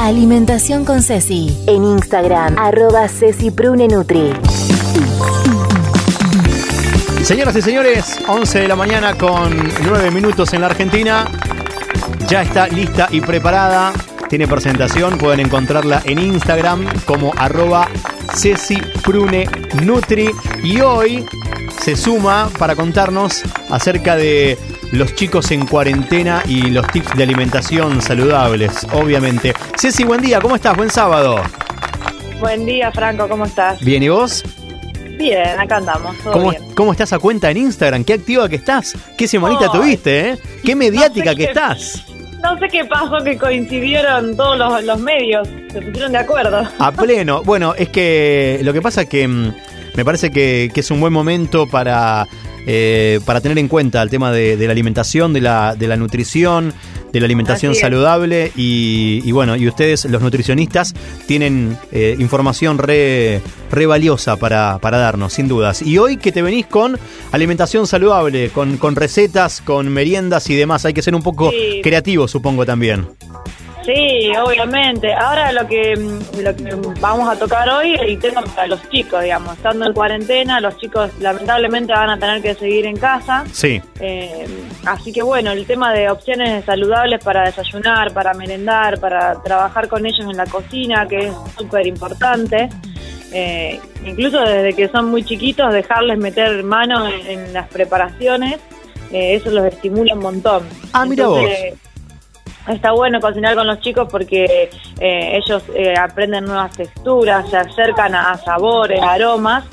Alimentación 0.00 0.84
con 0.84 1.02
Ceci. 1.02 1.64
En 1.66 1.82
Instagram, 1.84 2.56
arroba 2.58 3.08
Ceci 3.08 3.50
Prune 3.50 3.88
Nutri. 3.88 4.32
Señoras 7.24 7.56
y 7.56 7.62
señores, 7.62 8.20
11 8.28 8.60
de 8.60 8.68
la 8.68 8.76
mañana 8.76 9.14
con 9.14 9.52
9 9.84 10.12
minutos 10.12 10.52
en 10.54 10.60
la 10.60 10.68
Argentina. 10.68 11.26
Ya 12.28 12.42
está 12.42 12.68
lista 12.68 13.08
y 13.10 13.20
preparada. 13.20 13.92
Tiene 14.28 14.46
presentación, 14.46 15.18
pueden 15.18 15.40
encontrarla 15.40 16.02
en 16.04 16.20
Instagram 16.20 16.86
como 17.04 17.32
arroba 17.36 17.88
Ceci 18.34 18.76
Prune 19.02 19.48
Nutri. 19.82 20.30
Y 20.62 20.80
hoy 20.80 21.24
se 21.80 21.96
suma 21.96 22.48
para 22.58 22.74
contarnos 22.74 23.42
acerca 23.70 24.16
de 24.16 24.58
los 24.92 25.14
chicos 25.14 25.50
en 25.50 25.66
cuarentena 25.66 26.42
y 26.46 26.70
los 26.70 26.86
tips 26.88 27.16
de 27.16 27.22
alimentación 27.22 28.00
saludables, 28.02 28.86
obviamente. 28.92 29.54
Ceci, 29.78 30.04
buen 30.04 30.20
día, 30.22 30.40
¿cómo 30.40 30.56
estás? 30.56 30.76
Buen 30.76 30.90
sábado. 30.90 31.40
Buen 32.40 32.66
día, 32.66 32.92
Franco, 32.92 33.28
¿cómo 33.28 33.46
estás? 33.46 33.80
Bien, 33.80 34.02
¿y 34.02 34.08
vos? 34.08 34.44
Bien, 35.18 35.58
acá 35.58 35.78
andamos, 35.78 36.14
todo 36.18 36.32
¿Cómo, 36.34 36.50
bien. 36.50 36.62
¿Cómo 36.74 36.92
estás 36.92 37.12
a 37.14 37.18
cuenta 37.18 37.50
en 37.50 37.56
Instagram? 37.56 38.04
¿Qué 38.04 38.12
activa 38.12 38.46
que 38.50 38.56
estás? 38.56 38.94
¿Qué 39.16 39.26
semanita 39.26 39.72
tuviste, 39.72 40.30
eh? 40.30 40.38
¿Qué 40.62 40.76
mediática 40.76 41.24
No 41.26 41.30
sé 41.30 41.36
que 41.36 41.44
qué- 41.44 41.50
estás? 41.50 42.04
No 42.42 42.58
sé 42.58 42.68
qué 42.68 42.84
pasó 42.84 43.18
que 43.24 43.36
coincidieron 43.36 44.36
todos 44.36 44.84
los, 44.84 45.00
medios, 45.00 45.48
se 45.72 45.80
pusieron 45.82 46.12
de 46.12 46.18
acuerdo. 46.18 46.68
A 46.78 46.92
pleno. 46.92 47.42
Bueno, 47.42 47.74
es 47.74 47.88
que 47.88 48.60
lo 48.62 48.72
que 48.72 48.82
pasa 48.82 49.02
es 49.02 49.08
que 49.08 49.26
mm, 49.26 49.54
me 49.94 50.04
parece 50.04 50.30
que 50.30 50.70
es 50.74 50.90
un 50.90 51.00
buen 51.00 51.12
momento 51.12 51.66
para, 51.66 52.26
eh, 52.66 53.20
para 53.24 53.40
tener 53.40 53.58
en 53.58 53.68
cuenta 53.68 54.02
el 54.02 54.10
tema 54.10 54.32
de, 54.32 54.56
de 54.56 54.66
la 54.66 54.72
alimentación, 54.72 55.32
de 55.32 55.40
la, 55.40 55.74
de 55.74 55.88
la 55.88 55.96
nutrición, 55.96 56.74
de 57.12 57.20
la 57.20 57.24
alimentación 57.26 57.74
saludable 57.74 58.52
y, 58.56 59.22
y 59.24 59.32
bueno, 59.32 59.56
y 59.56 59.66
ustedes, 59.68 60.04
los 60.06 60.20
nutricionistas, 60.20 60.92
tienen 61.26 61.78
eh, 61.92 62.16
información 62.18 62.76
re, 62.78 63.40
re 63.70 63.86
valiosa 63.86 64.36
para, 64.36 64.78
para 64.78 64.98
darnos, 64.98 65.32
sin 65.32 65.48
dudas. 65.48 65.80
Y 65.82 65.96
hoy 65.98 66.16
que 66.18 66.32
te 66.32 66.42
venís 66.42 66.66
con 66.66 66.98
alimentación 67.32 67.86
saludable, 67.86 68.50
con, 68.50 68.76
con 68.76 68.96
recetas, 68.96 69.60
con 69.62 69.88
meriendas 69.88 70.50
y 70.50 70.56
demás, 70.56 70.84
hay 70.84 70.92
que 70.92 71.02
ser 71.02 71.14
un 71.14 71.22
poco 71.22 71.50
Sí. 71.50 71.80
creativo, 71.82 72.26
supongo 72.28 72.66
también. 72.66 73.06
Sí, 73.86 74.32
obviamente. 74.36 75.14
Ahora 75.14 75.52
lo 75.52 75.66
que, 75.68 75.94
lo 75.94 76.56
que 76.56 76.76
vamos 77.00 77.28
a 77.28 77.38
tocar 77.38 77.68
hoy 77.68 77.94
es 77.94 78.02
el 78.02 78.18
tema 78.18 78.42
para 78.42 78.66
los 78.66 78.86
chicos, 78.90 79.22
digamos. 79.22 79.56
Estando 79.56 79.86
en 79.86 79.92
cuarentena, 79.92 80.60
los 80.60 80.76
chicos 80.76 81.12
lamentablemente 81.20 81.92
van 81.92 82.10
a 82.10 82.18
tener 82.18 82.42
que 82.42 82.54
seguir 82.56 82.84
en 82.86 82.96
casa. 82.96 83.44
Sí. 83.52 83.80
Eh, 84.00 84.48
así 84.84 85.12
que 85.12 85.22
bueno, 85.22 85.52
el 85.52 85.64
tema 85.66 85.92
de 85.92 86.10
opciones 86.10 86.64
saludables 86.64 87.22
para 87.22 87.44
desayunar, 87.44 88.12
para 88.12 88.34
merendar, 88.34 88.98
para 88.98 89.40
trabajar 89.40 89.86
con 89.86 90.04
ellos 90.04 90.26
en 90.28 90.36
la 90.36 90.46
cocina, 90.46 91.06
que 91.06 91.28
es 91.28 91.34
súper 91.56 91.86
importante. 91.86 92.68
Eh, 93.32 93.80
incluso 94.04 94.40
desde 94.40 94.74
que 94.74 94.88
son 94.88 95.10
muy 95.10 95.24
chiquitos, 95.24 95.72
dejarles 95.72 96.18
meter 96.18 96.64
mano 96.64 97.08
en, 97.08 97.26
en 97.26 97.52
las 97.52 97.68
preparaciones, 97.68 98.58
eh, 99.12 99.36
eso 99.36 99.50
los 99.50 99.64
estimula 99.64 100.14
un 100.14 100.20
montón. 100.20 100.68
Ah, 100.92 101.06
mira 101.06 101.28
Está 102.68 102.92
bueno 102.92 103.20
cocinar 103.20 103.54
con 103.54 103.66
los 103.66 103.80
chicos 103.80 104.08
porque 104.10 104.70
eh, 105.00 105.38
ellos 105.44 105.62
eh, 105.74 105.94
aprenden 105.98 106.44
nuevas 106.44 106.72
texturas, 106.76 107.48
se 107.50 107.56
acercan 107.56 108.14
a, 108.14 108.30
a 108.32 108.38
sabores, 108.38 109.00
aromas 109.02 109.64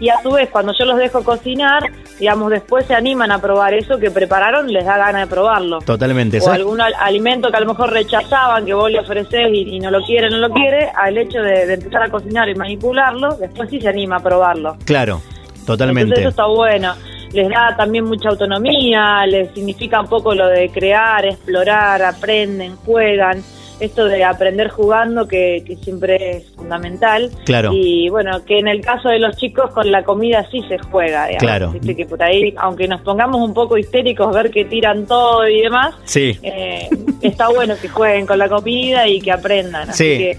y 0.00 0.08
a 0.08 0.20
su 0.22 0.30
vez 0.30 0.48
cuando 0.50 0.72
yo 0.78 0.86
los 0.86 0.96
dejo 0.96 1.22
cocinar, 1.22 1.82
digamos, 2.18 2.50
después 2.50 2.86
se 2.86 2.94
animan 2.94 3.30
a 3.32 3.38
probar 3.38 3.74
eso 3.74 3.98
que 3.98 4.10
prepararon, 4.10 4.72
les 4.72 4.84
da 4.86 4.96
ganas 4.96 5.22
de 5.22 5.26
probarlo. 5.26 5.78
Totalmente. 5.80 6.38
O 6.38 6.40
¿sabes? 6.40 6.60
algún 6.60 6.80
al- 6.80 6.94
alimento 6.98 7.50
que 7.50 7.56
a 7.58 7.60
lo 7.60 7.66
mejor 7.66 7.92
rechazaban, 7.92 8.64
que 8.64 8.72
vos 8.72 8.90
le 8.90 8.98
ofreces 9.00 9.48
y, 9.52 9.76
y 9.76 9.78
no 9.80 9.90
lo 9.90 10.00
quiere, 10.02 10.30
no 10.30 10.38
lo 10.38 10.48
quiere, 10.50 10.90
al 10.96 11.18
hecho 11.18 11.40
de, 11.40 11.66
de 11.66 11.74
empezar 11.74 12.02
a 12.04 12.08
cocinar 12.08 12.48
y 12.48 12.54
manipularlo, 12.54 13.34
después 13.36 13.68
sí 13.68 13.78
se 13.80 13.88
anima 13.90 14.16
a 14.16 14.20
probarlo. 14.20 14.76
Claro, 14.86 15.20
Entonces 15.48 15.66
totalmente. 15.66 16.18
eso 16.20 16.30
está 16.30 16.46
bueno. 16.46 16.94
Les 17.32 17.48
da 17.48 17.74
también 17.76 18.04
mucha 18.04 18.30
autonomía, 18.30 19.24
les 19.26 19.52
significa 19.54 20.00
un 20.00 20.08
poco 20.08 20.34
lo 20.34 20.48
de 20.48 20.68
crear, 20.70 21.24
explorar, 21.24 22.02
aprenden, 22.02 22.76
juegan 22.76 23.42
esto 23.80 24.04
de 24.04 24.22
aprender 24.22 24.68
jugando 24.68 25.26
que, 25.26 25.64
siempre 25.82 26.36
es 26.36 26.50
fundamental. 26.54 27.30
Claro. 27.44 27.72
Y 27.72 28.08
bueno, 28.10 28.44
que 28.44 28.58
en 28.58 28.68
el 28.68 28.82
caso 28.82 29.08
de 29.08 29.18
los 29.18 29.36
chicos 29.36 29.70
con 29.72 29.90
la 29.90 30.04
comida 30.04 30.46
sí 30.50 30.62
se 30.68 30.78
juega. 30.78 31.26
Digamos. 31.26 31.40
Claro. 31.40 31.96
que 31.96 32.06
por 32.06 32.22
ahí, 32.22 32.54
aunque 32.58 32.86
nos 32.86 33.00
pongamos 33.00 33.40
un 33.40 33.54
poco 33.54 33.78
histéricos, 33.78 34.32
ver 34.34 34.50
que 34.50 34.66
tiran 34.66 35.06
todo 35.06 35.48
y 35.48 35.62
demás, 35.62 35.94
sí. 36.04 36.38
Eh, 36.42 36.88
está 37.22 37.48
bueno 37.48 37.74
que 37.80 37.88
jueguen 37.88 38.26
con 38.26 38.38
la 38.38 38.48
comida 38.48 39.08
y 39.08 39.20
que 39.20 39.32
aprendan. 39.32 39.88
Así 39.90 40.04
que 40.04 40.38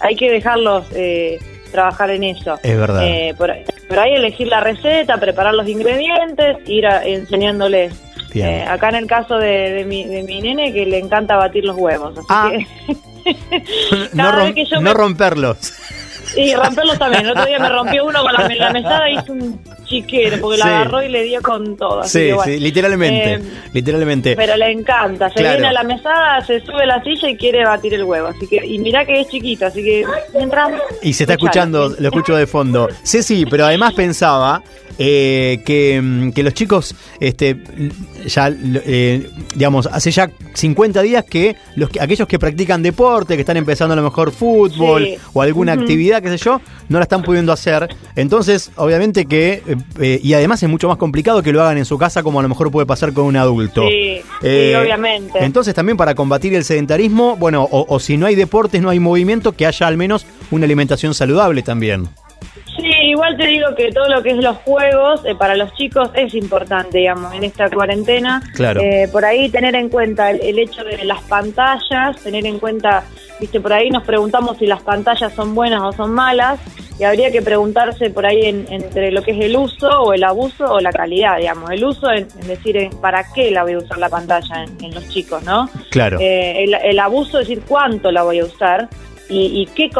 hay 0.00 0.16
que 0.16 0.30
dejarlos 0.30 0.86
eh, 0.94 1.38
trabajar 1.70 2.10
en 2.10 2.24
eso. 2.24 2.58
Es 2.62 2.76
verdad. 2.76 3.02
Eh, 3.04 3.34
por, 3.36 3.50
ahí 3.50 4.14
elegir 4.14 4.48
la 4.48 4.60
receta, 4.60 5.18
preparar 5.18 5.54
los 5.54 5.68
ingredientes, 5.68 6.58
ir 6.66 6.84
enseñándoles 6.84 7.92
eh, 8.34 8.64
acá 8.68 8.90
en 8.90 8.96
el 8.96 9.06
caso 9.06 9.38
de, 9.38 9.84
mi, 9.86 10.04
de 10.04 10.22
mi 10.22 10.40
nene, 10.40 10.72
que 10.72 10.84
le 10.86 10.98
encanta 10.98 11.36
batir 11.36 11.64
los 11.64 11.76
huevos. 11.76 12.18
Así 12.18 12.26
ah. 12.28 12.50
que 12.52 13.36
no, 14.12 14.80
no 14.80 14.94
romperlos. 14.94 15.74
Y 16.36 16.54
romperlos 16.54 16.98
también. 16.98 17.24
El 17.24 17.30
otro 17.30 17.46
día 17.46 17.58
me 17.58 17.68
rompió 17.68 18.04
uno 18.04 18.22
con 18.22 18.32
la, 18.32 18.48
la 18.58 18.72
mesada 18.72 19.10
y 19.10 19.14
hizo 19.14 19.32
un 19.32 19.60
chiquero 19.88 20.38
porque 20.40 20.58
la 20.58 20.66
agarró 20.66 21.02
y 21.02 21.08
le 21.08 21.24
dio 21.24 21.40
con 21.42 21.76
todo. 21.76 22.04
sí, 22.04 22.30
sí, 22.44 22.60
literalmente. 22.60 23.34
Eh, 23.34 23.42
literalmente. 23.72 24.36
Pero 24.36 24.56
le 24.56 24.70
encanta. 24.70 25.30
Se 25.30 25.42
viene 25.42 25.66
a 25.66 25.72
la 25.72 25.82
mesada, 25.82 26.44
se 26.44 26.60
sube 26.60 26.82
a 26.82 26.86
la 26.86 27.02
silla 27.02 27.28
y 27.28 27.36
quiere 27.36 27.64
batir 27.64 27.94
el 27.94 28.04
huevo. 28.04 28.28
Así 28.28 28.46
que, 28.46 28.64
y 28.64 28.78
mira 28.78 29.04
que 29.04 29.20
es 29.20 29.28
chiquito, 29.28 29.66
así 29.66 29.82
que 29.82 30.04
mientras. 30.34 30.70
Y 31.02 31.12
se 31.12 31.24
está 31.24 31.34
escuchando, 31.34 31.94
lo 31.98 32.08
escucho 32.08 32.36
de 32.36 32.46
fondo. 32.46 32.88
Sí, 33.02 33.22
sí, 33.22 33.44
pero 33.48 33.64
además 33.66 33.94
pensaba 33.94 34.62
eh, 35.00 36.00
mm, 36.02 36.30
que, 36.30 36.42
los 36.42 36.54
chicos, 36.54 36.94
este, 37.20 37.56
ya, 38.26 38.52
eh, 38.52 39.30
digamos, 39.54 39.86
hace 39.86 40.10
ya 40.10 40.28
50 40.54 41.02
días 41.02 41.24
que 41.24 41.56
los 41.76 41.90
aquellos 42.00 42.26
que 42.26 42.38
practican 42.38 42.82
deporte, 42.82 43.36
que 43.36 43.40
están 43.42 43.56
empezando 43.56 43.92
a 43.92 43.96
lo 43.96 44.02
mejor 44.02 44.32
fútbol 44.32 45.06
o 45.32 45.42
alguna 45.42 45.72
actividad, 45.72 46.20
qué 46.20 46.30
sé 46.30 46.38
yo, 46.38 46.60
no 46.88 46.98
la 46.98 47.04
están 47.04 47.22
pudiendo 47.22 47.52
hacer. 47.52 47.88
Entonces, 48.16 48.72
obviamente 48.74 49.26
que, 49.26 49.62
eh, 49.66 49.76
y 50.00 50.32
además 50.34 50.62
es 50.62 50.68
mucho 50.68 50.88
más 50.88 50.96
complicado 50.96 51.42
que 51.42 51.52
lo 51.52 51.62
hagan 51.62 51.78
en 51.78 51.84
su 51.84 51.98
casa 51.98 52.22
como 52.22 52.40
a 52.40 52.42
lo 52.42 52.48
mejor 52.48 52.70
puede 52.70 52.86
pasar 52.86 53.12
con 53.12 53.24
un 53.24 53.36
adulto. 53.36 53.82
Sí, 53.88 54.20
obviamente. 54.42 55.44
Entonces 55.44 55.74
también 55.74 55.96
para 55.96 56.14
combatir 56.14 56.54
el 56.54 56.64
sedentarismo, 56.64 57.36
bueno, 57.36 57.68
o 57.70 58.00
si 58.00 58.16
no 58.16 58.26
hay 58.26 58.34
deportes, 58.34 58.82
no 58.82 58.90
hay 58.90 59.00
movimiento, 59.00 59.52
que 59.52 59.66
haya 59.66 59.86
al 59.86 59.96
menos 59.96 60.26
una 60.50 60.64
alimentación 60.64 61.14
saludable 61.14 61.62
también. 61.62 62.08
Sí, 62.78 62.90
igual 63.06 63.36
te 63.36 63.46
digo 63.46 63.74
que 63.76 63.90
todo 63.90 64.08
lo 64.08 64.22
que 64.22 64.30
es 64.30 64.36
los 64.36 64.56
juegos 64.58 65.24
eh, 65.24 65.34
para 65.34 65.56
los 65.56 65.74
chicos 65.74 66.10
es 66.14 66.32
importante, 66.34 66.98
digamos, 66.98 67.34
en 67.34 67.42
esta 67.42 67.68
cuarentena. 67.68 68.40
Claro. 68.54 68.80
Eh, 68.80 69.08
por 69.10 69.24
ahí 69.24 69.48
tener 69.48 69.74
en 69.74 69.88
cuenta 69.88 70.30
el, 70.30 70.58
hecho 70.58 70.84
de 70.84 71.04
las 71.04 71.20
pantallas, 71.22 72.22
tener 72.22 72.46
en 72.46 72.60
cuenta, 72.60 73.02
viste, 73.40 73.60
por 73.60 73.72
ahí 73.72 73.90
nos 73.90 74.04
preguntamos 74.04 74.58
si 74.58 74.66
las 74.66 74.80
pantallas 74.82 75.32
son 75.32 75.56
buenas 75.56 75.82
o 75.82 75.92
son 75.92 76.12
malas, 76.12 76.60
y 77.00 77.04
habría 77.04 77.30
que 77.30 77.42
preguntarse 77.42 78.10
por 78.10 78.26
ahí 78.26 78.44
entre 78.44 79.12
lo 79.12 79.22
que 79.22 79.30
es 79.32 79.40
el 79.40 79.56
uso 79.56 79.88
o 79.88 80.12
el 80.12 80.24
abuso 80.24 80.64
o 80.64 80.80
la 80.80 80.90
calidad, 80.90 81.36
digamos. 81.38 81.70
El 81.70 81.84
uso, 81.84 82.10
en, 82.10 82.28
decir, 82.46 82.90
¿para 83.00 83.24
qué 83.32 83.50
la 83.50 83.62
voy 83.62 83.74
a 83.74 83.78
usar 83.78 83.98
la 83.98 84.08
pantalla 84.08 84.64
en, 84.80 84.94
los 84.94 85.08
chicos, 85.08 85.42
no? 85.44 85.68
Claro. 85.90 86.18
Eh, 86.20 86.64
el, 86.64 86.74
el 86.74 86.98
abuso, 86.98 87.38
es 87.38 87.48
decir, 87.48 87.62
cuánto 87.68 88.10
la 88.10 88.22
voy 88.22 88.40
a 88.40 88.44
usar 88.44 88.88
y, 89.28 89.66
qué, 89.74 89.90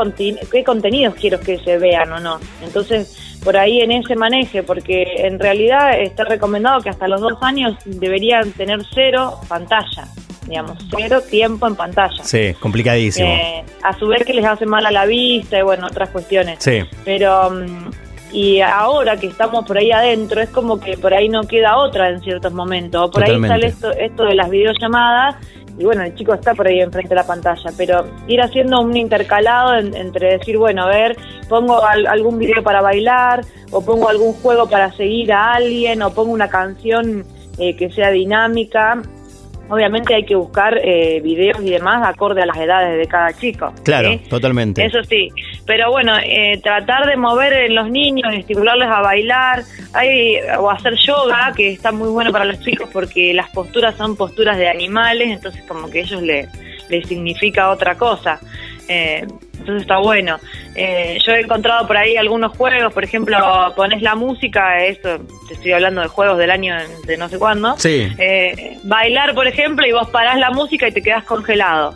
qué 0.51 0.65
contenidos 0.65 1.15
quiero 1.15 1.41
que 1.41 1.59
se 1.59 1.79
vean 1.79 2.13
o 2.13 2.21
no. 2.21 2.41
Entonces, 2.63 3.39
por 3.45 3.57
ahí 3.57 3.81
en 3.81 3.93
ese 3.93 4.17
maneje, 4.17 4.63
porque 4.63 5.05
en 5.19 5.39
realidad 5.39 6.01
está 6.01 6.25
recomendado 6.25 6.81
que 6.81 6.91
hasta 6.91 7.09
los 7.09 7.21
dos 7.21 7.39
años 7.43 7.77
deberían 7.85 8.53
tener 8.53 8.81
cero 8.95 9.39
pantalla, 9.49 10.09
digamos, 10.47 10.79
cero 10.97 11.21
tiempo 11.29 11.67
en 11.67 11.77
pantalla. 11.77 12.23
Sí, 12.25 12.55
complicadísimo. 12.61 13.29
Eh, 13.29 13.65
a 13.83 13.99
su 13.99 14.09
vez 14.09 14.25
que 14.25 14.35
les 14.35 14.45
hace 14.45 14.67
mal 14.67 14.85
a 14.87 14.91
la 14.91 15.07
vista 15.07 15.59
y 15.59 15.63
bueno, 15.63 15.87
otras 15.87 16.11
cuestiones. 16.11 16.59
Sí. 16.61 16.83
Pero... 17.05 17.51
Mm, 17.51 17.91
y 18.31 18.61
ahora 18.61 19.17
que 19.17 19.27
estamos 19.27 19.65
por 19.65 19.79
ahí 19.79 19.91
adentro, 19.91 20.43
es 20.43 20.51
como 20.51 20.79
que 20.79 20.99
por 20.99 21.15
ahí 21.15 21.31
no 21.31 21.45
queda 21.45 21.79
otra 21.79 22.11
en 22.11 22.21
ciertos 22.21 22.53
momentos. 22.53 23.09
O 23.09 23.11
por 23.11 23.25
ahí 23.25 23.41
sale 23.41 23.69
esto, 23.69 23.91
esto 23.91 24.25
de 24.25 24.35
las 24.35 24.51
videollamadas 24.51 25.37
y 25.79 25.85
bueno, 25.85 26.03
el 26.03 26.15
chico 26.15 26.35
está 26.35 26.55
por 26.55 26.67
ahí 26.67 26.81
enfrente 26.81 27.11
de 27.11 27.15
la 27.15 27.27
pantalla, 27.27 27.71
pero 27.77 28.05
ir 28.27 28.41
haciendo 28.41 28.81
un 28.81 28.97
intercalado 28.97 29.77
entre 29.77 30.39
decir, 30.39 30.59
bueno, 30.59 30.85
a 30.85 30.89
ver, 30.89 31.17
pongo 31.49 31.81
algún 31.85 32.39
video 32.39 32.63
para 32.63 32.81
bailar, 32.83 33.45
o 33.71 33.81
pongo 33.81 34.09
algún 34.09 34.33
juego 34.35 34.69
para 34.69 34.91
seguir 34.93 35.33
a 35.33 35.55
alguien, 35.55 36.03
o 36.03 36.11
pongo 36.11 36.33
una 36.33 36.49
canción 36.49 37.25
eh, 37.59 37.77
que 37.77 37.91
sea 37.91 38.11
dinámica, 38.11 39.03
obviamente 39.69 40.15
hay 40.15 40.25
que 40.25 40.35
buscar 40.35 40.79
eh, 40.83 41.21
videos 41.23 41.61
y 41.63 41.71
demás 41.71 42.07
acorde 42.07 42.43
a 42.43 42.47
las 42.47 42.57
edades 42.57 42.99
de 42.99 43.07
cada 43.07 43.33
chico. 43.33 43.73
Claro, 43.85 44.19
totalmente. 44.29 44.85
Eso 44.85 45.03
sí, 45.05 45.31
pero 45.67 45.91
bueno, 45.91 46.13
eh, 46.25 46.61
tratar 46.63 47.07
de 47.07 47.17
mover 47.17 47.53
en 47.53 47.75
los 47.75 47.91
niños, 47.91 48.33
estimularles 48.33 48.89
a 48.89 49.01
bailar, 49.01 49.63
hay, 49.93 50.37
o 50.59 50.71
hacer 50.71 50.95
yoga, 50.95 51.53
que 51.57 51.73
está 51.73 51.93
muy 51.93 52.09
bueno 52.09 52.33
para 52.33 52.45
los 52.45 52.61
chicos 52.61 52.89
porque 52.93 53.33
las 53.35 53.51
posturas 53.51 53.95
son 53.97 54.17
posturas 54.17 54.57
de 54.57 54.69
animales, 54.69 55.29
entonces 55.29 55.63
como 55.67 55.91
que 55.91 56.01
ellos 56.01 56.23
le, 56.23 56.49
les 56.89 57.07
significa 57.07 57.71
otra 57.71 57.97
cosa. 57.97 58.41
Eh, 58.89 59.27
entonces 59.59 59.83
está 59.83 59.99
bueno. 59.99 60.39
Eh, 60.79 61.19
yo 61.25 61.33
he 61.33 61.41
encontrado 61.41 61.87
por 61.87 61.97
ahí 61.97 62.17
algunos 62.17 62.57
juegos, 62.57 62.93
por 62.93 63.05
ejemplo, 63.05 63.37
pones 63.75 64.03
la 64.03 64.15
música, 64.15 64.85
esto 64.85 65.19
te 65.49 65.55
estoy 65.55 65.73
hablando 65.73 66.01
de 66.03 66.09
juegos 66.09 66.39
del 66.39 66.51
año 66.51 66.77
de 67.05 67.17
no 67.17 67.29
sé 67.29 67.39
cuándo. 67.39 67.77
Sí. 67.79 68.09
Eh, 68.19 68.79
bailar, 68.85 69.35
por 69.35 69.47
ejemplo, 69.47 69.87
y 69.87 69.93
vos 69.93 70.09
parás 70.11 70.39
la 70.39 70.51
música 70.51 70.89
y 70.89 70.93
te 70.93 71.03
quedas 71.03 71.25
congelado. 71.25 71.95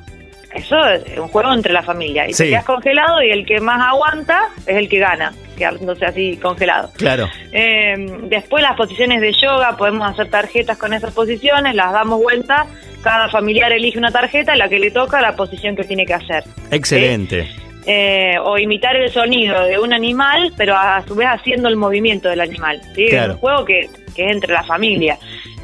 Eso 0.53 0.77
es 0.87 1.19
un 1.19 1.29
juego 1.29 1.53
entre 1.53 1.73
la 1.73 1.83
familia. 1.83 2.29
Y 2.29 2.35
te 2.35 2.49
quedas 2.49 2.65
congelado 2.65 3.23
y 3.23 3.31
el 3.31 3.47
que 3.47 3.61
más 3.61 3.81
aguanta 3.87 4.49
es 4.67 4.77
el 4.77 4.89
que 4.89 4.99
gana, 4.99 5.33
quedándose 5.57 6.05
así 6.05 6.37
congelado. 6.37 6.91
Claro. 6.97 7.29
Eh, 7.53 7.95
después 8.25 8.63
las 8.63 8.77
posiciones 8.77 9.21
de 9.21 9.33
yoga, 9.33 9.77
podemos 9.77 10.11
hacer 10.11 10.29
tarjetas 10.29 10.77
con 10.77 10.93
esas 10.93 11.15
posiciones, 11.15 11.75
las 11.75 11.93
damos 11.93 12.21
vuelta 12.21 12.67
cada 13.03 13.29
familiar 13.29 13.73
elige 13.73 13.99
una 13.99 14.11
tarjeta, 14.11 14.55
la 14.57 14.69
que 14.69 14.79
le 14.79 14.91
toca 14.91 15.21
la 15.21 15.35
posición 15.35 15.75
que 15.77 15.85
tiene 15.85 16.07
que 16.07 16.15
hacer. 16.15 16.45
Excelente. 16.71 17.49
Eh, 17.85 18.37
o 18.41 18.59
imitar 18.59 18.95
el 18.95 19.11
sonido 19.11 19.61
de 19.65 19.79
un 19.79 19.93
animal, 19.93 20.53
pero 20.57 20.77
a, 20.77 21.03
su 21.07 21.17
vez 21.17 21.27
haciendo 21.29 21.69
el 21.69 21.77
movimiento 21.77 22.29
del 22.29 22.41
animal. 22.41 22.81
¿sí? 22.95 23.07
Es 23.07 23.29
un 23.29 23.37
juego 23.39 23.65
que, 23.65 23.91
que 24.15 24.27
es 24.27 24.33
entre 24.33 24.53
la 24.53 24.63
familia. 24.63 25.19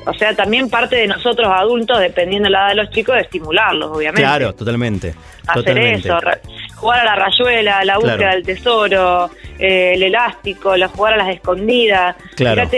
O 0.04 0.14
sea, 0.14 0.34
también 0.34 0.70
parte 0.70 0.96
de 0.96 1.06
nosotros 1.06 1.48
adultos, 1.54 2.00
dependiendo 2.00 2.46
de 2.46 2.50
la 2.50 2.58
edad 2.60 2.68
de 2.70 2.74
los 2.76 2.90
chicos, 2.90 3.14
de 3.14 3.20
estimularlos, 3.22 3.90
obviamente. 3.90 4.22
Claro, 4.22 4.54
totalmente. 4.54 5.14
Hacer 5.46 5.78
eso, 5.78 6.18
jugar 6.76 7.00
a 7.00 7.04
la 7.04 7.14
rayuela, 7.14 7.84
la 7.84 7.98
búsqueda 7.98 8.30
del 8.30 8.42
tesoro, 8.42 9.30
eh, 9.58 9.92
el 9.94 10.02
elástico, 10.02 10.76
la 10.76 10.88
jugar 10.88 11.14
a 11.14 11.16
las 11.18 11.28
escondidas. 11.28 12.16
Claro 12.34 12.68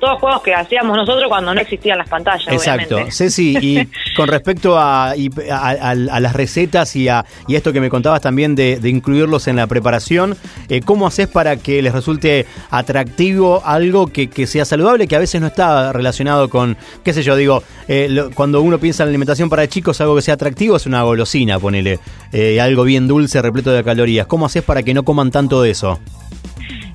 todos 0.00 0.18
juegos 0.18 0.42
que 0.42 0.54
hacíamos 0.54 0.96
nosotros 0.96 1.28
cuando 1.28 1.54
no 1.54 1.60
existían 1.60 1.98
las 1.98 2.08
pantallas. 2.08 2.48
Exacto. 2.48 2.98
Ceci, 3.10 3.56
y 3.60 3.88
con 4.16 4.28
respecto 4.28 4.76
a, 4.78 5.14
las 5.14 6.32
recetas 6.32 6.96
y 6.96 7.08
a, 7.08 7.24
esto 7.48 7.72
que 7.72 7.80
me 7.80 7.90
contabas 7.90 8.20
también 8.20 8.54
de, 8.54 8.80
incluirlos 8.82 9.46
en 9.46 9.56
la 9.56 9.66
preparación, 9.66 10.36
eh, 10.68 10.80
¿cómo 10.80 11.06
haces 11.06 11.28
para 11.28 11.56
que 11.56 11.82
les 11.82 11.92
resulte 11.92 12.46
atractivo 12.70 13.62
algo 13.64 14.08
que, 14.08 14.28
sea 14.46 14.64
saludable, 14.64 15.06
que 15.06 15.16
a 15.16 15.20
veces 15.20 15.40
no 15.40 15.46
está 15.46 15.92
relacionado 15.92 16.48
con, 16.48 16.76
qué 17.04 17.12
sé 17.12 17.22
yo, 17.22 17.36
digo, 17.36 17.62
eh, 17.86 18.30
cuando 18.34 18.62
uno 18.62 18.78
piensa 18.78 19.02
en 19.02 19.08
la 19.08 19.10
alimentación 19.10 19.48
para 19.50 19.68
chicos, 19.68 20.00
algo 20.00 20.16
que 20.16 20.22
sea 20.22 20.34
atractivo 20.34 20.76
es 20.76 20.86
una 20.86 21.02
golosina, 21.02 21.58
ponele, 21.58 22.00
eh, 22.32 22.60
algo 22.60 22.84
bien 22.84 23.06
dulce, 23.06 23.40
repleto 23.42 23.70
de 23.70 23.84
calorías. 23.84 24.26
¿Cómo 24.26 24.46
haces 24.46 24.62
para 24.62 24.82
que 24.82 24.94
no 24.94 25.04
coman 25.04 25.30
tanto 25.30 25.62
de 25.62 25.70
eso? 25.70 26.00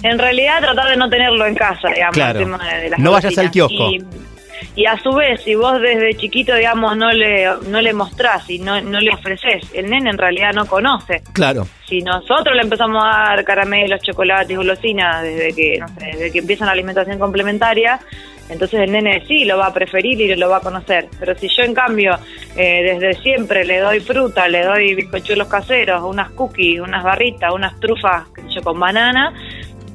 En 0.06 0.20
realidad 0.20 0.62
tratar 0.62 0.90
de 0.90 0.98
no 0.98 1.10
tenerlo 1.10 1.48
en 1.48 1.56
casa, 1.56 1.90
digamos. 1.90 2.60
no 3.00 3.12
vayas 3.12 3.38
al 3.40 3.50
kiosco. 3.50 3.90
Y, 4.76 4.86
a 4.86 4.98
su 5.00 5.12
vez, 5.14 5.42
si 5.42 5.56
vos 5.56 5.82
desde 5.82 6.16
chiquito, 6.16 6.54
digamos, 6.54 6.96
no 6.96 7.12
le, 7.12 7.48
no 7.68 7.82
le 7.82 7.94
mostrás 7.94 8.50
y 8.50 8.60
no, 8.60 8.80
no 8.82 9.00
le 9.00 9.12
ofreces, 9.12 9.64
el 9.74 9.90
nene 9.90 10.12
en 10.12 10.18
realidad 10.18 10.54
no 10.54 10.66
conoce. 10.66 11.24
Claro. 11.34 11.68
Si 11.88 12.02
nosotros 12.02 12.56
le 12.56 12.62
empezamos 12.62 13.04
a 13.04 13.30
dar 13.30 13.44
caramelos, 13.44 14.02
chocolates, 14.02 14.56
golosinas 14.56 15.24
desde 15.24 15.56
que, 15.56 15.80
no 15.80 15.88
sé, 15.88 16.06
desde 16.06 16.32
que 16.32 16.40
empieza 16.40 16.66
la 16.66 16.74
alimentación 16.74 17.18
complementaria, 17.18 18.00
entonces 18.50 18.82
el 18.82 18.92
nene 18.92 19.24
sí 19.28 19.46
lo 19.46 19.58
va 19.58 19.68
a 19.68 19.74
preferir 19.74 20.22
y 20.22 20.36
lo 20.36 20.50
va 20.50 20.58
a 20.58 20.62
conocer. 20.62 21.08
Pero 21.20 21.36
si 21.36 21.48
yo 21.48 21.64
en 21.64 21.74
cambio 21.74 22.18
eh, 22.56 22.84
desde 22.84 23.22
siempre 23.22 23.66
le 23.66 23.80
doy 23.80 24.00
fruta, 24.02 24.48
le 24.48 24.64
doy 24.64 24.94
bizcochuelos 24.94 25.48
caseros, 25.48 26.04
unas 26.04 26.30
cookies, 26.32 26.80
unas 26.80 27.04
barritas, 27.04 27.52
unas 27.54 27.80
trufas 27.80 28.28
yo, 28.50 28.62
con 28.62 28.80
banana, 28.80 29.34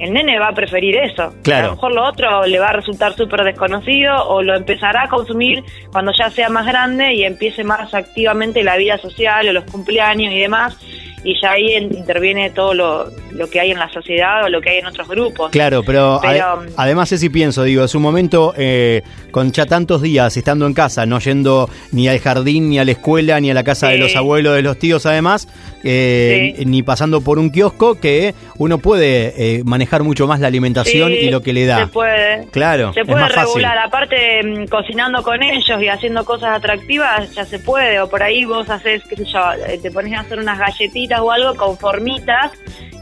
el 0.01 0.13
nene 0.13 0.39
va 0.39 0.49
a 0.49 0.53
preferir 0.53 0.97
eso. 0.97 1.35
Claro. 1.43 1.65
A 1.65 1.69
lo 1.69 1.75
mejor 1.75 1.93
lo 1.93 2.05
otro 2.05 2.47
le 2.47 2.59
va 2.59 2.69
a 2.69 2.73
resultar 2.73 3.15
súper 3.15 3.45
desconocido 3.45 4.17
o 4.29 4.43
lo 4.43 4.57
empezará 4.57 5.05
a 5.05 5.09
consumir 5.09 5.63
cuando 5.93 6.13
ya 6.13 6.31
sea 6.31 6.49
más 6.49 6.67
grande 6.67 7.15
y 7.15 7.25
empiece 7.25 7.65
más 7.65 7.93
activamente 7.95 8.65
la 8.65 8.77
vida 8.77 8.99
social 8.99 9.49
o 9.49 9.53
los 9.53 9.65
cumpleaños 9.65 10.33
y 10.33 10.41
demás. 10.41 10.79
Y 11.25 11.39
ya 11.41 11.53
ahí 11.53 11.73
en- 11.75 11.95
interviene 11.97 12.51
todo 12.51 12.73
lo, 12.75 13.11
lo 13.33 13.49
que 13.51 13.61
hay 13.61 13.71
en 13.73 13.79
la 13.79 13.89
sociedad 13.93 14.45
o 14.45 14.49
lo 14.49 14.61
que 14.61 14.71
hay 14.71 14.79
en 14.79 14.87
otros 14.87 15.07
grupos. 15.09 15.51
Claro, 15.51 15.83
pero, 15.85 16.19
Pero, 16.23 16.33
ade- 16.63 16.73
además 16.77 17.13
es 17.13 17.21
si 17.21 17.29
pienso, 17.29 17.63
digo, 17.65 17.85
es 17.85 17.95
un 17.95 18.03
momento 18.03 18.55
eh, 18.57 19.03
con 19.31 19.53
ya 19.53 19.67
tantos 19.67 20.03
días 20.03 20.37
estando 20.37 20.67
en 20.67 20.75
casa, 20.75 21.05
no 21.07 21.19
yendo 21.21 21.69
ni 21.93 22.09
al 22.09 22.19
jardín, 22.21 22.71
ni 22.71 22.79
a 22.79 22.85
la 22.85 22.93
escuela, 22.93 23.39
ni 23.41 23.51
a 23.51 23.55
la 23.55 23.65
casa 23.65 23.89
de 23.89 23.99
los 23.99 24.17
abuelos, 24.17 24.55
de 24.55 24.63
los 24.63 24.79
tíos 24.79 25.05
además, 25.07 25.47
eh, 25.85 26.55
Sí. 26.59 26.65
ni 26.67 26.83
pasando 26.83 27.21
por 27.21 27.39
un 27.39 27.51
kiosco, 27.51 27.99
que 28.01 28.35
uno 28.59 28.79
puede 28.79 29.35
eh, 29.37 29.63
manejar 29.65 30.03
mucho 30.03 30.27
más 30.27 30.41
la 30.41 30.47
alimentación 30.49 31.11
Sí, 31.13 31.19
y 31.19 31.31
lo 31.31 31.43
que 31.43 31.53
le 31.53 31.67
da. 31.67 31.81
Se 31.81 31.87
puede. 31.89 32.47
Claro, 32.51 32.93
Se 32.93 33.01
es 33.01 33.07
puede 33.07 33.21
fácil. 33.29 33.39
regular, 33.41 33.79
aparte 33.79 34.43
mm, 34.43 34.67
cocinando 34.69 35.23
con 35.23 35.43
ellos 35.43 35.83
y 35.83 35.89
haciendo 35.89 36.25
cosas 36.25 36.57
atractivas, 36.57 37.35
ya 37.35 37.45
se 37.45 37.59
puede, 37.59 38.01
o 38.01 38.09
por 38.09 38.23
ahí 38.23 38.45
vos 38.45 38.69
haces, 38.71 39.03
qué 39.09 39.17
sé 39.17 39.25
yo, 39.25 39.41
eh, 39.69 39.79
te 39.83 39.91
pones 39.91 40.13
a 40.15 40.21
hacer 40.21 40.39
unas 40.39 40.59
galletitas 40.59 41.10
o 41.19 41.31
algo 41.31 41.55
con 41.57 41.77
formitas, 41.79 42.53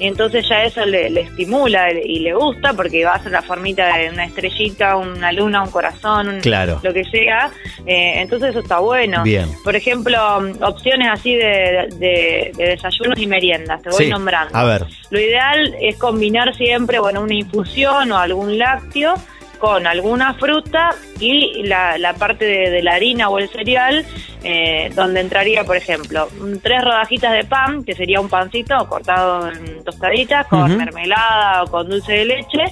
y 0.01 0.07
entonces 0.07 0.49
ya 0.49 0.63
eso 0.63 0.85
le, 0.87 1.11
le 1.11 1.23
estimula 1.23 1.91
y 1.93 2.21
le 2.21 2.33
gusta, 2.33 2.73
porque 2.73 3.05
va 3.05 3.15
a 3.15 3.23
ser 3.23 3.33
la 3.33 3.43
formita 3.43 3.97
de 3.97 4.11
una 4.11 4.27
estrellita, 4.27 4.97
una 4.97 5.33
luna, 5.33 5.63
un 5.65 5.71
corazón, 5.73 6.29
un- 6.29 6.41
Claro. 6.41 6.79
lo 6.85 6.93
que 6.95 7.03
sea, 7.05 7.51
eh, 7.85 8.21
entonces 8.21 8.51
eso 8.51 8.61
está 8.61 8.79
bueno. 8.79 9.25
Bien. 9.25 9.49
Por 9.65 9.75
ejemplo, 9.75 10.17
opciones 10.61 11.09
así 11.13 11.35
de, 11.35 11.89
de- 11.97 12.53
de 12.57 12.65
desayunos 12.69 13.19
y 13.19 13.27
meriendas, 13.27 13.83
te 13.83 13.91
voy 13.91 14.05
Sí, 14.05 14.11
nombrando. 14.11 14.57
a 14.57 14.63
ver. 14.65 14.85
Lo 15.11 15.19
ideal 15.21 15.75
es 15.81 15.97
combinar 15.97 16.55
siempre, 16.55 17.01
bueno, 17.01 17.21
una 17.23 17.35
infusión 17.35 18.13
o 18.13 18.19
algún 18.19 18.57
lácteo 18.57 19.15
con 19.59 19.87
alguna 19.87 20.35
fruta 20.35 20.91
y 21.21 21.63
la, 21.65 21.99
la 21.99 22.15
parte 22.15 22.45
de, 22.45 22.71
de 22.71 22.83
la 22.83 22.95
harina 22.95 23.29
o 23.29 23.39
el 23.39 23.49
cereal, 23.49 24.05
eh, 24.45 24.91
donde 24.95 25.21
entraría, 25.21 25.65
por 25.65 25.77
ejemplo, 25.77 26.29
tres 26.63 26.83
rodajitas 26.83 27.33
de 27.33 27.45
pan, 27.45 27.85
que 27.85 27.95
sería 27.95 28.21
un 28.21 28.29
pancito 28.29 28.77
cortado 28.89 29.51
en 29.51 29.85
tostaditas, 29.85 30.47
con 30.47 30.77
mermelada 30.77 31.65
o 31.65 31.67
con 31.67 31.89
dulce 31.89 32.13
de 32.13 32.25
leche, 32.25 32.65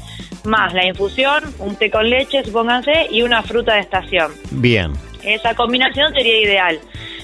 más 0.44 0.72
la 0.74 0.86
infusión, 0.86 1.42
un 1.58 1.76
té 1.76 1.90
con 1.90 2.08
leche, 2.08 2.44
supónganse, 2.44 3.08
y 3.10 3.22
una 3.22 3.42
fruta 3.42 3.74
de 3.74 3.80
estación. 3.80 4.32
Bien. 4.50 4.92
Esa 5.22 5.54
combinación 5.54 6.12
sería 6.12 6.40
ideal. 6.40 6.80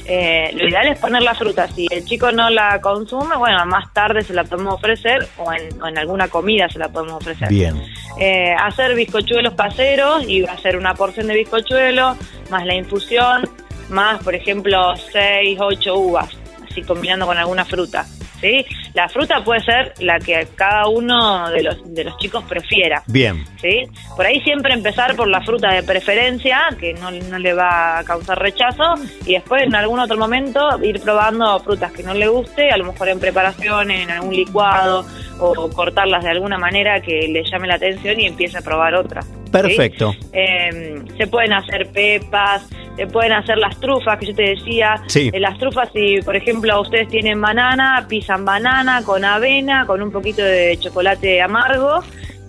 Eh, 0.07 0.51
lo 0.55 0.69
ideal 0.69 0.89
es 0.89 0.99
poner 0.99 1.23
la 1.23 1.35
fruta. 1.35 1.69
Si 1.69 1.87
el 1.91 2.05
chico 2.05 2.33
no 2.33 2.51
la 2.51 2.81
consume, 2.81 3.37
bueno, 3.37 3.65
más 3.67 3.93
tarde 3.93 4.23
se 4.23 4.35
la 4.35 4.45
podemos 4.45 4.75
ofrecer 4.75 5.29
o 5.39 5.53
en, 5.53 5.81
o 5.81 5.87
en 5.87 5.99
alguna 5.99 6.29
comida 6.29 6.69
se 6.69 6.79
la 6.79 6.89
podemos 6.89 7.15
ofrecer. 7.15 7.49
Bien. 7.49 7.81
Eh, 8.19 8.55
hacer 8.59 8.95
bizcochuelos 8.95 9.55
caseros 9.55 10.29
y 10.29 10.45
hacer 10.45 10.77
una 10.77 10.95
porción 10.95 11.29
de 11.29 11.35
bizcochuelo, 11.35 12.17
más 12.51 12.67
la 12.67 12.75
infusión, 12.75 13.49
más, 13.89 14.23
por 14.23 14.35
ejemplo, 14.35 14.95
6, 15.13 15.59
8 15.61 15.95
uvas, 15.97 16.37
así 16.73 16.83
combinando 16.83 17.27
con 17.27 17.37
alguna 17.37 17.65
fruta. 17.65 18.07
¿sí? 18.41 18.67
La 18.95 19.09
fruta 19.09 19.43
puede 19.43 19.61
ser 19.61 19.95
la 20.01 20.19
que 20.19 20.49
cada 20.55 20.89
uno 20.89 21.49
de 21.51 21.63
los, 21.63 21.95
de 21.95 22.05
los 22.05 22.17
chicos 22.19 22.45
prefiera. 22.45 23.03
Bien. 23.07 23.45
¿sí? 23.61 23.85
Por 24.17 24.27
ahí 24.27 24.41
siempre 24.41 24.75
empezar 24.75 25.17
por 25.17 25.29
la 25.29 25.41
fruta 25.41 25.73
de 25.73 25.83
preferencia, 25.83 26.61
que 26.79 26.93
no, 26.95 27.11
no 27.11 27.39
le 27.39 27.55
va 27.55 27.99
a 27.99 28.05
causar 28.05 28.39
rechazo, 28.39 28.95
y 29.25 29.35
después 29.35 29.63
en 29.63 29.75
algún 29.75 30.01
otro 30.01 30.19
momento 30.19 30.83
ir 30.83 31.01
probando 31.01 31.59
frutas 31.61 31.93
que 31.93 32.03
no 32.03 32.13
le 32.13 32.29
guste, 32.29 32.71
a 32.71 32.77
lo 32.77 32.85
mejor 32.85 33.09
en 33.09 33.21
preparaciones, 33.21 34.03
en 34.03 34.11
algún 34.11 34.35
licuado, 34.35 35.07
o 35.51 35.71
cortarlas 35.71 36.25
de 36.25 36.31
alguna 36.31 36.59
manera 36.59 37.01
que 37.01 37.29
le 37.29 37.43
llame 37.45 37.67
la 37.69 37.75
atención 37.75 38.19
y 38.21 38.27
empiece 38.27 38.59
a 38.59 38.63
probar 38.63 38.95
otras. 38.95 39.25
¿sí? 39.27 39.51
Perfecto. 39.51 40.15
Eh, 40.33 41.03
se 41.19 41.27
pueden 41.27 41.53
hacer 41.53 41.89
pepas, 41.93 42.69
se 42.97 43.07
pueden 43.07 43.33
hacer 43.33 43.59
las 43.59 43.79
trufas 43.81 44.19
que 44.19 44.27
yo 44.27 44.35
te 44.35 44.43
decía. 44.43 45.03
Sí. 45.09 45.31
Eh, 45.33 45.41
las 45.41 45.59
trufas, 45.59 45.89
si 45.93 46.21
por 46.23 46.37
ejemplo 46.37 46.81
ustedes 46.81 47.09
tienen 47.09 47.41
banana, 47.41 48.07
pisan 48.09 48.45
banana 48.45 49.03
con 49.05 49.25
avena, 49.25 49.87
con 49.87 50.01
un 50.03 50.11
poquito 50.11 50.43
de 50.43 50.77
chocolate 50.81 51.43
amargo. 51.43 52.01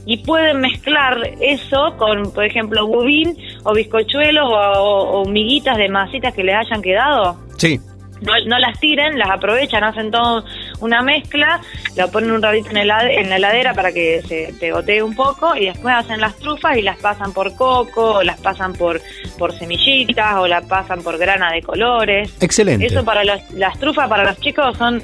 Y 0.06 0.18
pueden 0.18 0.60
mezclar 0.60 1.18
eso 1.40 1.96
con, 1.98 2.34
por 2.34 2.44
ejemplo, 2.44 2.86
budín 2.88 3.38
o 3.64 3.74
bizcochuelos 3.74 4.44
o, 4.46 4.54
o- 4.54 5.22
o 5.22 5.26
miguitas 5.30 5.78
de 5.78 5.88
masitas 5.88 6.34
que 6.34 6.44
les 6.44 6.56
hayan 6.56 6.82
quedado 6.82 7.38
Sí. 7.58 7.80
no, 8.20 8.34
no 8.46 8.60
las 8.60 8.78
tiren, 8.82 9.18
las 9.18 9.30
aprovechan, 9.30 9.82
hacen 9.86 10.12
todo 10.12 10.44
una 10.84 11.02
mezcla, 11.02 11.62
la 11.96 12.08
ponen 12.08 12.32
un 12.32 12.42
ratito 12.42 12.70
en, 12.72 12.78
en 12.78 13.30
la 13.30 13.36
heladera 13.38 13.74
para 13.74 13.92
que 13.92 14.22
se 14.28 14.54
pegotee 14.60 15.02
un 15.02 15.16
poco 15.16 15.56
y 15.56 15.66
después 15.66 15.96
hacen 15.96 16.20
las 16.22 16.36
trufas 16.38 16.78
y 16.78 16.82
las 16.82 16.98
pasan 16.98 17.34
por 17.34 17.56
coco, 17.56 18.16
o 18.16 18.24
las 18.24 18.40
pasan 18.40 18.74
por, 18.74 19.02
por 19.38 19.58
semillitas 19.58 20.36
o 20.36 20.48
las 20.48 20.66
pasan 20.66 21.02
por 21.02 21.18
grana 21.18 21.52
de 21.52 21.62
colores. 21.62 22.34
Excelente. 22.42 22.86
Eso 22.86 23.04
para 23.04 23.24
los, 23.24 23.40
las 23.52 23.80
trufas 23.80 24.08
para 24.10 24.24
los 24.24 24.40
chicos 24.40 24.78
son 24.78 25.02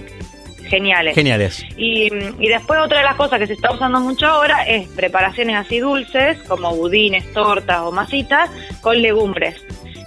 geniales. 0.67 1.15
Geniales. 1.15 1.65
Y, 1.77 2.09
y 2.39 2.47
después 2.47 2.79
otra 2.79 2.99
de 2.99 3.05
las 3.05 3.15
cosas 3.15 3.39
que 3.39 3.47
se 3.47 3.53
está 3.53 3.71
usando 3.71 3.99
mucho 3.99 4.27
ahora 4.27 4.63
es 4.63 4.87
preparaciones 4.89 5.55
así 5.55 5.79
dulces, 5.79 6.37
como 6.47 6.75
budines, 6.75 7.31
tortas 7.33 7.79
o 7.81 7.91
masitas, 7.91 8.49
con 8.81 9.01
legumbres. 9.01 9.55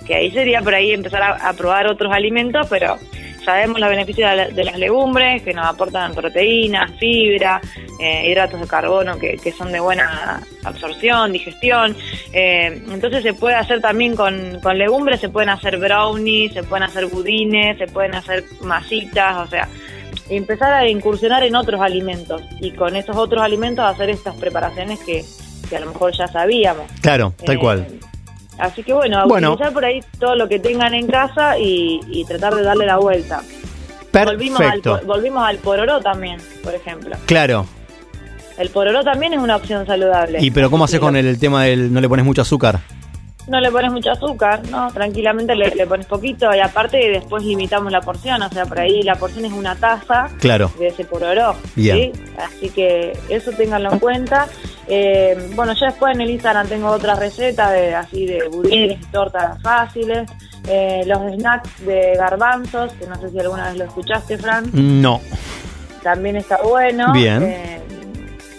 Que 0.07 0.17
ahí 0.17 0.31
sería 0.31 0.61
por 0.61 0.75
ahí 0.75 0.93
empezar 0.93 1.23
a, 1.23 1.49
a 1.49 1.53
probar 1.53 1.87
otros 1.87 2.13
alimentos, 2.13 2.67
pero 2.69 2.99
sabemos 3.45 3.81
los 3.81 3.89
beneficios 3.91 4.31
de, 4.31 4.37
la- 4.37 4.49
de 4.49 4.65
las 4.65 4.79
legumbres, 4.79 5.43
que 5.43 5.53
nos 5.53 5.67
aportan 5.67 6.15
proteínas, 6.15 6.91
fibra, 6.99 7.61
eh, 8.01 8.29
hidratos 8.31 8.61
de 8.61 8.67
carbono 8.67 9.19
que, 9.19 9.37
que 9.39 9.53
son 9.53 9.71
de 9.73 9.81
buena 9.81 10.43
absorción, 10.65 11.33
digestión. 11.33 11.97
Eh, 12.33 12.83
entonces 12.91 13.23
se 13.23 13.35
puede 13.35 13.55
hacer 13.57 13.81
también 13.81 14.15
con, 14.17 14.59
con 14.63 14.79
legumbres, 14.79 15.21
se 15.21 15.29
pueden 15.29 15.49
hacer 15.51 15.79
brownies, 15.79 16.53
se 16.55 16.63
pueden 16.63 16.85
hacer 16.85 17.07
budines, 17.07 17.79
se 17.79 17.87
pueden 17.87 18.15
hacer 18.15 18.45
masitas, 18.63 19.37
o 19.39 19.51
sea, 19.51 19.69
empezar 20.31 20.73
a 20.73 20.89
incursionar 20.89 21.43
en 21.45 21.55
otros 21.57 21.81
alimentos 21.81 22.43
y 22.61 22.71
con 22.73 22.97
esos 22.97 23.17
otros 23.17 23.43
alimentos 23.43 23.85
hacer 23.85 24.11
estas 24.11 24.35
preparaciones 24.37 24.99
que, 25.01 25.25
que 25.69 25.77
a 25.77 25.81
lo 25.81 25.87
mejor 25.87 26.13
ya 26.17 26.27
sabíamos. 26.29 26.91
Claro, 27.01 27.35
tal 27.45 27.57
Eh, 27.57 27.59
cual. 27.59 27.87
Así 28.63 28.83
que 28.85 28.93
bueno, 28.93 29.27
Bueno. 29.27 29.53
utilizar 29.53 29.73
por 29.73 29.85
ahí 29.85 30.01
todo 30.21 30.37
lo 30.37 30.49
que 30.49 30.59
tengan 30.61 30.95
en 30.95 31.09
casa 31.09 31.59
y, 31.59 31.99
y 32.07 32.25
tratar 32.25 32.55
de 32.55 32.63
darle 32.63 32.87
la 32.87 32.97
vuelta. 32.97 33.43
Volvimos 34.13 34.61
al, 34.61 34.67
Perfecto. 34.81 35.01
volvimos 35.07 35.43
al 35.45 35.57
pororó 35.59 36.01
también, 36.01 36.39
por 36.63 36.75
ejemplo. 36.75 37.17
Claro. 37.27 37.67
El 38.59 38.69
pororó 38.69 39.03
también 39.03 39.33
es 39.33 39.41
una 39.41 39.57
opción 39.57 39.85
saludable. 39.87 40.39
¿Y 40.41 40.51
pero 40.53 40.71
cómo 40.71 40.85
haces 40.85 41.01
con 41.01 41.17
el 41.17 41.39
tema 41.41 41.65
del 41.65 41.93
no 41.93 42.01
le 42.01 42.09
pones 42.09 42.25
mucho 42.25 42.43
azúcar? 42.43 42.81
No 43.49 43.61
le 43.61 43.71
pones 43.73 43.91
mucho 43.91 44.13
azúcar, 44.13 44.61
¿no? 44.71 44.91
Tranquilamente 44.93 45.57
le, 45.57 45.71
le 45.75 45.87
pones 45.87 46.07
poquito 46.07 46.55
y 46.55 46.61
aparte 46.61 46.97
después 47.11 47.43
limitamos 47.43 47.91
la 47.91 48.01
porción, 48.01 48.41
o 48.41 48.49
sea, 48.49 48.67
por 48.67 48.79
ahí 48.79 49.03
la 49.03 49.17
porción 49.17 49.45
es 49.45 49.53
una 49.53 49.75
taza 49.75 50.29
Claro. 50.39 50.71
de 50.79 50.87
ese 50.87 51.05
pororó. 51.05 51.57
Bien. 51.75 52.13
¿sí? 52.15 52.23
Así 52.39 52.71
que 52.71 53.19
eso 53.29 53.51
ténganlo 53.53 53.93
en 53.93 53.99
cuenta. 53.99 54.47
Eh, 54.87 55.51
bueno, 55.57 55.73
yo 55.75 55.87
después 55.87 56.15
en 56.15 56.21
el 56.21 56.31
Instagram 56.31 56.69
tengo 56.69 56.89
otra 56.89 57.17
receta 57.17 57.71
de 57.73 57.95
así 57.97 58.27
de 58.27 58.47
budines 58.49 59.01
y 59.01 59.07
tortas 59.07 59.61
fáciles. 59.61 60.31
Eh, 60.69 61.03
los 61.07 61.19
snacks 61.35 61.85
de 61.85 62.15
garbanzos, 62.17 62.93
que 62.93 63.07
no 63.09 63.17
sé 63.17 63.29
si 63.31 63.41
alguna 63.41 63.69
vez 63.71 63.77
lo 63.79 63.85
escuchaste, 63.85 64.39
Fran, 64.39 64.71
No. 64.73 65.21
también 66.05 66.37
está 66.37 66.59
bueno. 66.63 67.13
Bien. 67.13 67.43
Eh, 67.43 67.81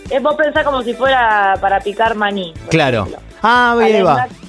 es 0.10 0.22
vos 0.22 0.36
pensás 0.36 0.66
como 0.66 0.82
si 0.84 0.94
fuera 0.94 1.56
para 1.62 1.80
picar 1.80 2.16
maní. 2.16 2.54
por 2.60 2.70
Claro. 2.70 3.04
ejemplo. 3.04 3.22
Ah, 3.42 3.76
bien, 3.80 4.06
va. 4.06 4.16
snack- 4.28 4.43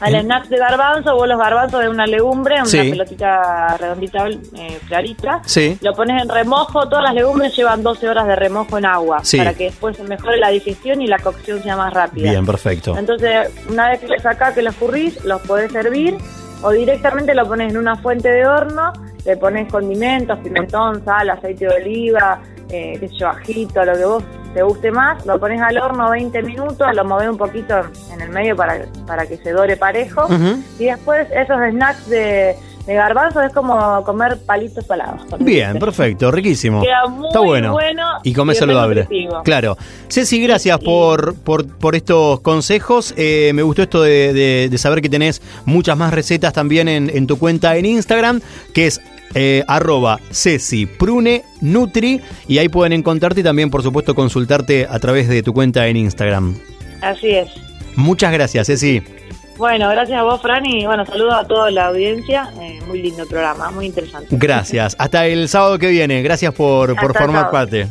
Al 0.00 0.14
snack 0.14 0.48
de 0.48 0.58
garbanzo, 0.58 1.14
vos 1.14 1.26
los 1.26 1.38
garbanzos 1.38 1.80
de 1.80 1.88
una 1.88 2.06
legumbre, 2.06 2.56
una 2.56 2.66
Sí. 2.66 2.90
pelotita 2.90 3.76
redondita, 3.78 4.28
eh, 4.28 4.78
clarita. 4.88 5.40
Sí. 5.46 5.78
Lo 5.80 5.92
pones 5.94 6.22
en 6.22 6.28
remojo, 6.28 6.86
todas 6.88 7.02
las 7.04 7.14
legumbres 7.14 7.56
llevan 7.56 7.82
12 7.82 8.08
horas 8.08 8.26
de 8.26 8.36
remojo 8.36 8.76
en 8.76 8.84
agua 8.86 9.20
Sí. 9.22 9.38
para 9.38 9.54
que 9.54 9.64
después 9.64 9.96
se 9.96 10.02
mejore 10.04 10.36
la 10.38 10.50
digestión 10.50 11.00
y 11.00 11.06
la 11.06 11.18
cocción 11.18 11.62
sea 11.62 11.76
más 11.76 11.94
rápida. 11.94 12.30
Bien, 12.30 12.44
perfecto. 12.44 12.96
Entonces, 12.98 13.48
una 13.70 13.88
vez 13.88 14.00
que 14.00 14.08
le 14.08 14.18
sacás, 14.18 14.54
que 14.54 14.62
los 14.62 14.74
currís, 14.74 15.24
los 15.24 15.40
podés 15.42 15.72
servir 15.72 16.16
o 16.62 16.70
directamente 16.70 17.34
lo 17.34 17.46
pones 17.46 17.70
en 17.72 17.78
una 17.78 17.96
fuente 17.96 18.28
de 18.28 18.46
horno, 18.46 18.92
le 19.24 19.36
pones 19.38 19.70
condimentos, 19.72 20.38
pimentón, 20.40 21.04
sal, 21.04 21.30
aceite 21.30 21.66
de 21.66 21.74
oliva, 21.74 22.40
eh, 22.68 22.96
qué 23.00 23.08
sé 23.08 23.14
yo, 23.16 23.28
ajito, 23.28 23.84
lo 23.84 23.92
que 23.94 24.04
vos 24.04 24.24
te 24.56 24.62
guste 24.62 24.90
más, 24.90 25.26
lo 25.26 25.38
pones 25.38 25.60
al 25.60 25.76
horno 25.76 26.08
20 26.08 26.42
minutos, 26.42 26.88
lo 26.94 27.04
movés 27.04 27.28
un 27.28 27.36
poquito 27.36 27.78
en 28.10 28.22
el 28.22 28.30
medio 28.30 28.56
para, 28.56 28.86
para 29.06 29.26
que 29.26 29.36
se 29.36 29.50
dore 29.50 29.76
parejo. 29.76 30.26
Y 30.78 30.86
después 30.86 31.28
esos 31.30 31.58
snacks 31.72 32.08
de, 32.08 32.56
de 32.86 32.94
garbanzo 32.94 33.42
es 33.42 33.52
como 33.52 34.02
comer 34.04 34.38
palitos 34.46 34.86
salados. 34.86 35.22
Bien, 35.40 35.78
perfecto, 35.78 36.30
riquísimo. 36.30 36.82
Queda 36.82 37.06
muy 37.08 37.26
Está 37.28 37.40
bueno. 37.40 37.72
bueno 37.72 38.02
y 38.22 38.32
comer 38.32 38.54
y 38.56 38.58
saludable. 38.58 39.00
nutritivo. 39.02 39.42
Claro. 39.42 39.76
Ceci, 40.08 40.40
gracias 40.40 40.78
por, 40.78 41.34
por, 41.34 41.66
por 41.66 41.96
estos 41.96 42.40
consejos. 42.40 43.12
Eh, 43.16 43.50
me 43.54 43.62
gustó 43.62 43.82
esto 43.82 44.02
de, 44.02 44.32
de- 44.32 44.68
de 44.70 44.78
saber 44.78 45.02
que 45.02 45.08
tenés 45.08 45.42
muchas 45.64 45.96
más 45.96 46.12
recetas 46.14 46.52
también 46.52 46.86
en, 46.88 47.10
en 47.12 47.26
tu 47.26 47.38
cuenta 47.38 47.76
en 47.76 47.86
Instagram, 47.86 48.40
que 48.72 48.86
es 48.86 49.00
eh, 49.34 49.64
arroba 49.66 50.20
Ceci 50.30 50.86
Prune 50.86 51.42
Nutri. 51.60 52.20
Y 52.46 52.58
ahí 52.58 52.68
pueden 52.68 52.92
encontrarte 52.92 53.40
y 53.40 53.44
también, 53.44 53.68
por 53.70 53.82
supuesto, 53.82 54.14
consultarte 54.14 54.86
a 54.88 54.98
través 55.00 55.28
de 55.28 55.42
tu 55.42 55.52
cuenta 55.52 55.86
en 55.88 55.96
Instagram. 55.96 56.54
Así 57.02 57.30
es. 57.30 57.48
Muchas 57.96 58.32
gracias, 58.32 58.66
Ceci. 58.68 59.02
Bueno, 59.56 59.88
gracias 59.88 60.18
a 60.18 60.22
vos, 60.22 60.40
Fran, 60.42 60.66
y 60.66 60.84
bueno, 60.84 61.06
saludos 61.06 61.34
a 61.34 61.44
toda 61.44 61.70
la 61.70 61.86
audiencia. 61.86 62.50
Eh, 62.60 62.78
muy 62.86 63.00
lindo 63.02 63.22
el 63.22 63.28
programa, 63.28 63.70
muy 63.70 63.86
interesante. 63.86 64.28
Gracias. 64.30 64.94
Hasta 64.98 65.26
el 65.26 65.48
sábado 65.48 65.78
que 65.78 65.88
viene. 65.88 66.22
Gracias 66.22 66.52
por, 66.52 66.94
por 66.94 67.10
Hasta 67.10 67.18
formar 67.20 67.42
sábado. 67.46 67.52
parte. 67.52 67.86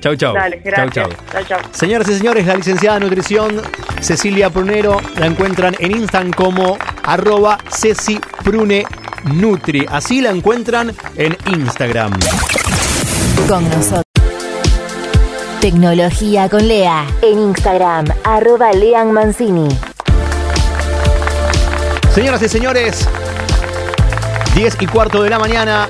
Chau, 0.00 0.14
chau. 0.14 0.34
Dale, 0.34 0.60
gracias. 0.62 0.94
Chau, 0.94 1.08
Chau, 1.32 1.44
chau. 1.44 1.58
Señoras 1.72 2.08
y 2.08 2.14
señores, 2.14 2.46
la 2.46 2.54
licenciada 2.56 2.98
de 2.98 3.04
nutrición 3.06 3.62
Cecilia 4.00 4.50
Prunero 4.50 5.00
la 5.18 5.26
encuentran 5.26 5.74
en 5.78 5.92
Instagram 5.96 6.32
como 6.32 6.76
arroba 7.02 7.58
Ceci 7.70 8.20
Prune 8.44 8.84
Nutri. 9.24 9.86
Así 9.90 10.20
la 10.20 10.30
encuentran 10.30 10.92
en 11.16 11.34
Instagram. 11.46 12.12
Con 13.48 13.64
nosotros. 13.70 14.02
Tecnología 15.60 16.48
con 16.50 16.68
Lea. 16.68 17.06
En 17.22 17.38
Instagram, 17.38 18.04
arroba 18.22 18.72
Lean 18.72 19.10
Mancini. 19.12 19.66
Señoras 22.16 22.40
y 22.40 22.48
señores, 22.48 23.06
10 24.54 24.78
y 24.80 24.86
cuarto 24.86 25.22
de 25.22 25.28
la 25.28 25.38
mañana, 25.38 25.86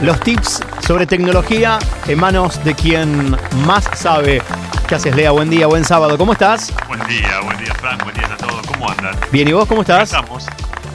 los 0.00 0.18
tips 0.20 0.62
sobre 0.80 1.06
tecnología 1.06 1.78
en 2.08 2.18
manos 2.18 2.64
de 2.64 2.74
quien 2.74 3.36
más 3.66 3.84
sabe. 3.94 4.40
¿Qué 4.88 4.94
haces, 4.94 5.14
Lea? 5.14 5.32
Buen 5.32 5.50
día, 5.50 5.66
buen 5.66 5.84
sábado. 5.84 6.16
¿Cómo 6.16 6.32
estás? 6.32 6.72
Buen 6.88 7.06
día, 7.06 7.40
buen 7.44 7.58
día, 7.58 7.74
Frank, 7.74 8.02
buen 8.04 8.14
día 8.14 8.32
a 8.32 8.36
todos. 8.38 8.66
¿Cómo 8.68 8.88
andan? 8.88 9.14
Bien, 9.32 9.48
¿y 9.48 9.52
vos 9.52 9.68
cómo 9.68 9.82
estás? 9.82 10.04
Estamos. 10.04 10.46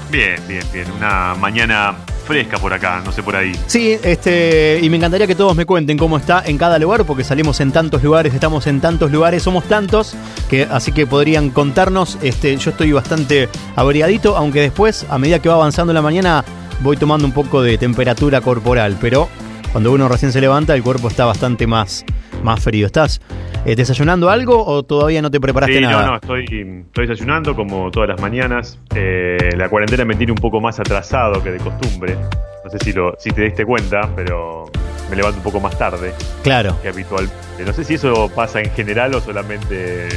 Bien, 0.10 0.42
bien, 0.48 0.64
bien. 0.74 0.92
Una 0.94 1.36
mañana 1.36 1.98
fresca 2.26 2.58
por 2.58 2.74
acá, 2.74 3.02
no 3.06 3.12
sé 3.12 3.24
por 3.24 3.36
ahí. 3.36 3.54
Sí, 3.68 3.98
este, 4.04 4.80
y 4.82 4.90
me 4.90 4.98
encantaría 4.98 5.28
que 5.28 5.36
todos 5.36 5.56
me 5.56 5.66
cuenten 5.66 5.98
cómo 5.98 6.18
está 6.18 6.44
en 6.46 6.58
cada 6.58 6.78
lugar, 6.80 7.06
porque 7.06 7.24
salimos 7.24 7.60
en 7.62 7.72
tantos 7.72 8.04
lugares, 8.04 8.34
estamos 8.34 8.68
en 8.68 8.82
tantos 8.82 9.12
lugares, 9.12 9.44
somos 9.44 9.64
tantos, 9.66 10.16
que 10.50 10.64
así 10.64 10.92
que 10.92 11.08
podrían 11.08 11.50
contarnos. 11.52 12.18
Este, 12.22 12.58
yo 12.58 12.72
estoy 12.72 12.92
bastante 12.92 13.48
abrigadito, 13.76 14.36
aunque 14.36 14.62
después, 14.62 15.06
a 15.10 15.18
medida 15.18 15.40
que 15.40 15.50
va 15.50 15.56
avanzando 15.56 15.94
la 15.94 16.02
mañana, 16.02 16.44
voy 16.82 16.98
tomando 16.98 17.26
un 17.26 17.34
poco 17.34 17.62
de 17.62 17.78
temperatura 17.78 18.42
corporal, 18.42 18.98
pero 19.00 19.30
cuando 19.72 19.92
uno 19.92 20.08
recién 20.08 20.32
se 20.32 20.42
levanta, 20.42 20.74
el 20.74 20.84
cuerpo 20.84 21.08
está 21.08 21.26
bastante 21.26 21.68
más, 21.68 22.06
más 22.44 22.60
frío. 22.62 22.86
¿Estás 22.86 23.22
eh, 23.66 23.76
desayunando 23.76 24.30
algo 24.30 24.64
o 24.66 24.84
todavía 24.84 25.22
no 25.22 25.32
te 25.32 25.40
preparaste 25.40 25.76
Sí, 25.78 25.82
nada? 25.82 26.04
no, 26.06 26.08
no, 26.12 26.16
estoy, 26.18 26.46
estoy 26.88 27.08
desayunando 27.08 27.56
como 27.56 27.90
todas 27.92 28.10
las 28.10 28.22
mañanas. 28.22 28.78
Eh, 28.96 29.38
la 29.58 29.70
cuarentena 29.70 30.06
me 30.06 30.16
tiene 30.16 30.32
un 30.32 30.38
poco 30.38 30.62
más 30.62 30.80
atrasado 30.80 31.42
que 31.44 31.52
de 31.52 31.58
costumbre. 31.60 32.16
No 32.64 32.70
sé 32.72 32.78
si, 32.84 32.94
lo, 32.94 33.14
si 33.20 33.32
te 33.32 33.42
diste 33.44 33.66
cuenta, 33.66 34.10
pero 34.16 34.66
me 35.10 35.16
levanto 35.16 35.38
un 35.38 35.44
poco 35.44 35.60
más 35.60 35.78
tarde 35.78 36.14
Claro. 36.44 36.78
que 36.82 36.90
habitual. 36.90 37.30
No 37.66 37.74
sé 37.74 37.84
si 37.84 37.96
eso 37.96 38.30
pasa 38.36 38.60
en 38.60 38.72
general 38.72 39.14
o 39.16 39.22
solamente 39.22 40.08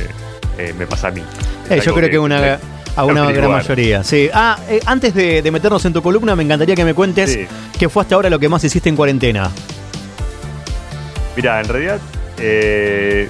eh, 0.59 0.74
me 0.78 0.86
pasa 0.86 1.09
a 1.09 1.11
mí. 1.11 1.22
Eh, 1.70 1.80
yo 1.84 1.94
creo 1.94 2.09
que 2.11 2.18
una, 2.18 2.59
a 2.96 3.05
una 3.05 3.30
gran 3.30 3.51
mayoría. 3.51 4.03
Sí. 4.03 4.28
Ah, 4.32 4.59
eh, 4.68 4.80
antes 4.86 5.14
de, 5.14 5.40
de 5.42 5.51
meternos 5.51 5.84
en 5.84 5.92
tu 5.92 6.03
columna, 6.03 6.34
me 6.36 6.42
encantaría 6.42 6.74
que 6.74 6.84
me 6.84 6.94
cuentes 6.94 7.32
Sí. 7.32 7.46
qué 7.78 7.88
fue 7.88 8.03
hasta 8.03 8.14
ahora 8.14 8.30
lo 8.30 8.38
que 8.38 8.49
más 8.49 8.64
hiciste 8.64 8.88
en 8.88 8.96
cuarentena. 8.96 9.51
Mira, 11.36 11.61
en 11.61 11.68
realidad, 11.68 11.99
eh, 12.41 13.28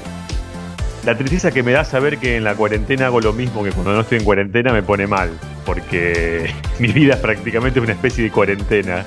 la 1.04 1.16
tristeza 1.16 1.50
que 1.50 1.62
me 1.62 1.72
da 1.72 1.84
saber 1.84 2.18
que 2.18 2.36
en 2.36 2.44
la 2.44 2.54
cuarentena 2.54 3.06
hago 3.06 3.20
lo 3.20 3.32
mismo 3.32 3.62
que 3.64 3.70
cuando 3.72 3.92
no 3.94 4.00
estoy 4.00 4.18
en 4.18 4.24
cuarentena 4.24 4.72
me 4.72 4.82
pone 4.82 5.06
mal, 5.06 5.30
porque 5.64 6.50
mi 6.78 6.88
vida 6.88 7.14
es 7.14 7.20
prácticamente 7.20 7.80
una 7.80 7.92
especie 7.92 8.24
de 8.24 8.30
cuarentena. 8.30 9.04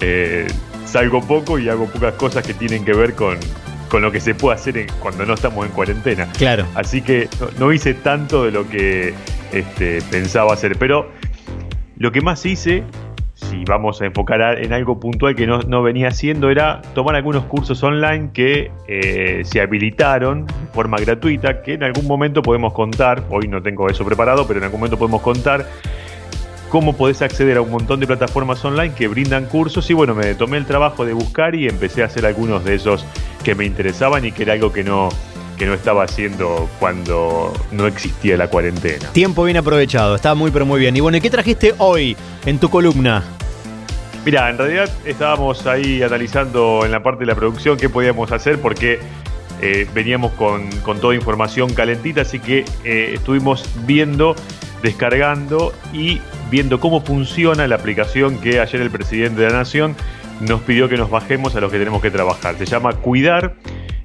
Eh, 0.00 0.46
salgo 0.86 1.20
poco 1.22 1.58
y 1.58 1.68
hago 1.68 1.86
pocas 1.86 2.14
cosas 2.14 2.46
que 2.46 2.54
tienen 2.54 2.84
que 2.84 2.92
ver 2.92 3.14
con, 3.14 3.36
con 3.88 4.02
lo 4.02 4.10
que 4.12 4.20
se 4.20 4.34
puede 4.34 4.56
hacer 4.56 4.76
en- 4.78 4.88
cuando 5.00 5.24
no 5.26 5.34
estamos 5.34 5.64
en 5.66 5.72
cuarentena. 5.72 6.28
Claro. 6.38 6.66
Así 6.74 7.02
que 7.02 7.28
no, 7.40 7.48
no 7.66 7.72
hice 7.72 7.94
tanto 7.94 8.44
de 8.44 8.50
lo 8.50 8.68
que 8.68 9.14
este, 9.52 10.00
pensaba 10.10 10.52
hacer. 10.54 10.76
Pero 10.78 11.10
lo 11.98 12.10
que 12.12 12.20
más 12.20 12.44
hice, 12.46 12.82
si 13.50 13.64
vamos 13.64 14.00
a 14.00 14.06
enfocar 14.06 14.58
en 14.62 14.72
algo 14.72 14.98
puntual 14.98 15.34
que 15.34 15.46
no, 15.46 15.60
no 15.60 15.82
venía 15.82 16.08
haciendo, 16.08 16.50
era 16.50 16.82
tomar 16.94 17.16
algunos 17.16 17.44
cursos 17.44 17.82
online 17.82 18.30
que 18.32 18.70
eh, 18.88 19.42
se 19.44 19.60
habilitaron 19.60 20.46
de 20.46 20.52
forma 20.72 20.98
gratuita, 20.98 21.62
que 21.62 21.74
en 21.74 21.82
algún 21.82 22.06
momento 22.06 22.42
podemos 22.42 22.72
contar, 22.72 23.24
hoy 23.30 23.48
no 23.48 23.62
tengo 23.62 23.88
eso 23.88 24.04
preparado, 24.04 24.46
pero 24.46 24.58
en 24.58 24.64
algún 24.64 24.80
momento 24.80 24.98
podemos 24.98 25.22
contar 25.22 25.66
cómo 26.68 26.96
podés 26.96 27.20
acceder 27.20 27.58
a 27.58 27.60
un 27.60 27.70
montón 27.70 28.00
de 28.00 28.06
plataformas 28.06 28.64
online 28.64 28.94
que 28.94 29.06
brindan 29.06 29.44
cursos. 29.44 29.90
Y 29.90 29.94
bueno, 29.94 30.14
me 30.14 30.34
tomé 30.34 30.56
el 30.56 30.64
trabajo 30.64 31.04
de 31.04 31.12
buscar 31.12 31.54
y 31.54 31.68
empecé 31.68 32.02
a 32.02 32.06
hacer 32.06 32.24
algunos 32.24 32.64
de 32.64 32.76
esos 32.76 33.04
que 33.44 33.54
me 33.54 33.66
interesaban 33.66 34.24
y 34.24 34.32
que 34.32 34.44
era 34.44 34.54
algo 34.54 34.72
que 34.72 34.82
no, 34.82 35.10
que 35.56 35.66
no 35.66 35.74
estaba 35.74 36.04
haciendo 36.04 36.68
cuando 36.78 37.52
no 37.70 37.86
existía 37.86 38.36
la 38.36 38.48
cuarentena. 38.48 39.10
Tiempo 39.12 39.44
bien 39.44 39.56
aprovechado, 39.56 40.14
está 40.14 40.34
muy 40.34 40.50
pero 40.50 40.66
muy 40.66 40.80
bien. 40.80 40.96
Y 40.96 41.00
bueno, 41.00 41.18
¿y 41.18 41.20
qué 41.20 41.30
trajiste 41.30 41.74
hoy 41.78 42.16
en 42.46 42.58
tu 42.58 42.68
columna? 42.68 43.22
Mira, 44.24 44.48
en 44.50 44.58
realidad 44.58 44.88
estábamos 45.04 45.66
ahí 45.66 46.02
analizando 46.02 46.82
en 46.84 46.92
la 46.92 47.02
parte 47.02 47.20
de 47.20 47.26
la 47.26 47.34
producción 47.34 47.76
qué 47.76 47.88
podíamos 47.88 48.30
hacer 48.30 48.60
porque 48.60 49.00
eh, 49.60 49.86
veníamos 49.92 50.32
con, 50.32 50.70
con 50.82 51.00
toda 51.00 51.14
información 51.14 51.74
calentita, 51.74 52.22
así 52.22 52.38
que 52.38 52.64
eh, 52.84 53.12
estuvimos 53.14 53.68
viendo, 53.84 54.36
descargando 54.82 55.72
y 55.92 56.20
viendo 56.50 56.78
cómo 56.78 57.00
funciona 57.00 57.66
la 57.66 57.76
aplicación 57.76 58.38
que 58.38 58.60
ayer 58.60 58.80
el 58.80 58.90
presidente 58.90 59.40
de 59.42 59.50
la 59.50 59.58
Nación 59.58 59.96
nos 60.40 60.60
pidió 60.62 60.88
que 60.88 60.96
nos 60.96 61.10
bajemos 61.10 61.54
a 61.56 61.60
los 61.60 61.70
que 61.70 61.78
tenemos 61.78 62.02
que 62.02 62.10
trabajar. 62.10 62.56
Se 62.58 62.66
llama 62.66 62.92
Cuidar 62.92 63.54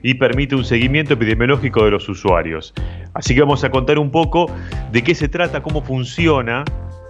y 0.07 0.13
permite 0.13 0.55
un 0.55 0.63
seguimiento 0.63 1.15
epidemiológico 1.15 1.83
de 1.83 1.91
los 1.91 2.07
usuarios. 2.07 2.73
Así 3.13 3.35
que 3.35 3.41
vamos 3.41 3.65
a 3.65 3.69
contar 3.69 3.99
un 3.99 4.09
poco 4.09 4.49
de 4.89 5.03
qué 5.03 5.13
se 5.13 5.27
trata, 5.27 5.61
cómo 5.61 5.81
funciona 5.81 6.63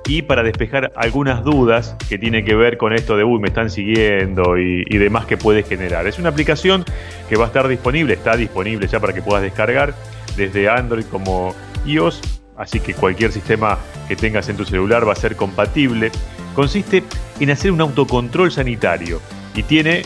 y 0.07 0.23
para 0.23 0.41
despejar 0.41 0.91
algunas 0.95 1.43
dudas 1.43 1.95
que 2.09 2.17
tiene 2.17 2.43
que 2.43 2.55
ver 2.55 2.77
con 2.77 2.93
esto 2.93 3.15
de, 3.15 3.23
uy, 3.23 3.39
me 3.39 3.49
están 3.49 3.69
siguiendo 3.69 4.57
y, 4.57 4.83
y 4.87 4.97
demás 4.97 5.27
que 5.27 5.37
puede 5.37 5.61
generar. 5.61 6.07
Es 6.07 6.17
una 6.17 6.29
aplicación 6.29 6.85
que 7.29 7.35
va 7.35 7.43
a 7.43 7.47
estar 7.47 7.67
disponible, 7.67 8.15
está 8.15 8.35
disponible 8.35 8.87
ya 8.87 8.99
para 8.99 9.13
que 9.13 9.21
puedas 9.21 9.43
descargar 9.43 9.93
desde 10.35 10.67
Android 10.67 11.05
como 11.05 11.53
iOS, 11.85 12.19
así 12.57 12.79
que 12.79 12.95
cualquier 12.95 13.31
sistema 13.31 13.77
que 14.07 14.15
tengas 14.15 14.49
en 14.49 14.57
tu 14.57 14.65
celular 14.65 15.07
va 15.07 15.11
a 15.11 15.15
ser 15.15 15.35
compatible. 15.35 16.09
Consiste 16.55 17.03
en 17.39 17.51
hacer 17.51 17.71
un 17.71 17.81
autocontrol 17.81 18.51
sanitario 18.51 19.21
y 19.53 19.61
tiene, 19.61 20.01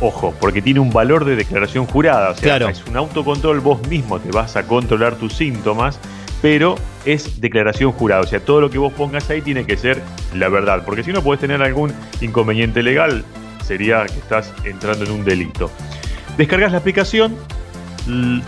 ojo, 0.00 0.34
porque 0.40 0.62
tiene 0.62 0.80
un 0.80 0.90
valor 0.90 1.24
de 1.24 1.36
declaración 1.36 1.86
jurada, 1.86 2.30
o 2.30 2.34
sea, 2.34 2.42
Claro. 2.56 2.68
es 2.68 2.84
un 2.86 2.96
autocontrol, 2.96 3.60
vos 3.60 3.86
mismo 3.88 4.18
te 4.20 4.30
vas 4.30 4.56
a 4.56 4.62
controlar 4.64 5.16
tus 5.16 5.34
síntomas, 5.34 5.98
pero 6.40 6.76
es 7.04 7.40
declaración 7.40 7.90
jurada, 7.92 8.20
o 8.22 8.26
sea, 8.26 8.40
todo 8.40 8.60
lo 8.60 8.70
que 8.70 8.78
vos 8.78 8.92
pongas 8.92 9.28
ahí 9.30 9.40
tiene 9.42 9.64
que 9.66 9.76
ser 9.76 10.00
la 10.34 10.48
verdad, 10.48 10.84
porque 10.84 11.02
si 11.02 11.12
no 11.12 11.22
podés 11.22 11.40
tener 11.40 11.62
algún 11.62 11.92
inconveniente 12.20 12.82
legal, 12.82 13.24
sería 13.64 14.06
que 14.06 14.18
estás 14.18 14.52
entrando 14.64 15.04
en 15.04 15.10
un 15.10 15.24
delito. 15.24 15.70
Descargas 16.36 16.70
la 16.72 16.78
aplicación, 16.78 17.36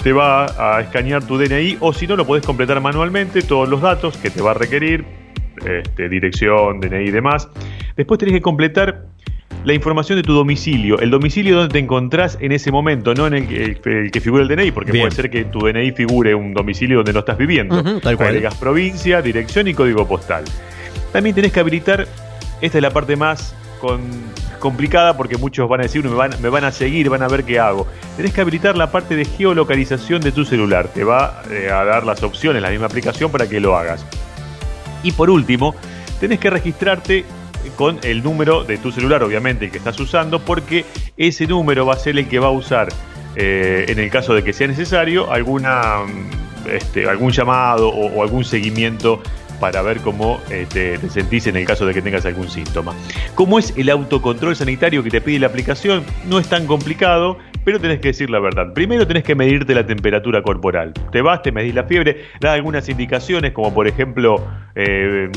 te 0.02 0.12
va 0.12 0.76
a 0.76 0.80
escanear 0.80 1.24
tu 1.24 1.36
DNI 1.36 1.78
o 1.80 1.92
si 1.92 2.06
no 2.06 2.16
lo 2.16 2.26
podés 2.26 2.46
completar 2.46 2.80
manualmente, 2.80 3.42
todos 3.42 3.68
los 3.68 3.80
datos 3.82 4.16
que 4.16 4.30
te 4.30 4.40
va 4.40 4.52
a 4.52 4.54
requerir, 4.54 5.04
este, 5.64 6.08
dirección, 6.08 6.80
DNI 6.80 7.08
y 7.08 7.10
demás. 7.10 7.48
Después 7.96 8.18
tenés 8.18 8.34
que 8.34 8.40
completar 8.40 9.04
la 9.64 9.74
información 9.74 10.16
de 10.16 10.22
tu 10.22 10.32
domicilio, 10.32 10.98
el 11.00 11.10
domicilio 11.10 11.56
donde 11.56 11.72
te 11.72 11.78
encontrás 11.78 12.38
en 12.40 12.52
ese 12.52 12.70
momento, 12.72 13.14
no 13.14 13.26
en 13.26 13.34
el, 13.34 13.46
que- 13.48 13.64
el- 13.64 13.80
el 14.04 14.10
que 14.10 14.20
figura 14.20 14.42
el 14.42 14.48
DNI, 14.48 14.70
porque 14.70 14.90
Bien. 14.92 15.04
puede 15.04 15.14
ser 15.14 15.30
que 15.30 15.44
tu 15.44 15.60
DNI 15.60 15.92
figure 15.92 16.34
un 16.34 16.54
domicilio 16.54 16.98
donde 16.98 17.12
no 17.12 17.18
estás 17.20 17.36
viviendo. 17.36 17.78
Ujú, 17.80 18.00
tal 18.00 18.16
cual. 18.16 18.28
Agregás 18.30 18.54
provincia, 18.54 19.20
dirección 19.20 19.68
y 19.68 19.74
código 19.74 20.06
postal. 20.08 20.44
También 21.12 21.34
tenés 21.34 21.52
que 21.52 21.60
habilitar, 21.60 22.06
esta 22.62 22.78
es 22.78 22.82
la 22.82 22.90
parte 22.90 23.16
más 23.16 23.54
con- 23.80 24.00
complicada 24.60 25.16
porque 25.16 25.36
muchos 25.36 25.68
van 25.68 25.80
a 25.80 25.82
decir, 25.84 26.02
me 26.04 26.14
van, 26.14 26.30
me 26.40 26.48
van 26.48 26.64
a 26.64 26.72
seguir, 26.72 27.08
van 27.10 27.22
a 27.22 27.28
ver 27.28 27.44
qué 27.44 27.58
hago. 27.58 27.86
Tenés 28.16 28.32
que 28.32 28.40
habilitar 28.40 28.76
la 28.76 28.90
parte 28.90 29.14
de 29.16 29.24
geolocalización 29.26 30.22
de 30.22 30.32
tu 30.32 30.44
celular. 30.44 30.88
Te 30.88 31.04
va 31.04 31.42
eh, 31.50 31.68
a 31.70 31.84
dar 31.84 32.04
las 32.06 32.22
opciones, 32.22 32.62
la 32.62 32.70
misma 32.70 32.86
aplicación 32.86 33.30
para 33.30 33.48
que 33.48 33.60
lo 33.60 33.76
hagas. 33.76 34.04
Y 35.02 35.12
por 35.12 35.28
último, 35.30 35.74
tenés 36.20 36.38
que 36.38 36.50
registrarte 36.50 37.24
con 37.76 37.98
el 38.02 38.22
número 38.22 38.64
de 38.64 38.78
tu 38.78 38.92
celular, 38.92 39.22
obviamente, 39.22 39.70
que 39.70 39.78
estás 39.78 39.98
usando, 40.00 40.40
porque 40.40 40.84
ese 41.16 41.46
número 41.46 41.86
va 41.86 41.94
a 41.94 41.98
ser 41.98 42.18
el 42.18 42.28
que 42.28 42.38
va 42.38 42.48
a 42.48 42.52
usar, 42.52 42.88
eh, 43.36 43.86
en 43.88 43.98
el 43.98 44.10
caso 44.10 44.34
de 44.34 44.42
que 44.42 44.52
sea 44.52 44.66
necesario, 44.66 45.30
alguna, 45.30 46.02
mm, 46.04 46.68
este, 46.70 47.08
algún 47.08 47.32
llamado 47.32 47.88
o 47.88 48.22
algún 48.22 48.44
seguimiento 48.44 49.22
para 49.60 49.82
ver 49.82 50.00
cómo 50.00 50.40
eh, 50.50 50.66
te, 50.68 50.98
sentís 51.10 51.46
en 51.46 51.56
el 51.56 51.66
caso 51.66 51.86
de 51.86 51.94
que 51.94 52.02
tengas 52.02 52.24
algún 52.26 52.48
síntoma. 52.48 52.94
¿Cómo 53.34 53.58
es 53.58 53.74
el 53.76 53.90
autocontrol 53.90 54.56
sanitario 54.56 55.02
que 55.02 55.10
te 55.10 55.20
pide 55.20 55.38
la 55.38 55.48
aplicación? 55.48 56.02
No 56.26 56.38
es 56.38 56.48
tan 56.48 56.66
complicado, 56.66 57.38
pero 57.64 57.78
tenés 57.78 58.00
que 58.00 58.08
decir 58.08 58.30
la 58.30 58.40
verdad. 58.40 58.72
Primero 58.72 59.06
tenés 59.06 59.22
que 59.22 59.34
medirte 59.34 59.74
la 59.74 59.86
temperatura 59.86 60.42
corporal. 60.42 60.92
Te 61.12 61.20
vas, 61.22 61.42
te 61.42 61.52
medís 61.52 61.74
la 61.74 61.84
fiebre, 61.84 62.24
da 62.40 62.54
algunas 62.54 62.88
indicaciones, 62.88 63.52
como 63.52 63.72
por 63.74 63.86
ejemplo 63.86 64.44
eh, 64.74 65.30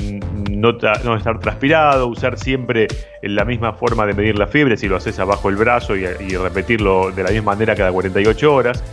no, 0.49 0.69
estar 0.69 1.39
transpirado, 1.39 2.07
usar 2.07 2.38
siempre 2.39 2.88
la 3.21 3.45
misma 3.45 3.74
forma 3.74 4.05
de 4.05 4.13
medir 4.13 4.38
la 4.38 4.47
fiebre, 4.47 4.78
si 4.78 4.88
lo 4.88 4.95
haces 4.95 5.19
abajo 5.19 5.49
el 5.49 5.57
brazo 5.57 5.95
y, 5.95 6.05
repetirlo 6.43 7.11
de 7.11 7.24
la 7.24 7.32
misma 7.32 7.53
manera 7.53 7.76
cada 7.76 7.91
48 7.91 8.53
horas. 8.53 8.84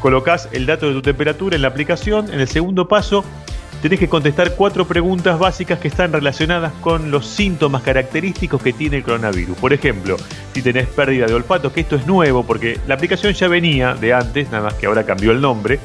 Colocás 0.00 0.48
el 0.52 0.66
dato 0.66 0.88
de 0.88 0.94
tu 0.94 1.02
temperatura 1.02 1.56
en 1.56 1.62
la 1.62 1.68
aplicación. 1.68 2.32
En 2.32 2.40
el 2.40 2.48
segundo 2.48 2.86
paso, 2.86 3.24
tenés 3.82 3.98
que 3.98 4.08
contestar 4.08 4.54
cuatro 4.54 4.86
preguntas 4.86 5.38
básicas 5.38 5.78
que 5.78 5.88
están 5.88 6.12
relacionadas 6.12 6.72
con 6.80 7.10
los 7.10 7.26
síntomas 7.26 7.82
característicos 7.82 8.62
que 8.62 8.72
tiene 8.72 8.98
el 8.98 9.02
coronavirus. 9.02 9.56
Por 9.58 9.72
ejemplo, 9.72 10.16
si 10.54 10.62
tenés 10.62 10.86
pérdida 10.88 11.26
de 11.26 11.34
olfato, 11.34 11.72
que 11.72 11.80
esto 11.80 11.96
es 11.96 12.06
nuevo 12.06 12.44
porque 12.44 12.78
la 12.86 12.94
aplicación 12.94 13.32
ya 13.34 13.48
venía 13.48 13.94
de 13.94 14.12
antes, 14.12 14.50
nada 14.50 14.64
más 14.64 14.74
que 14.74 14.86
ahora 14.86 15.04
cambió 15.04 15.30
el 15.32 15.40
nombre, 15.40 15.78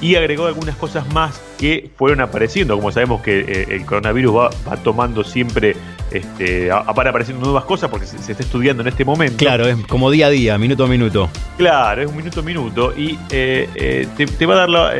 y 0.00 0.14
agregó 0.14 0.44
algunas 0.46 0.76
cosas 0.76 1.10
más 1.14 1.40
que 1.58 1.88
fueron 1.96 2.20
apareciendo. 2.20 2.76
Como 2.76 2.92
sabemos 2.92 3.22
que 3.22 3.40
eh, 3.40 3.66
el 3.70 3.86
coronavirus 3.86 4.36
va, 4.36 4.50
va 4.68 4.76
tomando 4.76 5.24
siempre, 5.24 5.74
este, 6.10 6.70
a- 6.70 6.82
van 6.82 7.06
apareciendo 7.08 7.42
nuevas 7.42 7.64
cosas 7.64 7.88
porque 7.88 8.04
se, 8.06 8.18
se 8.18 8.32
está 8.32 8.44
estudiando 8.44 8.82
en 8.82 8.88
este 8.88 9.06
momento. 9.06 9.38
Claro, 9.38 9.66
es 9.66 9.76
como 9.86 10.10
día 10.10 10.26
a 10.26 10.30
día, 10.30 10.58
minuto 10.58 10.84
a 10.84 10.86
minuto. 10.86 11.30
Claro, 11.56 12.02
es 12.02 12.08
un 12.10 12.16
minuto 12.16 12.40
a 12.40 12.42
minuto 12.42 12.92
y 12.94 13.18
eh, 13.30 13.70
eh, 13.74 14.06
te, 14.18 14.26
te 14.26 14.44
va 14.46 14.54
a 14.54 14.56
dar 14.58 14.68
la... 14.68 14.92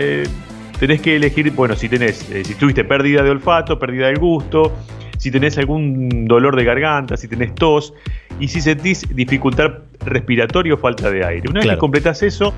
tenés 0.78 1.00
que 1.00 1.16
elegir, 1.16 1.50
bueno, 1.52 1.74
si 1.76 1.88
tenés, 1.88 2.28
eh, 2.30 2.44
si 2.44 2.54
tuviste 2.54 2.84
pérdida 2.84 3.22
de 3.22 3.30
olfato, 3.30 3.78
pérdida 3.78 4.06
del 4.06 4.18
gusto, 4.18 4.72
si 5.18 5.30
tenés 5.30 5.56
algún 5.58 6.26
dolor 6.26 6.56
de 6.56 6.64
garganta, 6.64 7.16
si 7.16 7.28
tenés 7.28 7.54
tos 7.54 7.94
y 8.38 8.48
si 8.48 8.60
sentís 8.60 9.06
dificultad 9.14 9.78
respiratoria 10.04 10.74
o 10.74 10.76
falta 10.76 11.10
de 11.10 11.24
aire. 11.24 11.48
Una 11.48 11.60
vez 11.60 11.70
que 11.70 11.78
completás 11.78 12.22
eso, 12.22 12.52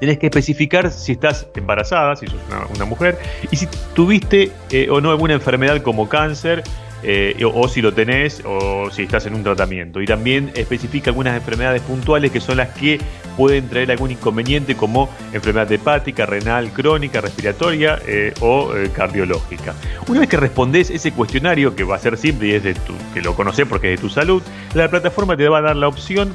tenés 0.00 0.18
que 0.18 0.26
especificar 0.26 0.90
si 0.90 1.12
estás 1.12 1.48
embarazada, 1.56 2.16
si 2.16 2.26
sos 2.26 2.40
una, 2.48 2.66
una 2.74 2.84
mujer, 2.84 3.18
y 3.50 3.56
si 3.56 3.68
tuviste 3.94 4.52
eh, 4.70 4.88
o 4.90 5.00
no 5.00 5.10
alguna 5.10 5.34
enfermedad 5.34 5.82
como 5.82 6.08
cáncer, 6.08 6.62
eh, 7.02 7.40
o, 7.44 7.68
si 7.68 7.80
lo 7.80 7.92
tenés, 7.92 8.42
o 8.44 8.90
si 8.90 9.02
estás 9.02 9.26
en 9.26 9.34
un 9.34 9.44
tratamiento. 9.44 10.00
Y 10.00 10.06
también 10.06 10.50
especifica 10.54 11.10
algunas 11.10 11.36
enfermedades 11.36 11.82
puntuales 11.82 12.32
que 12.32 12.40
son 12.40 12.56
las 12.56 12.70
que 12.70 13.00
pueden 13.36 13.68
traer 13.68 13.90
algún 13.92 14.10
inconveniente, 14.10 14.74
como 14.74 15.08
enfermedad 15.32 15.70
hepática, 15.70 16.26
renal, 16.26 16.72
crónica, 16.72 17.20
respiratoria 17.20 18.00
eh, 18.06 18.34
o 18.40 18.74
eh, 18.74 18.90
cardiológica. 18.92 19.74
Una 20.08 20.20
vez 20.20 20.28
que 20.28 20.36
respondés 20.36 20.90
ese 20.90 21.12
cuestionario, 21.12 21.76
que 21.76 21.84
va 21.84 21.96
a 21.96 21.98
ser 22.00 22.16
simple 22.16 22.48
y 22.48 22.52
es 22.54 22.64
de 22.64 22.74
tu, 22.74 22.94
que 23.14 23.22
lo 23.22 23.34
conocés 23.36 23.66
porque 23.68 23.94
es 23.94 24.00
de 24.00 24.08
tu 24.08 24.12
salud, 24.12 24.42
la 24.74 24.90
plataforma 24.90 25.36
te 25.36 25.48
va 25.48 25.58
a 25.58 25.62
dar 25.62 25.76
la 25.76 25.86
opción 25.86 26.34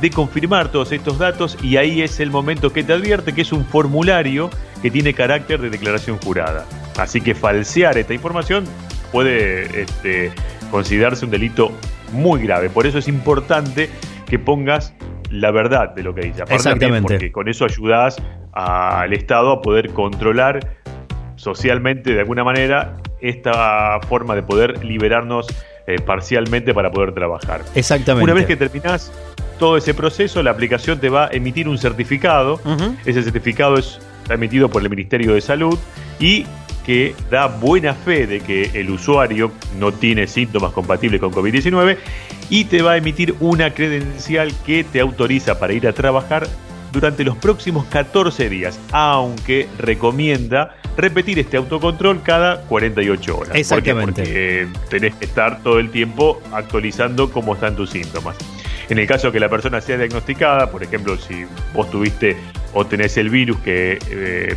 de 0.00 0.10
confirmar 0.10 0.70
todos 0.70 0.92
estos 0.92 1.18
datos 1.18 1.56
y 1.62 1.78
ahí 1.78 2.02
es 2.02 2.20
el 2.20 2.30
momento 2.30 2.70
que 2.70 2.84
te 2.84 2.92
advierte 2.92 3.32
que 3.32 3.40
es 3.40 3.52
un 3.52 3.64
formulario 3.64 4.50
que 4.82 4.90
tiene 4.90 5.14
carácter 5.14 5.60
de 5.60 5.70
declaración 5.70 6.18
jurada. 6.18 6.66
Así 6.98 7.20
que 7.22 7.34
falsear 7.34 7.96
esta 7.96 8.14
información 8.14 8.64
puede 9.16 9.80
este, 9.80 10.30
considerarse 10.70 11.24
un 11.24 11.30
delito 11.30 11.72
muy 12.12 12.42
grave. 12.42 12.68
Por 12.68 12.86
eso 12.86 12.98
es 12.98 13.08
importante 13.08 13.88
que 14.26 14.38
pongas 14.38 14.92
la 15.30 15.50
verdad 15.50 15.94
de 15.94 16.02
lo 16.02 16.14
que 16.14 16.20
dice. 16.20 16.42
Aparte 16.42 16.56
Exactamente. 16.56 17.14
Porque 17.14 17.32
con 17.32 17.48
eso 17.48 17.64
ayudás 17.64 18.18
al 18.52 19.14
Estado 19.14 19.52
a 19.52 19.62
poder 19.62 19.94
controlar 19.94 20.76
socialmente 21.36 22.12
de 22.12 22.20
alguna 22.20 22.44
manera 22.44 22.98
esta 23.22 24.00
forma 24.06 24.34
de 24.34 24.42
poder 24.42 24.84
liberarnos 24.84 25.46
eh, 25.86 25.98
parcialmente 25.98 26.74
para 26.74 26.90
poder 26.90 27.14
trabajar. 27.14 27.62
Exactamente. 27.74 28.22
Una 28.22 28.34
vez 28.34 28.44
que 28.44 28.56
terminás 28.56 29.10
todo 29.58 29.78
ese 29.78 29.94
proceso, 29.94 30.42
la 30.42 30.50
aplicación 30.50 31.00
te 31.00 31.08
va 31.08 31.28
a 31.28 31.30
emitir 31.30 31.70
un 31.70 31.78
certificado. 31.78 32.60
Ese 33.06 33.22
certificado 33.22 33.78
es, 33.78 33.98
está 34.24 34.34
emitido 34.34 34.68
por 34.68 34.82
el 34.82 34.90
Ministerio 34.90 35.32
de 35.32 35.40
Salud 35.40 35.78
y 36.20 36.44
que 36.86 37.16
da 37.30 37.48
buena 37.48 37.94
fe 37.94 38.28
de 38.28 38.40
que 38.40 38.70
el 38.74 38.90
usuario 38.90 39.50
no 39.76 39.92
tiene 39.92 40.28
síntomas 40.28 40.72
compatibles 40.72 41.20
con 41.20 41.32
COVID-19 41.32 41.98
y 42.48 42.66
te 42.66 42.80
va 42.80 42.92
a 42.92 42.96
emitir 42.96 43.34
una 43.40 43.74
credencial 43.74 44.52
que 44.64 44.84
te 44.84 45.00
autoriza 45.00 45.58
para 45.58 45.72
ir 45.72 45.88
a 45.88 45.92
trabajar 45.92 46.46
durante 46.92 47.24
los 47.24 47.36
próximos 47.36 47.86
14 47.86 48.48
días, 48.48 48.78
aunque 48.92 49.66
recomienda 49.78 50.76
repetir 50.96 51.40
este 51.40 51.56
autocontrol 51.56 52.22
cada 52.22 52.62
48 52.62 53.36
horas. 53.36 53.56
Exactamente. 53.56 54.22
Porque 54.22 54.62
eh, 54.62 54.68
tenés 54.88 55.16
que 55.16 55.24
estar 55.24 55.64
todo 55.64 55.80
el 55.80 55.90
tiempo 55.90 56.40
actualizando 56.52 57.32
cómo 57.32 57.54
están 57.54 57.74
tus 57.74 57.90
síntomas. 57.90 58.36
En 58.88 59.00
el 59.00 59.08
caso 59.08 59.32
que 59.32 59.40
la 59.40 59.48
persona 59.48 59.80
sea 59.80 59.98
diagnosticada, 59.98 60.70
por 60.70 60.84
ejemplo, 60.84 61.16
si 61.16 61.44
vos 61.74 61.90
tuviste 61.90 62.36
o 62.72 62.86
tenés 62.86 63.16
el 63.16 63.28
virus 63.28 63.58
que... 63.58 63.98
eh, 64.08 64.56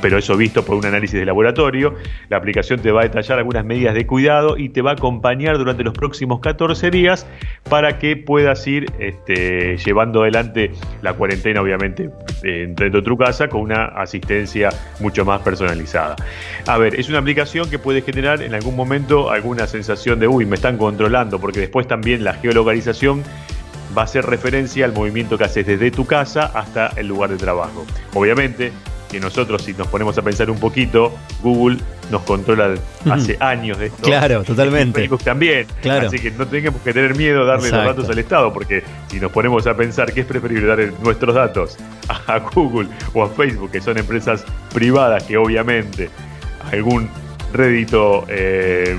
pero, 0.00 0.18
eso 0.18 0.36
visto 0.36 0.64
por 0.64 0.76
un 0.76 0.86
análisis 0.86 1.18
de 1.18 1.24
laboratorio, 1.24 1.94
la 2.28 2.36
aplicación 2.36 2.80
te 2.80 2.90
va 2.90 3.00
a 3.00 3.04
detallar 3.04 3.38
algunas 3.38 3.64
medidas 3.64 3.94
de 3.94 4.06
cuidado 4.06 4.56
y 4.56 4.68
te 4.70 4.82
va 4.82 4.90
a 4.90 4.94
acompañar 4.94 5.58
durante 5.58 5.84
los 5.84 5.94
próximos 5.94 6.40
14 6.40 6.90
días 6.90 7.26
para 7.68 7.98
que 7.98 8.16
puedas 8.16 8.66
ir 8.66 8.86
este, 8.98 9.76
llevando 9.76 10.22
adelante 10.22 10.72
la 11.02 11.14
cuarentena, 11.14 11.60
obviamente, 11.60 12.10
eh, 12.42 12.66
dentro 12.68 13.00
de 13.00 13.02
tu 13.02 13.16
casa 13.16 13.48
con 13.48 13.62
una 13.62 13.86
asistencia 13.86 14.70
mucho 15.00 15.24
más 15.24 15.40
personalizada. 15.42 16.16
A 16.66 16.78
ver, 16.78 16.94
es 16.98 17.08
una 17.08 17.18
aplicación 17.18 17.70
que 17.70 17.78
puede 17.78 18.02
generar 18.02 18.42
en 18.42 18.54
algún 18.54 18.76
momento 18.76 19.30
alguna 19.30 19.66
sensación 19.66 20.18
de, 20.18 20.28
uy, 20.28 20.46
me 20.46 20.56
están 20.56 20.76
controlando, 20.76 21.40
porque 21.40 21.60
después 21.60 21.86
también 21.86 22.24
la 22.24 22.34
geolocalización 22.34 23.22
va 23.96 24.02
a 24.02 24.04
hacer 24.04 24.24
referencia 24.26 24.84
al 24.84 24.92
movimiento 24.92 25.38
que 25.38 25.44
haces 25.44 25.66
desde 25.66 25.90
tu 25.90 26.06
casa 26.06 26.50
hasta 26.54 26.88
el 26.96 27.06
lugar 27.06 27.30
de 27.30 27.36
trabajo. 27.36 27.86
Obviamente 28.14 28.72
que 29.08 29.20
nosotros 29.20 29.62
si 29.62 29.72
nos 29.72 29.86
ponemos 29.88 30.16
a 30.18 30.22
pensar 30.22 30.50
un 30.50 30.58
poquito, 30.58 31.16
Google 31.42 31.78
nos 32.10 32.22
controla 32.22 32.74
hace 33.10 33.36
años 33.40 33.78
de 33.78 33.86
esto. 33.86 34.02
Claro, 34.02 34.44
totalmente. 34.44 35.00
Facebook 35.00 35.22
también. 35.24 35.66
Claro. 35.80 36.08
Así 36.08 36.18
que 36.18 36.30
no 36.30 36.46
tenemos 36.46 36.80
que 36.82 36.92
tener 36.92 37.16
miedo 37.16 37.44
darle 37.44 37.68
Exacto. 37.68 37.86
los 37.86 37.96
datos 37.96 38.10
al 38.10 38.18
Estado, 38.18 38.52
porque 38.52 38.82
si 39.08 39.18
nos 39.18 39.32
ponemos 39.32 39.66
a 39.66 39.74
pensar 39.74 40.12
que 40.12 40.20
es 40.20 40.26
preferible 40.26 40.66
dar 40.66 40.92
nuestros 41.02 41.34
datos 41.34 41.76
a 42.26 42.38
Google 42.38 42.88
o 43.14 43.22
a 43.22 43.30
Facebook, 43.30 43.70
que 43.70 43.80
son 43.80 43.98
empresas 43.98 44.44
privadas 44.72 45.24
que 45.24 45.36
obviamente 45.36 46.10
algún 46.70 47.08
rédito 47.52 48.26
eh, 48.28 48.94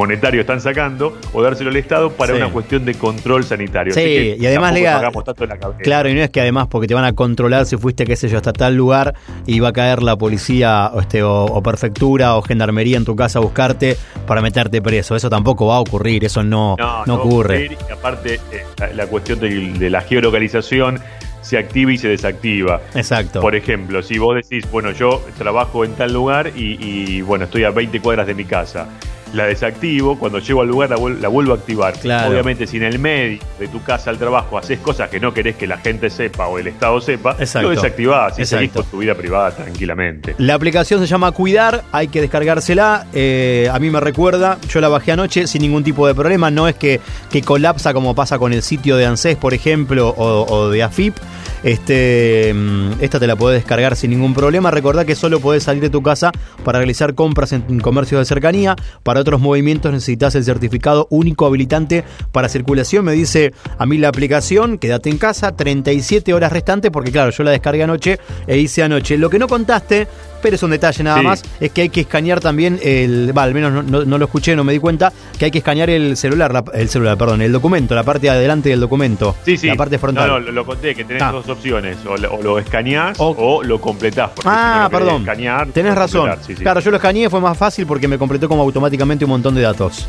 monetario 0.00 0.40
están 0.40 0.60
sacando, 0.60 1.16
o 1.32 1.42
dárselo 1.42 1.70
al 1.70 1.76
Estado 1.76 2.10
para 2.10 2.32
Sí. 2.34 2.38
una 2.40 2.50
cuestión 2.50 2.84
de 2.84 2.94
control 2.94 3.44
sanitario. 3.44 3.92
Sí, 3.92 4.00
Así 4.00 4.08
que 4.08 4.36
y 4.40 4.46
además, 4.46 4.72
hagamos 4.74 5.24
tanto 5.24 5.44
en 5.44 5.50
la 5.50 5.58
cabeza. 5.58 5.80
Claro, 5.82 6.08
y 6.08 6.14
no 6.14 6.22
es 6.22 6.30
que 6.30 6.40
además 6.40 6.66
porque 6.68 6.86
te 6.88 6.94
van 6.94 7.04
a 7.04 7.12
controlar 7.12 7.66
si 7.66 7.76
fuiste, 7.76 8.04
qué 8.04 8.16
sé 8.16 8.28
yo, 8.28 8.38
hasta 8.38 8.52
tal 8.52 8.74
lugar 8.76 9.14
y 9.46 9.60
va 9.60 9.68
a 9.68 9.72
caer 9.72 10.02
la 10.02 10.16
policía 10.16 10.90
o, 10.94 11.00
este, 11.00 11.22
o, 11.22 11.44
o 11.44 11.62
prefectura 11.62 12.36
o 12.36 12.42
gendarmería 12.42 12.96
en 12.96 13.04
tu 13.04 13.14
casa 13.14 13.38
a 13.38 13.42
buscarte 13.42 13.96
para 14.26 14.40
meterte 14.40 14.80
preso. 14.82 15.14
Eso 15.16 15.28
tampoco 15.30 15.66
va 15.66 15.76
a 15.76 15.80
ocurrir, 15.80 16.24
eso 16.24 16.42
no, 16.42 16.76
no, 16.78 16.84
va 16.86 17.02
a 17.04 17.12
ocurre. 17.16 17.66
ocurrir, 17.66 17.78
y 17.88 17.92
aparte, 17.92 18.34
eh, 18.52 18.64
la, 18.78 18.86
la 18.94 19.06
cuestión 19.06 19.38
de, 19.40 19.48
de 19.78 19.90
la 19.90 20.00
geolocalización 20.00 20.98
se 21.42 21.56
activa 21.58 21.92
y 21.92 21.98
se 21.98 22.08
desactiva. 22.08 22.80
Exacto. 22.94 23.40
Por 23.40 23.54
ejemplo, 23.54 24.02
si 24.02 24.18
vos 24.18 24.36
decís, 24.36 24.70
bueno, 24.70 24.90
yo 24.92 25.22
trabajo 25.38 25.84
en 25.84 25.92
tal 25.94 26.12
lugar 26.12 26.52
y, 26.54 26.76
y, 26.84 27.22
bueno, 27.22 27.44
estoy 27.46 27.64
a 27.64 27.70
20 27.70 27.98
cuadras 28.00 28.26
de 28.26 28.34
mi 28.34 28.44
casa. 28.44 28.86
La 29.32 29.46
desactivo, 29.46 30.18
cuando 30.18 30.40
llego 30.40 30.60
al 30.62 30.68
lugar 30.68 30.90
la, 30.90 30.96
vuel- 30.96 31.18
la 31.20 31.28
vuelvo 31.28 31.52
a 31.52 31.56
activar. 31.56 31.94
Claro. 31.98 32.30
Obviamente, 32.30 32.66
si 32.66 32.78
en 32.78 32.82
el 32.82 32.98
medio 32.98 33.38
de 33.58 33.68
tu 33.68 33.80
casa 33.82 34.10
al 34.10 34.18
trabajo 34.18 34.58
haces 34.58 34.78
cosas 34.80 35.08
que 35.08 35.20
no 35.20 35.32
querés 35.32 35.54
que 35.56 35.66
la 35.68 35.78
gente 35.78 36.10
sepa 36.10 36.48
o 36.48 36.58
el 36.58 36.66
Estado 36.66 37.00
sepa, 37.00 37.36
Exacto. 37.38 37.68
lo 37.68 37.74
desactivás 37.74 38.38
y 38.38 38.44
seguís 38.44 38.68
Exacto. 38.70 38.82
con 38.82 38.90
tu 38.90 38.98
vida 38.98 39.14
privada 39.14 39.52
tranquilamente. 39.52 40.34
La 40.38 40.54
aplicación 40.54 40.98
se 41.00 41.06
llama 41.06 41.30
Cuidar, 41.32 41.84
hay 41.92 42.08
que 42.08 42.20
descargársela. 42.20 43.06
eh, 43.12 43.68
a 43.72 43.78
mí 43.78 43.88
me 43.90 44.00
recuerda, 44.00 44.58
yo 44.68 44.80
la 44.80 44.88
bajé 44.88 45.12
anoche 45.12 45.46
sin 45.46 45.62
ningún 45.62 45.84
tipo 45.84 46.06
de 46.06 46.14
problema. 46.14 46.50
No 46.50 46.66
es 46.66 46.74
que, 46.74 47.00
que 47.30 47.42
colapsa 47.42 47.94
como 47.94 48.14
pasa 48.14 48.38
con 48.38 48.52
el 48.52 48.62
sitio 48.62 48.96
de 48.96 49.06
ANSES, 49.06 49.36
por 49.36 49.54
ejemplo, 49.54 50.08
o, 50.08 50.46
o 50.52 50.70
de 50.70 50.82
AFIP. 50.82 51.14
Este, 51.62 52.52
mm, 52.54 52.92
esta 53.00 53.20
te 53.20 53.26
la 53.26 53.36
podés 53.36 53.60
descargar 53.60 53.94
sin 53.94 54.10
ningún 54.10 54.34
problema. 54.34 54.70
Recordá 54.70 55.04
que 55.04 55.14
solo 55.14 55.40
podés 55.40 55.62
salir 55.62 55.82
de 55.82 55.90
tu 55.90 56.02
casa 56.02 56.32
para 56.64 56.78
realizar 56.78 57.14
compras 57.14 57.52
en 57.52 57.80
comercios 57.80 58.18
de 58.20 58.24
cercanía. 58.24 58.76
Para 59.02 59.19
otros 59.20 59.40
movimientos 59.40 59.92
necesitas 59.92 60.34
el 60.34 60.44
certificado 60.44 61.06
único 61.10 61.46
habilitante 61.46 62.04
para 62.32 62.48
circulación. 62.48 63.04
Me 63.04 63.12
dice 63.12 63.52
a 63.78 63.86
mí 63.86 63.98
la 63.98 64.08
aplicación, 64.08 64.78
quédate 64.78 65.10
en 65.10 65.18
casa, 65.18 65.56
37 65.56 66.34
horas 66.34 66.52
restantes, 66.52 66.90
porque 66.90 67.12
claro, 67.12 67.30
yo 67.30 67.44
la 67.44 67.50
descargué 67.50 67.82
anoche 67.82 68.18
e 68.46 68.58
hice 68.58 68.82
anoche. 68.82 69.16
Lo 69.18 69.30
que 69.30 69.38
no 69.38 69.48
contaste, 69.48 70.06
pero 70.42 70.56
es 70.56 70.62
un 70.62 70.70
detalle 70.70 71.02
nada 71.04 71.18
Sí. 71.18 71.24
más, 71.24 71.42
es 71.60 71.70
que 71.72 71.82
hay 71.82 71.88
que 71.88 72.00
escanear 72.02 72.40
también 72.40 72.78
el. 72.82 73.36
Va, 73.36 73.42
al 73.44 73.54
menos 73.54 73.72
no, 73.72 73.82
no- 73.82 74.04
no 74.04 74.18
lo 74.18 74.24
escuché, 74.24 74.54
no 74.56 74.64
me 74.64 74.72
di 74.72 74.78
cuenta, 74.78 75.12
que 75.38 75.46
hay 75.46 75.50
que 75.50 75.58
escanear 75.58 75.90
el 75.90 76.16
celular, 76.16 76.52
la- 76.52 76.64
el 76.74 76.88
celular, 76.88 77.16
perdón, 77.18 77.42
el 77.42 77.52
documento, 77.52 77.94
la 77.94 78.02
parte 78.04 78.22
de 78.22 78.30
adelante 78.30 78.68
del 78.68 78.80
documento. 78.80 79.36
Sí, 79.44 79.56
sí. 79.56 79.66
La 79.68 79.74
parte 79.76 79.98
frontal. 79.98 80.28
No, 80.28 80.40
no, 80.40 80.50
lo, 80.52 80.64
conté, 80.66 80.94
que 80.94 81.04
tenés 81.04 81.22
Ah. 81.22 81.32
dos 81.32 81.48
opciones. 81.48 81.96
O 82.06 82.16
lo, 82.16 82.34
o 82.34 82.42
lo 82.42 82.58
escaneás 82.58 83.18
O- 83.20 83.34
o, 83.38 83.62
lo 83.62 83.80
completás. 83.80 84.30
si 84.34 84.42
Ah, 84.44 84.88
perdón. 84.90 85.22
escanear, 85.22 85.68
Tenés 85.68 85.94
razón. 85.94 86.30
sí. 86.46 86.54
Claro, 86.54 86.80
yo 86.80 86.90
lo 86.90 86.96
escaneé, 86.96 87.28
fue 87.30 87.40
más 87.40 87.56
fácil 87.56 87.86
porque 87.86 88.08
me 88.08 88.18
completó 88.18 88.48
como 88.48 88.62
automáticamente 88.62 89.24
un 89.24 89.30
montón 89.30 89.54
de 89.54 89.62
datos. 89.62 90.08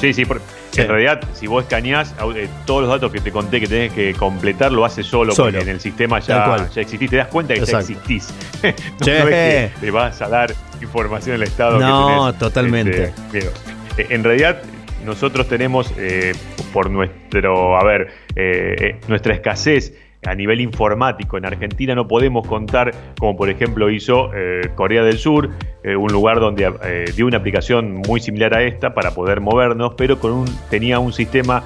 Sí, 0.00 0.12
sí, 0.14 0.24
porque 0.24 0.44
Sí. 0.70 0.80
en 0.82 0.88
realidad, 0.88 1.20
si 1.34 1.46
vos 1.46 1.64
escaneás, 1.64 2.14
eh, 2.34 2.48
todos 2.64 2.82
los 2.82 2.90
datos 2.90 3.10
que 3.12 3.20
te 3.20 3.32
conté 3.32 3.60
que 3.60 3.66
tenés 3.66 3.92
que 3.92 4.14
completar, 4.14 4.70
lo 4.72 4.84
hace 4.84 5.02
solo, 5.02 5.32
Solo. 5.34 5.50
porque 5.52 5.62
en 5.64 5.68
el 5.74 5.80
sistema 5.80 6.20
ya, 6.20 6.68
ya 6.72 6.80
existís. 6.80 7.10
Te 7.10 7.16
das 7.16 7.26
cuenta 7.28 7.54
que 7.54 7.60
Exacto. 7.60 7.88
ya 7.88 7.98
existís. 7.98 8.34
no, 8.62 9.04
Che. 9.06 9.18
no 9.18 9.28
es 9.28 9.34
que 9.34 9.70
te 9.80 9.90
vas 9.90 10.22
a 10.22 10.28
dar 10.28 10.54
información 10.80 11.34
al 11.36 11.42
Estado. 11.42 11.78
que 11.78 11.84
No, 11.84 12.26
tenés, 12.32 12.38
totalmente. 12.38 13.02
este, 13.04 13.38
miedo. 13.38 13.50
Eh, 13.98 14.06
En 14.10 14.22
realidad, 14.24 14.62
nosotros 15.04 15.48
tenemos, 15.48 15.92
eh, 15.96 16.32
por 16.72 16.88
nuestro, 16.88 17.76
a 17.76 17.84
ver, 17.84 18.12
eh, 18.36 19.00
nuestra 19.08 19.34
escasez 19.34 19.92
a 20.26 20.34
nivel 20.34 20.60
informático. 20.60 21.38
En 21.38 21.46
Argentina 21.46 21.94
no 21.94 22.06
podemos 22.06 22.46
contar, 22.46 22.92
como 23.18 23.36
por 23.36 23.48
ejemplo 23.48 23.90
hizo 23.90 24.30
eh, 24.34 24.70
Corea 24.74 25.02
del 25.02 25.18
Sur, 25.18 25.50
eh, 25.82 25.96
un 25.96 26.12
lugar 26.12 26.40
donde 26.40 26.72
eh, 26.84 27.04
dio 27.14 27.26
una 27.26 27.38
aplicación 27.38 27.94
muy 28.06 28.20
similar 28.20 28.54
a 28.54 28.62
esta 28.62 28.92
para 28.92 29.12
poder 29.14 29.40
movernos, 29.40 29.94
pero 29.96 30.18
con 30.18 30.32
un, 30.32 30.58
tenía 30.68 30.98
un 30.98 31.12
sistema 31.12 31.64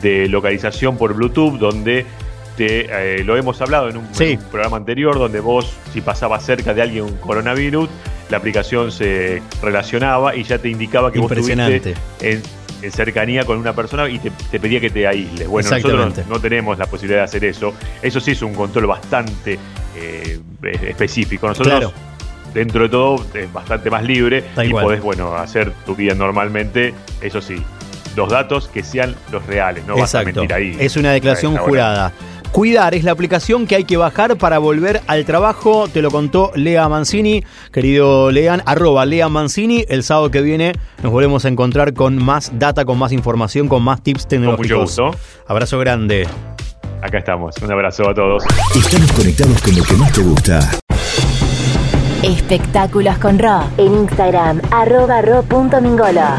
de 0.00 0.28
localización 0.28 0.96
por 0.96 1.12
Bluetooth 1.12 1.58
donde 1.58 2.06
te, 2.56 3.22
lo 3.24 3.36
hemos 3.36 3.60
hablado 3.60 3.90
en 3.90 3.98
un, 3.98 4.14
Sí. 4.14 4.24
en 4.24 4.38
un 4.38 4.44
programa 4.44 4.76
anterior, 4.78 5.18
donde 5.18 5.40
vos, 5.40 5.76
si 5.92 6.00
pasabas 6.00 6.46
cerca 6.46 6.72
de 6.72 6.80
alguien 6.80 7.04
un 7.04 7.16
coronavirus, 7.16 7.90
la 8.30 8.38
aplicación 8.38 8.90
se 8.90 9.42
relacionaba 9.60 10.34
y 10.34 10.44
ya 10.44 10.58
te 10.58 10.70
indicaba 10.70 11.12
que 11.12 11.18
vos 11.18 11.30
estuviste 11.30 11.94
en, 12.20 12.42
en 12.84 12.92
cercanía 12.92 13.44
con 13.44 13.56
una 13.58 13.72
persona 13.72 14.08
y 14.08 14.18
te, 14.18 14.30
te 14.50 14.60
pedía 14.60 14.80
que 14.80 14.90
te 14.90 15.06
aísles. 15.06 15.48
Bueno, 15.48 15.70
nosotros 15.70 16.26
no 16.28 16.38
tenemos 16.38 16.78
la 16.78 16.86
posibilidad 16.86 17.20
de 17.20 17.24
hacer 17.24 17.44
eso. 17.44 17.72
Eso 18.02 18.20
sí 18.20 18.32
es 18.32 18.42
un 18.42 18.54
control 18.54 18.86
bastante 18.86 19.58
eh, 19.96 20.38
específico. 20.86 21.48
Nosotros, 21.48 21.72
Claro. 21.78 21.92
dentro 22.52 22.82
de 22.84 22.88
todo, 22.90 23.24
es 23.34 23.52
bastante 23.52 23.90
más 23.90 24.02
libre 24.04 24.44
y 24.62 24.70
cual. 24.70 24.84
podés, 24.84 25.02
bueno, 25.02 25.34
hacer 25.34 25.72
tu 25.86 25.94
vida 25.96 26.14
normalmente. 26.14 26.92
Eso 27.20 27.40
sí, 27.40 27.56
los 28.16 28.28
datos 28.30 28.68
que 28.68 28.82
sean 28.82 29.14
los 29.32 29.44
reales, 29.46 29.84
no 29.86 29.96
vas 29.96 30.14
a 30.14 30.20
Exacto. 30.20 30.40
mentir 30.40 30.54
ahí. 30.54 30.76
Es 30.78 30.96
una 30.96 31.12
declaración 31.12 31.52
A 31.54 31.60
esta 31.60 31.70
hora. 31.70 32.12
Cuidar 32.54 32.94
es 32.94 33.02
la 33.02 33.10
aplicación 33.10 33.66
que 33.66 33.74
hay 33.74 33.82
que 33.82 33.96
bajar 33.96 34.36
para 34.36 34.58
volver 34.58 35.00
al 35.08 35.24
trabajo. 35.24 35.88
Te 35.88 36.00
lo 36.00 36.12
contó 36.12 36.52
Lea 36.54 36.88
Mancini. 36.88 37.42
Querido 37.72 38.30
Lean, 38.30 38.62
arroba 38.64 39.04
Lea 39.04 39.28
Mancini. 39.28 39.84
El 39.88 40.04
sábado 40.04 40.30
que 40.30 40.40
viene 40.40 40.72
nos 41.02 41.10
volvemos 41.10 41.44
a 41.44 41.48
encontrar 41.48 41.94
con 41.94 42.24
más 42.24 42.56
data, 42.56 42.84
con 42.84 42.96
más 42.96 43.10
información, 43.10 43.66
con 43.66 43.82
más 43.82 44.04
tips 44.04 44.28
tecnológicos. 44.28 44.68
mucho 44.68 44.80
gusto. 44.82 45.10
Abrazo 45.48 45.80
grande. 45.80 46.28
Acá 47.02 47.18
estamos. 47.18 47.56
Un 47.60 47.72
abrazo 47.72 48.08
a 48.08 48.14
todos. 48.14 48.44
Estamos 48.72 49.10
conectados 49.10 49.60
con 49.60 49.76
lo 49.76 49.82
que 49.82 49.94
más 49.94 50.12
te 50.12 50.20
gusta. 50.20 50.70
Espectáculos 52.22 53.18
con 53.18 53.40
Ro. 53.40 53.64
En 53.78 53.94
Instagram, 53.94 54.60
arroba 54.70 55.22
ro.mingolo. 55.22 56.38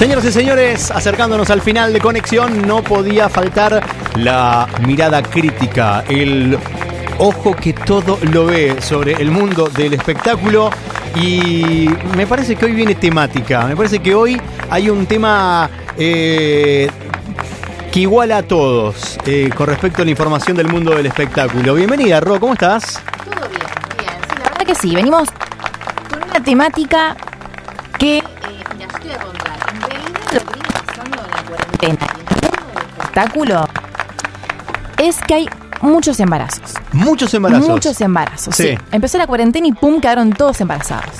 Señoras 0.00 0.24
y 0.24 0.32
señores, 0.32 0.90
acercándonos 0.90 1.50
al 1.50 1.60
final 1.60 1.92
de 1.92 2.00
conexión, 2.00 2.66
no 2.66 2.82
podía 2.82 3.28
faltar 3.28 3.82
la 4.16 4.66
mirada 4.86 5.22
crítica, 5.22 6.04
el 6.08 6.58
ojo 7.18 7.54
que 7.54 7.74
todo 7.74 8.18
lo 8.32 8.46
ve 8.46 8.80
sobre 8.80 9.12
el 9.12 9.30
mundo 9.30 9.68
del 9.68 9.92
espectáculo. 9.92 10.70
Y 11.16 11.86
me 12.16 12.26
parece 12.26 12.56
que 12.56 12.64
hoy 12.64 12.72
viene 12.72 12.94
temática, 12.94 13.66
me 13.66 13.76
parece 13.76 13.98
que 13.98 14.14
hoy 14.14 14.40
hay 14.70 14.88
un 14.88 15.04
tema 15.04 15.68
eh, 15.98 16.90
que 17.92 18.00
iguala 18.00 18.38
a 18.38 18.42
todos 18.42 19.18
eh, 19.26 19.50
con 19.54 19.66
respecto 19.66 20.00
a 20.00 20.06
la 20.06 20.12
información 20.12 20.56
del 20.56 20.68
mundo 20.68 20.94
del 20.94 21.04
espectáculo. 21.04 21.74
Bienvenida, 21.74 22.20
Ro, 22.20 22.40
¿cómo 22.40 22.54
estás? 22.54 23.02
Todo 23.26 23.46
bien, 23.50 23.60
bien. 23.98 24.14
Sí, 24.30 24.36
la 24.38 24.44
verdad 24.48 24.66
que 24.66 24.74
sí, 24.74 24.94
venimos 24.94 25.28
con 26.08 26.22
una 26.22 26.42
temática 26.42 27.14
que, 27.98 28.16
eh, 28.16 28.22
mira, 28.78 28.88
voy 29.02 29.12
a 29.12 29.18
contar. 29.18 29.50
En 29.72 29.80
realidad 29.82 30.10
lo 30.32 30.40
que 30.40 30.54
viene 30.54 30.68
pasando 30.86 31.24
en 31.24 31.30
la 31.30 31.42
cuarentena 31.80 32.06
espectáculo 32.98 33.68
es 34.98 35.18
que 35.26 35.34
hay 35.34 35.48
muchos 35.80 36.20
embarazos. 36.20 36.74
Muchos 36.92 37.32
embarazos. 37.34 37.68
Muchos 37.68 38.00
embarazos, 38.00 38.54
Sí. 38.54 38.68
sí. 38.68 38.78
Empezó 38.92 39.18
la 39.18 39.26
cuarentena 39.26 39.66
y 39.66 39.72
pum, 39.72 40.00
quedaron 40.00 40.32
todos 40.32 40.60
embarazados. 40.60 41.10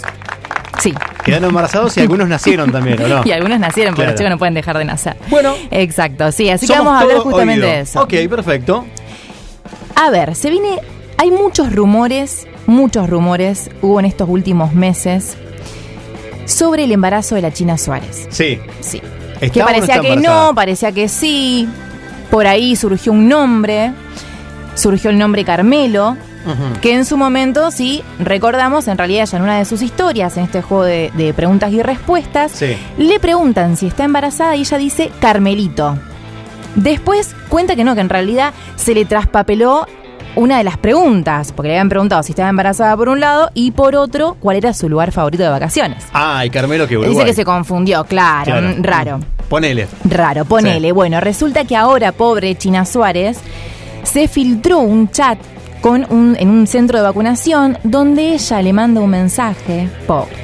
Sí. 0.81 0.95
Quedaron 1.25 1.49
embarazados 1.51 1.97
y 1.97 2.01
algunos 2.01 2.29
nacieron 2.29 2.71
también, 2.73 3.03
¿o 3.03 3.09
no? 3.09 3.23
Y 3.25 3.33
algunos 3.33 3.59
nacieron, 3.59 3.93
porque 3.95 4.03
Claro. 4.03 4.13
los 4.13 4.19
chicos 4.19 4.31
no 4.31 4.39
pueden 4.39 4.55
dejar 4.55 4.79
de 4.79 4.85
nacer. 4.85 5.17
Bueno. 5.29 5.55
Exacto, 5.71 6.31
sí. 6.33 6.49
Así 6.51 6.67
que 6.67 6.73
vamos 6.75 6.95
a 6.95 7.01
hablar 7.01 7.19
justamente 7.19 7.65
oído. 7.65 7.75
de 7.77 7.81
eso. 7.81 8.03
Ok, 8.03 8.15
perfecto. 8.29 8.87
A 9.97 10.11
ver, 10.11 10.35
se 10.35 10.51
viene. 10.51 10.79
Hay 11.19 11.31
muchos 11.31 11.75
rumores, 11.75 12.47
muchos 12.67 13.11
rumores 13.11 13.71
hubo 13.83 14.01
en 14.01 14.07
estos 14.07 14.27
últimos 14.29 14.73
meses 14.73 15.37
sobre 16.47 16.85
el 16.85 16.93
embarazo 16.93 17.35
de 17.35 17.43
la 17.43 17.53
China 17.53 17.77
Suárez. 17.77 18.27
Sí. 18.31 18.59
Sí. 18.81 19.03
¿Está 19.41 19.53
que 19.55 19.61
no 19.61 19.67
parecía 19.67 20.01
que 20.01 20.09
embarazada? 20.13 20.47
no, 20.49 20.55
parecía 20.55 20.93
que 20.93 21.09
sí. 21.09 21.69
Por 22.31 22.47
ahí 22.47 22.77
surgió 22.77 23.13
un 23.13 23.29
nombre. 23.29 23.93
Surgió 24.75 25.11
el 25.11 25.19
nombre 25.19 25.45
Carmelo. 25.45 26.17
Que 26.81 26.95
en 26.95 27.05
su 27.05 27.19
momento, 27.19 27.71
sí, 27.71 28.03
recordamos, 28.19 28.89
en 28.89 28.97
realidad 28.97 29.27
ya 29.27 29.37
en 29.37 29.43
una 29.43 29.59
de 29.59 29.67
sus 29.67 29.83
historias, 29.83 30.39
en 30.39 30.45
este 30.45 30.63
juego 30.63 30.85
de, 30.85 31.13
de 31.15 31.35
preguntas 31.35 31.71
y 31.71 31.83
respuestas, 31.83 32.53
Sí. 32.53 32.77
le 32.97 33.21
preguntan 33.21 33.77
si 33.77 33.87
está 33.87 34.05
embarazada 34.05 34.57
y 34.57 34.61
ella 34.61 34.79
dice 34.79 35.13
Carmelito. 35.21 35.99
Después 36.77 37.35
cuenta 37.51 37.77
que 37.77 37.85
no, 37.85 37.95
que 37.95 38.01
en 38.01 38.09
realidad 38.09 38.55
se 38.77 38.95
le 38.95 39.05
traspapeló 39.05 39.87
una 40.37 40.59
de 40.59 40.65
las 40.65 40.77
preguntas, 40.79 41.53
porque 41.53 41.69
le 41.69 41.75
habían 41.75 41.89
preguntado 41.89 42.23
si 42.23 42.33
estaba 42.33 42.49
embarazada 42.49 42.97
por 42.97 43.09
un 43.09 43.21
lado 43.21 43.51
y 43.55 43.73
por 43.73 43.97
otro 43.97 44.37
cuál 44.41 44.57
era 44.57 44.73
su 44.73 44.89
lugar 44.89 45.13
favorito 45.13 45.43
de 45.43 45.49
vacaciones. 45.49 46.05
Ah, 46.13 46.45
y 46.47 46.51
Carmelo 46.51 46.87
que 46.87 46.97
Uruguay. 46.97 47.15
Dice 47.15 47.25
que 47.27 47.35
se 47.35 47.45
confundió, 47.45 48.05
claro, 48.05 48.45
Claro. 48.53 48.69
mm, 48.69 48.83
raro. 48.83 49.21
Ponele. 49.49 49.89
Raro, 50.05 50.45
ponele. 50.45 50.93
Bueno, 50.93 51.21
resulta 51.21 51.65
que 51.65 51.77
ahora, 51.77 52.13
pobre 52.13 52.55
China 52.57 52.85
Suárez, 52.85 53.39
se 54.05 54.29
filtró 54.29 54.79
un 54.79 55.11
chat 55.11 55.39
con 55.81 56.07
un, 56.11 56.37
en 56.39 56.49
un 56.51 56.67
centro 56.67 56.99
de 56.99 57.05
vacunación 57.05 57.79
donde 57.83 58.35
ella 58.35 58.63
le 58.63 58.73
manda 58.73 59.01
un 59.01 59.11
mensaje, 59.11 59.89
pobre, 60.07 60.37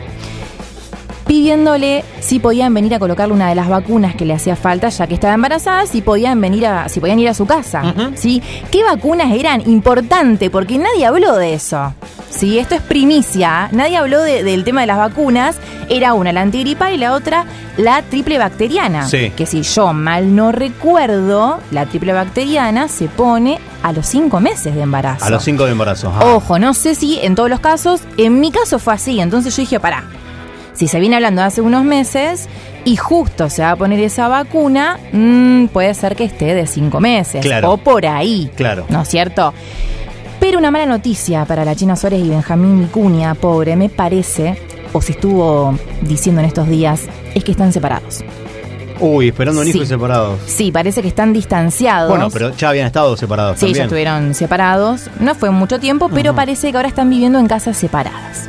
pidiéndole 1.51 2.05
si 2.19 2.41
podían 2.41 2.75
venir 2.75 2.93
a 2.97 2.99
colocarle 2.99 3.33
una 3.33 3.49
de 3.49 3.55
las 3.55 3.69
vacunas 3.69 4.17
que 4.17 4.25
le 4.25 4.35
hacía 4.35 4.57
falta, 4.57 4.89
ya 4.89 5.07
que 5.07 5.15
estaba 5.15 5.33
embarazada, 5.35 5.87
si 5.87 6.03
podían 6.03 6.41
venir 6.41 6.67
a, 6.67 6.89
si 6.89 6.99
podían 6.99 7.21
ir 7.21 7.29
a 7.29 7.35
su 7.35 7.47
casa. 7.47 7.95
¿sí? 8.17 8.43
¿Qué 8.73 8.83
vacunas 8.83 9.31
eran? 9.33 9.61
Importante, 9.71 10.51
porque 10.51 10.77
nadie 10.77 11.07
habló 11.07 11.37
de 11.37 11.55
eso. 11.55 11.95
Sí, 12.31 12.59
esto 12.59 12.75
es 12.75 12.83
primicia. 12.83 13.69
Nadie 13.71 13.97
habló 13.97 14.21
de- 14.23 14.43
del 14.43 14.65
tema 14.65 14.81
de 14.81 14.89
las 14.89 14.99
vacunas. 14.99 15.57
Era 15.89 16.15
una 16.15 16.33
la 16.33 16.41
antigripal 16.41 16.93
y 16.95 16.97
la 16.99 17.13
otra 17.13 17.45
la 17.77 18.03
triple 18.03 18.39
bacteriana. 18.39 19.07
Sí. 19.07 19.31
Que 19.37 19.47
si 19.47 19.63
yo 19.63 19.93
mal 19.93 20.35
no 20.35 20.51
recuerdo, 20.51 21.61
la 21.71 21.87
triple 21.87 22.13
bacteriana 22.13 22.89
se 22.89 23.07
pone 23.07 23.61
a 23.85 23.93
los 23.93 24.05
cinco 24.07 24.41
meses 24.41 24.75
de 24.75 24.83
embarazo. 24.83 25.25
A 25.25 25.31
los 25.31 25.45
cinco 25.45 25.65
de 25.65 25.73
embarazo. 25.73 26.13
Ah. 26.13 26.35
Ojo, 26.35 26.59
no 26.59 26.75
sé 26.75 26.97
si 26.97 27.21
en 27.21 27.37
todos 27.37 27.49
los 27.49 27.61
casos, 27.61 28.01
en 28.17 28.41
mi 28.41 28.51
caso 28.51 28.81
fue 28.81 28.95
así, 28.95 29.21
entonces 29.21 29.55
yo 29.57 29.63
dije, 29.63 29.79
pará, 29.79 30.05
si 30.77 30.89
se 30.89 31.01
viene 31.01 31.17
hablando 31.17 31.43
hace 31.43 31.61
unos 31.61 31.85
meses 31.85 32.49
y 32.85 32.97
justo 32.97 33.51
se 33.51 33.63
va 33.63 33.73
a 33.73 33.77
poner 33.77 33.99
esa 34.01 34.29
vacuna, 34.29 34.99
mm, 35.13 35.67
puede 35.69 35.93
ser 35.95 36.15
que 36.17 36.25
esté 36.25 36.55
de 36.55 36.67
cinco 36.67 37.01
meses 37.01 37.41
Claro. 37.45 37.73
o 37.73 37.77
por 37.79 38.07
ahí, 38.07 38.51
Claro. 38.57 38.85
¿no 38.89 39.03
es 39.03 39.09
cierto? 39.09 39.53
Pero 40.39 40.59
una 40.59 40.71
mala 40.71 40.87
noticia 40.87 41.45
para 41.47 41.65
la 41.65 41.75
China 41.75 41.97
Suárez 41.97 42.21
y 42.25 42.29
Benjamín 42.29 42.79
Vicuña, 42.81 43.35
pobre, 43.35 43.75
me 43.75 43.89
parece, 43.89 44.57
o 44.93 45.01
se 45.01 45.13
estuvo 45.13 45.77
diciendo 46.03 46.41
en 46.43 46.47
estos 46.47 46.69
días, 46.69 47.03
es 47.35 47.43
que 47.43 47.53
están 47.53 47.73
separados. 47.73 48.23
Uy, 49.01 49.29
esperando 49.29 49.61
un 49.61 49.67
hijo 49.69 49.79
Sí. 49.79 49.85
y 49.85 49.87
separados. 49.87 50.39
Sí, 50.47 50.73
parece 50.73 51.03
que 51.03 51.09
están 51.09 51.33
distanciados. 51.33 52.09
Bueno, 52.11 52.31
pero 52.31 52.55
ya 52.57 52.71
habían 52.71 52.87
estado 52.87 53.15
separados 53.17 53.57
Sí, 53.59 53.67
también. 53.67 53.77
ya 53.77 53.83
estuvieron 53.85 54.35
separados. 54.35 55.11
No 55.21 55.35
fue 55.35 55.51
mucho 55.51 55.79
tiempo, 55.81 56.09
pero 56.09 56.35
parece 56.35 56.71
que 56.71 56.77
ahora 56.79 56.89
están 56.89 57.11
viviendo 57.11 57.39
en 57.39 57.47
casas 57.47 57.77
separadas. 57.77 58.49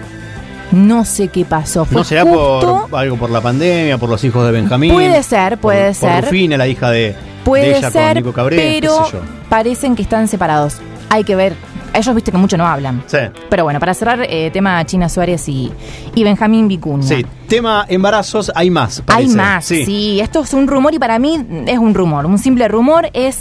No 0.72 1.06
sé 1.06 1.30
qué 1.30 1.46
pasó. 1.46 1.86
Fue 1.86 1.96
¿No 1.98 2.04
será 2.04 2.24
justo- 2.24 2.88
por 2.90 3.00
algo 3.00 3.16
por 3.18 3.30
la 3.30 3.42
pandemia, 3.42 3.98
por 3.98 4.10
los 4.10 4.24
hijos 4.24 4.46
de 4.46 4.52
Benjamín? 4.52 4.94
Puede 4.94 5.24
ser, 5.24 5.58
puede 5.58 5.88
por, 5.88 5.96
ser. 5.96 6.16
Por 6.16 6.24
Rufina, 6.26 6.58
la 6.58 6.68
hija 6.68 6.90
de, 6.92 7.00
de 7.00 7.16
Puede 7.46 7.78
ella 7.78 7.90
ser, 7.92 8.08
con 8.16 8.24
Nico 8.24 8.34
Cabré, 8.34 8.56
qué 8.58 8.78
pero 8.82 9.06
sé 9.06 9.12
yo. 9.14 9.20
parecen 9.50 9.96
que 9.96 10.02
están 10.02 10.28
separados. 10.28 10.76
Hay 11.10 11.24
que 11.24 11.36
ver. 11.36 11.54
Ellos 11.94 12.14
viste 12.14 12.32
que 12.32 12.38
mucho 12.38 12.58
no 12.58 12.68
hablan. 12.68 13.02
Sí. 13.08 13.18
Pero 13.50 13.64
bueno, 13.64 13.80
para 13.80 13.94
cerrar, 13.94 14.20
eh, 14.30 14.52
tema 14.52 14.86
China 14.86 15.08
Suárez 15.08 15.48
y, 15.48 15.72
y 16.14 16.24
Benjamín 16.26 16.68
Vicuña. 16.68 17.04
Sí, 17.08 17.26
tema 17.48 17.86
embarazos, 17.88 18.52
hay 18.54 18.70
más. 18.70 19.02
Hay 19.08 19.30
más, 19.30 19.66
sí. 19.66 20.20
Esto 20.20 20.42
es 20.42 20.54
un 20.54 20.68
rumor 20.68 20.94
y 20.94 21.00
para 21.00 21.18
mí 21.18 21.44
es 21.66 21.78
un 21.80 21.94
rumor. 21.96 22.26
Un 22.26 22.38
simple 22.38 22.68
rumor 22.68 23.10
es 23.14 23.40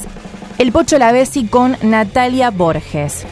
el 0.58 0.70
Pocho 0.72 0.96
Lavesi 0.96 1.48
con 1.48 1.76
Natalia 1.82 2.50
Borges. 2.50 3.26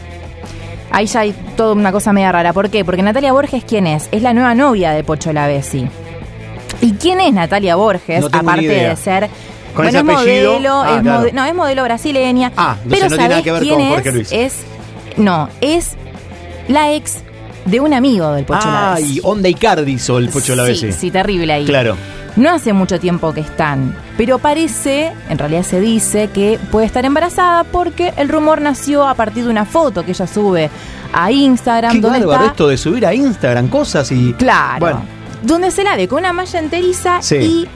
Ahí 0.95 1.07
ya 1.07 1.21
hay 1.21 1.35
toda 1.57 1.73
una 1.75 1.91
cosa 1.93 2.13
media 2.13 2.31
rara. 2.31 2.53
¿Por 2.53 2.71
qué? 2.71 2.85
Porque 2.85 3.03
Natalia 3.03 3.33
Borges, 3.33 3.65
¿quién 3.65 3.87
es? 3.87 4.09
Es 4.13 4.23
la 4.23 4.33
nueva 4.33 4.55
novia 4.55 4.93
de 4.93 5.03
Pocho 5.03 5.33
Lavesi. 5.33 5.87
¿Y 6.81 6.93
quién 6.93 7.21
es 7.21 7.33
Natalia 7.33 7.75
Borges? 7.77 8.21
No 8.21 8.31
tengo 8.31 8.43
ni 8.45 8.49
Aparte 8.51 8.65
idea. 8.65 8.89
de 8.91 8.97
ser. 8.97 9.29
Con 9.75 9.85
bueno, 9.87 9.89
ese 9.89 9.99
es 9.99 10.19
apellido, 10.19 10.53
modelo, 10.53 10.73
ah, 10.83 10.95
es 10.97 11.03
claro. 11.03 11.21
mode- 11.23 11.33
no, 11.33 11.45
es 11.45 11.55
modelo 11.55 11.83
brasileña. 11.83 12.53
Ah, 12.57 12.77
entonces 12.85 13.01
pero 13.01 13.11
no 13.11 13.17
tiene 13.17 13.17
nada 13.17 13.31
¿sabés 13.31 13.45
que 13.45 13.53
ver 13.53 13.63
quién 13.63 13.75
con 13.75 13.83
es? 13.83 13.91
Jorge 13.95 14.13
Luis. 14.13 14.33
Es. 14.33 14.55
No, 15.17 15.49
es 15.61 15.91
la 16.69 16.93
ex 16.93 17.19
de 17.65 17.81
un 17.81 17.93
amigo 17.93 18.33
del 18.33 18.45
Pocho 18.45 18.61
Ah, 18.65 18.95
Lavesi. 18.95 19.17
y 19.17 19.21
Onda 19.25 19.49
Icardi 19.49 19.93
hizo 19.93 20.19
el 20.19 20.29
Pocho 20.29 20.55
Lavesi. 20.55 20.93
Sí, 20.93 20.99
sí, 20.99 21.11
terrible 21.11 21.53
ahí. 21.53 21.65
Claro. 21.65 21.97
No 22.37 22.51
hace 22.51 22.73
mucho 22.73 22.99
tiempo 22.99 23.33
que 23.33 23.41
están, 23.41 23.95
pero 24.17 24.39
parece, 24.41 25.13
en 25.29 25.39
realidad 25.39 25.63
se 25.63 25.81
dice 25.81 26.29
que 26.35 26.59
puede 26.73 26.85
estar 26.87 27.05
embarazada 27.05 27.63
porque 27.63 28.13
el 28.17 28.29
rumor 28.29 28.61
nació 28.61 29.07
a 29.07 29.15
partir 29.15 29.45
de 29.45 29.51
una 29.51 29.65
foto 29.65 30.05
que 30.05 30.11
ella 30.11 30.27
sube 30.27 30.69
a 31.13 31.31
Instagram 31.31 31.93
Qué 31.93 32.01
donde 32.01 32.19
bárbaro 32.21 32.41
está 32.43 32.51
esto 32.53 32.69
de 32.69 32.77
subir 32.77 33.07
a 33.07 33.15
Instagram 33.15 33.69
cosas 33.69 34.11
y... 34.11 34.33
claro, 34.33 34.81
Bueno, 34.81 35.03
donde 35.43 35.71
se 35.71 35.85
la 35.85 35.95
ve 35.95 36.09
con 36.09 36.19
una 36.19 36.33
malla 36.33 36.59
enteriza 36.59 37.23
Sí. 37.23 37.37
y 37.37 37.69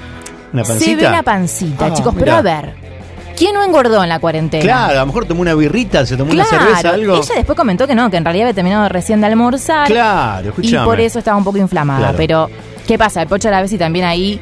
una 0.52 0.64
pancita. 0.64 0.84
se 0.90 0.96
ve 0.96 1.02
la 1.02 1.22
pancita, 1.22 1.86
Ah, 1.86 1.92
chicos, 1.92 2.14
mirá. 2.14 2.24
pero 2.24 2.36
a 2.38 2.42
ver, 2.42 2.88
¿Quién 3.36 3.54
no 3.54 3.62
engordó 3.62 4.02
en 4.02 4.08
la 4.08 4.18
cuarentena? 4.18 4.64
Claro, 4.64 4.94
a 4.96 5.00
lo 5.02 5.06
mejor 5.06 5.24
tomó 5.26 5.42
una 5.42 5.54
birrita, 5.54 6.04
se 6.04 6.16
tomó 6.16 6.32
Claro, 6.32 6.48
una 6.50 6.58
cerveza, 6.58 6.90
algo. 6.90 7.16
ella 7.18 7.34
después 7.36 7.56
comentó 7.56 7.86
que 7.86 7.94
no, 7.94 8.10
que 8.10 8.16
en 8.16 8.24
realidad 8.24 8.46
había 8.48 8.54
terminado 8.54 8.88
recién 8.88 9.20
de 9.20 9.28
almorzar. 9.28 9.86
Claro, 9.86 10.46
Y 10.46 10.48
escuchame. 10.48 10.84
por 10.84 10.98
eso 10.98 11.20
estaba 11.20 11.36
un 11.36 11.44
poco 11.44 11.56
inflamada. 11.58 12.00
Claro. 12.00 12.16
Pero, 12.16 12.50
¿qué 12.88 12.98
pasa? 12.98 13.22
El 13.22 13.28
Pocho 13.28 13.50
Lavesi 13.50 13.78
también 13.78 14.04
ahí, 14.06 14.40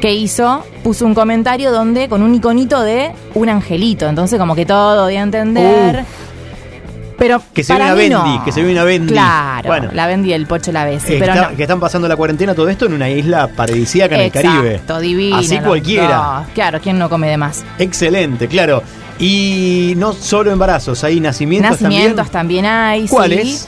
¿qué 0.00 0.14
hizo? 0.14 0.64
Puso 0.82 1.04
un 1.04 1.14
comentario 1.14 1.70
donde, 1.72 2.08
con 2.08 2.22
un 2.22 2.34
iconito 2.34 2.80
de 2.80 3.10
un 3.34 3.48
angelito. 3.50 4.08
Entonces, 4.08 4.38
como 4.38 4.54
que 4.54 4.64
todo 4.64 5.04
a 5.18 5.22
entender. 5.22 6.04
Pero 7.18 7.42
Que 7.52 7.64
se 7.64 7.74
mí 7.74 7.80
una 7.80 7.94
Bendy, 7.94 8.14
no. 8.14 8.44
que 8.44 8.52
se 8.52 8.62
ve 8.62 8.70
una 8.70 8.84
Bendy. 8.84 9.12
Claro, 9.12 9.66
Bueno. 9.66 9.90
la 9.92 10.06
Bendy 10.06 10.30
del 10.30 10.46
Pocho. 10.46 10.70
Eh, 10.70 11.16
pero 11.18 11.32
está- 11.34 11.50
no. 11.50 11.56
Que 11.56 11.62
están 11.64 11.80
pasando 11.80 12.06
la 12.06 12.14
cuarentena, 12.14 12.54
todo 12.54 12.68
esto 12.68 12.86
en 12.86 12.92
una 12.92 13.10
isla 13.10 13.48
paradisíaca 13.48 14.14
en 14.14 14.20
el 14.20 14.30
Caribe. 14.30 14.80
Divino. 15.00 15.36
Así 15.36 15.58
cualquiera. 15.58 16.16
dos. 16.44 16.46
Claro, 16.54 16.78
¿quién 16.80 16.96
no 16.96 17.10
come 17.10 17.28
de 17.28 17.36
más? 17.36 17.64
Excelente, 17.80 18.46
claro. 18.46 18.84
Y 19.18 19.94
no 19.96 20.12
solo 20.12 20.52
embarazos, 20.52 21.02
hay 21.02 21.18
nacimientos, 21.18 21.72
Nacimientos 21.80 22.30
también, 22.30 22.64
hay. 22.66 23.08
sí. 23.08 23.66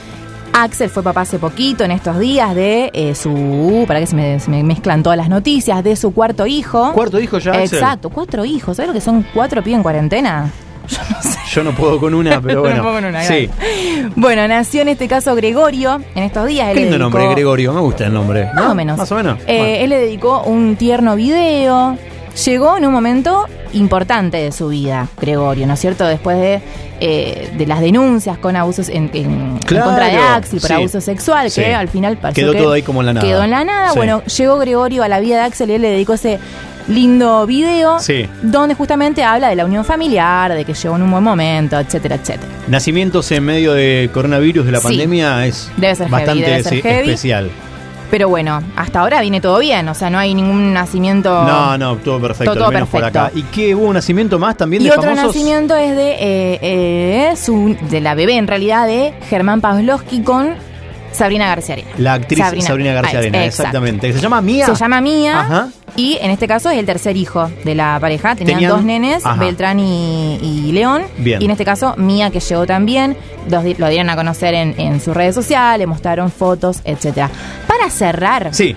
Axel 0.53 0.91
fue 0.91 1.03
papá 1.03 1.23
hace 1.23 1.39
poquito, 1.39 1.85
en 1.85 1.91
estos 1.93 2.19
días, 2.19 2.55
de 2.55 2.91
eh, 2.93 3.15
su. 3.15 3.85
Para 3.87 4.01
que 4.01 4.07
se 4.07 4.17
me, 4.17 4.41
se 4.41 4.51
me 4.51 4.63
mezclan 4.63 5.03
todas 5.03 5.17
las 5.17 5.29
noticias, 5.29 5.83
de 5.85 5.97
su 5.97 6.13
cuarto 6.13 6.47
hijo. 6.47 6.93
¿Cuarto 6.93 7.21
hijo 7.21 7.39
ya, 7.39 7.53
Axel? 7.53 7.79
Exacto, 7.79 8.11
cuatro 8.11 8.45
hijos. 8.45 8.77
¿Sabes 8.77 8.89
lo 8.89 8.95
que 8.95 9.01
son 9.01 9.25
cuatro 9.33 9.63
pibes 9.63 9.77
en 9.79 9.83
cuarentena? 9.83 10.51
Yo 11.53 11.63
no 11.63 11.71
puedo 11.73 12.01
con 12.01 12.15
una, 12.15 12.41
pero 12.41 12.61
bueno. 12.63 12.77
No 12.79 12.83
puedo 12.83 12.95
con 12.97 13.05
una, 13.05 13.23
sí. 13.23 13.49
Bueno, 14.17 14.47
nació 14.49 14.83
en 14.83 14.89
este 14.89 15.07
caso 15.09 15.35
Gregorio 15.37 16.01
en 16.15 16.23
estos 16.25 16.47
días. 16.47 16.69
Él 16.71 16.75
Qué 16.75 16.81
lindo 16.81 16.97
dedicó- 16.97 17.19
nombre, 17.19 17.29
Gregorio. 17.35 17.73
Me 17.73 17.81
gusta 17.81 18.07
el 18.07 18.13
nombre. 18.13 18.47
Más 18.47 18.55
¿no? 18.65 18.73
o 18.73 18.75
menos. 18.75 18.99
Más 18.99 19.13
o 19.13 19.15
menos. 19.15 19.39
Eh, 19.47 19.57
Bueno. 19.59 19.65
Él 19.85 19.91
le 19.91 19.99
dedicó 19.99 20.43
un 20.43 20.77
tierno 20.77 21.15
video. 21.17 21.97
Llegó 22.45 22.77
en 22.77 22.87
un 22.87 22.93
momento 22.93 23.47
importante 23.73 24.37
de 24.39 24.53
su 24.53 24.69
vida, 24.69 25.09
Gregorio, 25.21 25.67
¿no 25.67 25.75
es 25.75 25.81
cierto? 25.81 26.07
Después 26.07 26.39
de, 26.39 26.61
eh, 27.01 27.51
de 27.57 27.67
las 27.67 27.81
denuncias 27.81 28.39
con 28.39 28.57
abusos 28.57 28.89
en, 28.89 29.11
en- 29.15 29.59
contra 29.59 30.07
de 30.07 30.17
Axel 30.17 30.61
por 30.61 30.69
sí. 30.69 30.75
abuso 30.75 31.01
sexual, 31.01 31.51
Sí. 31.51 31.61
que 31.61 31.75
al 31.75 31.89
final 31.89 32.17
pareció 32.17 32.45
Quedó 32.45 32.53
que 32.53 32.59
todo 32.59 32.73
ahí 32.73 32.83
como 32.83 33.01
en 33.01 33.07
la 33.07 33.13
nada. 33.15 33.27
Quedó 33.27 33.43
en 33.43 33.51
la 33.51 33.65
nada. 33.65 33.91
Sí. 33.91 33.97
Bueno, 33.97 34.23
llegó 34.25 34.59
Gregorio 34.59 35.03
a 35.03 35.09
la 35.09 35.21
vida 35.21 35.37
de 35.37 35.43
Axel 35.43 35.71
y 35.71 35.75
él 35.75 35.83
le 35.83 35.91
dedicó 35.91 36.15
ese 36.15 36.39
lindo 36.89 37.47
video 37.47 38.01
Sí. 38.01 38.27
donde 38.43 38.75
justamente 38.75 39.23
habla 39.23 39.49
de 39.49 39.55
la 39.57 39.65
unión 39.65 39.85
familiar, 39.85 40.53
de 40.55 40.65
que 40.65 40.75
llegó 40.75 40.97
en 40.97 41.03
un 41.03 41.11
buen 41.11 41.23
momento, 41.23 41.79
etcétera, 41.79 42.17
etcétera. 42.17 42.49
Nacimientos 42.69 43.31
en 43.33 43.45
medio 43.45 43.75
de 43.75 44.11
coronavirus 44.13 44.67
de 44.67 44.73
la 44.73 44.79
Sí. 44.81 44.85
pandemia 44.89 45.47
es 45.47 45.71
Debe 45.77 45.95
ser 45.95 46.07
heavy, 46.09 46.11
bastante 46.13 46.45
debe 46.45 46.63
ser 46.63 46.73
sí, 46.73 46.83
heavy. 46.83 47.11
especial. 47.11 47.51
Pero 48.11 48.29
bueno, 48.29 48.61
hasta 48.77 49.01
ahora 49.01 49.21
viene 49.21 49.41
todo 49.41 49.59
bien, 49.61 49.89
o 49.89 49.95
sea, 49.95 50.11
no 50.11 50.19
hay 50.19 50.35
ningún 50.35 50.73
nacimiento... 50.73 51.31
No, 51.45 51.79
no, 51.79 51.97
todo 51.97 52.21
perfecto, 52.21 52.55
Todo 52.55 52.67
al 52.67 52.73
menos 52.75 52.89
por 52.89 53.01
perfecto. 53.03 53.21
acá. 53.27 53.33
¿Y 53.39 53.43
qué 53.45 53.75
hubo 53.75 53.87
un 53.87 53.95
nacimiento 53.95 54.39
más 54.39 54.57
también 54.57 54.83
Y 54.83 54.87
de 54.87 54.91
otro 54.91 55.03
famosos? 55.15 55.27
nacimiento 55.29 55.77
es 55.77 55.95
de 55.95 56.11
eh, 56.15 56.59
eh, 56.63 57.37
su, 57.37 57.77
de 57.89 58.01
la 58.01 58.15
bebé, 58.17 58.37
en 58.37 58.49
realidad, 58.49 58.87
de 58.89 59.15
Germán 59.29 59.61
Pavlovsky 59.61 60.23
con 60.23 60.55
Sabrina 61.13 61.47
García 61.47 61.75
Arena. 61.75 61.91
La 61.99 62.15
actriz 62.15 62.39
Sabrina, 62.65 62.93
García 62.95 63.19
Ah, 63.19 63.23
Arena, 63.23 63.45
exactamente. 63.45 64.13
Se 64.13 64.21
llama 64.21 64.41
Mía. 64.41 64.67
Se 64.67 64.75
llama 64.75 65.01
Mía. 65.01 65.41
Ajá. 65.41 65.69
Y 65.97 66.19
en 66.21 66.31
este 66.31 66.47
caso 66.47 66.71
es 66.71 66.79
el 66.79 66.87
tercer 66.87 67.17
hijo 67.17 67.51
de 67.65 67.75
la 67.75 67.99
pareja. 68.01 68.37
Tenían, 68.37 68.59
Tenían- 68.59 68.71
dos 68.71 68.85
nenes, 68.85 69.27
ajá. 69.27 69.39
Beltrán 69.41 69.81
y, 69.81 70.37
y 70.41 70.71
León. 70.73 71.03
Bien. 71.19 71.43
Y 71.43 71.47
en 71.47 71.51
este 71.51 71.65
caso, 71.65 71.95
Mía, 71.97 72.31
que 72.31 72.39
llegó 72.41 72.65
también. 72.67 73.17
Los 73.49 73.65
lo 73.79 73.89
dieron 73.89 74.09
a 74.11 74.15
conocer 74.17 74.55
en, 74.55 74.79
en 74.81 75.01
sus 75.01 75.15
redes 75.15 75.35
sociales, 75.35 75.87
mostraron 75.89 76.31
fotos, 76.31 76.81
etcétera. 76.85 77.29
Para 77.81 77.91
cerrar, 77.91 78.49
Sí, 78.53 78.77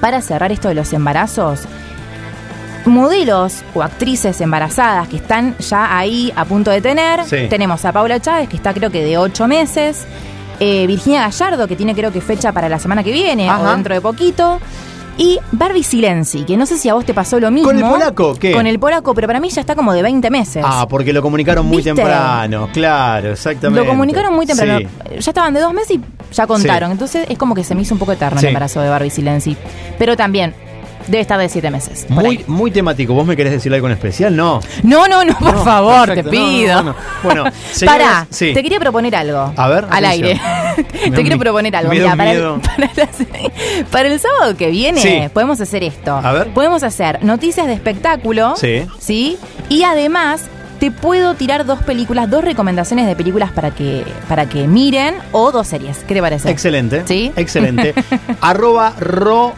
para 0.00 0.22
cerrar 0.22 0.52
esto 0.52 0.68
de 0.68 0.74
los 0.74 0.92
embarazos, 0.92 1.62
modelos 2.86 3.62
o 3.74 3.82
actrices 3.82 4.40
embarazadas 4.40 5.08
que 5.08 5.16
están 5.16 5.56
ya 5.58 5.98
ahí 5.98 6.32
a 6.36 6.44
punto 6.44 6.70
de 6.70 6.80
tener, 6.80 7.24
Sí. 7.24 7.48
tenemos 7.50 7.84
a 7.84 7.92
Paula 7.92 8.20
Chávez, 8.20 8.48
que 8.48 8.54
está 8.56 8.72
creo 8.72 8.90
que 8.90 9.02
de 9.02 9.18
ocho 9.18 9.48
meses, 9.48 10.06
eh, 10.60 10.86
Virginia 10.86 11.22
Gallardo, 11.22 11.66
que 11.66 11.74
tiene 11.74 11.94
creo 11.96 12.12
que 12.12 12.20
fecha 12.20 12.52
para 12.52 12.68
la 12.68 12.78
semana 12.78 13.02
que 13.02 13.10
viene 13.10 13.48
Ajá. 13.50 13.60
o 13.60 13.70
dentro 13.74 13.92
de 13.94 14.00
poquito. 14.00 14.60
Y 15.18 15.38
Barbie 15.50 15.82
Silenzi, 15.82 16.44
que 16.44 16.56
no 16.56 16.64
sé 16.64 16.78
si 16.78 16.88
a 16.88 16.94
vos 16.94 17.04
te 17.04 17.12
pasó 17.12 17.40
lo 17.40 17.50
mismo. 17.50 17.68
¿Con 17.68 17.76
el 17.78 17.84
polaco? 17.84 18.34
¿Qué? 18.36 18.52
Con 18.52 18.66
el 18.68 18.78
polaco, 18.78 19.14
pero 19.14 19.26
para 19.26 19.40
mí 19.40 19.50
ya 19.50 19.60
está 19.60 19.74
como 19.74 19.92
de 19.92 20.00
20 20.02 20.30
meses. 20.30 20.64
Ah, 20.66 20.86
porque 20.88 21.12
lo 21.12 21.20
comunicaron 21.22 21.66
muy 21.66 21.78
¿Viste? 21.78 21.92
temprano. 21.92 22.68
Claro, 22.72 23.32
exactamente. 23.32 23.80
Lo 23.84 23.86
comunicaron 23.90 24.34
muy 24.34 24.46
temprano. 24.46 24.78
Sí. 24.78 24.86
Ya 25.18 25.30
estaban 25.32 25.52
de 25.54 25.60
dos 25.60 25.74
meses 25.74 25.90
y 25.96 26.00
ya 26.32 26.46
contaron. 26.46 26.92
Entonces 26.92 27.26
es 27.28 27.36
como 27.36 27.54
que 27.56 27.64
se 27.64 27.74
me 27.74 27.82
hizo 27.82 27.94
un 27.94 27.98
poco 27.98 28.12
eterno 28.12 28.38
Sí. 28.38 28.46
el 28.46 28.50
embarazo 28.50 28.80
de 28.80 28.88
Barbie 28.88 29.10
Silenzi. 29.10 29.56
Pero 29.98 30.16
también 30.16 30.54
debe 31.08 31.20
estar 31.20 31.38
de 31.38 31.48
siete 31.48 31.70
meses. 31.70 32.06
Muy, 32.08 32.44
muy 32.46 32.70
temático. 32.70 33.14
¿Vos 33.14 33.26
me 33.26 33.36
querés 33.36 33.52
decir 33.52 33.72
algo 33.74 33.86
en 33.86 33.94
especial? 33.94 34.36
No. 34.36 34.60
No, 34.82 35.08
no, 35.08 35.24
no, 35.24 35.34
por 35.38 35.54
No, 35.54 35.64
favor, 35.64 36.06
perfecto. 36.06 36.30
te 36.30 36.36
pido. 36.36 36.74
no, 36.82 36.82
no. 36.90 36.94
Bueno, 37.22 37.44
señoras, 37.72 37.98
Pará, 37.98 38.26
sí. 38.30 38.52
te 38.54 38.62
quería 38.62 38.78
proponer 38.78 39.14
algo. 39.16 39.52
A 39.56 39.68
ver, 39.68 39.86
Al 39.90 40.04
atención. 40.04 40.38
aire. 40.38 40.40
Te 41.10 41.22
quiero 41.22 41.38
proponer 41.38 41.74
algo. 41.74 41.90
Mirá, 41.90 42.14
para. 42.14 42.32
El, 42.32 42.60
para, 43.90 44.08
el 44.08 44.20
sábado 44.20 44.56
que 44.56 44.70
viene 44.70 45.00
Sí. 45.00 45.20
podemos 45.32 45.60
hacer 45.60 45.82
esto. 45.82 46.12
A 46.16 46.32
ver. 46.32 46.48
Podemos 46.48 46.82
hacer 46.82 47.24
noticias 47.24 47.66
de 47.66 47.72
espectáculo. 47.72 48.54
Sí. 48.56 48.86
¿Sí? 48.98 49.38
Y 49.68 49.82
además 49.82 50.42
te 50.78 50.90
puedo 50.92 51.34
tirar 51.34 51.66
dos 51.66 51.82
películas, 51.82 52.30
dos 52.30 52.44
recomendaciones 52.44 53.06
de 53.06 53.16
películas 53.16 53.50
para 53.50 53.72
que, 53.72 54.04
para 54.28 54.48
que 54.48 54.68
miren 54.68 55.16
o 55.32 55.50
dos 55.50 55.66
series. 55.66 55.98
¿Qué 56.06 56.14
te 56.14 56.20
parece? 56.20 56.50
Excelente. 56.50 57.02
¿Sí? 57.06 57.32
Excelente. 57.34 57.94
arroba 58.40 58.92
ro 59.00 59.54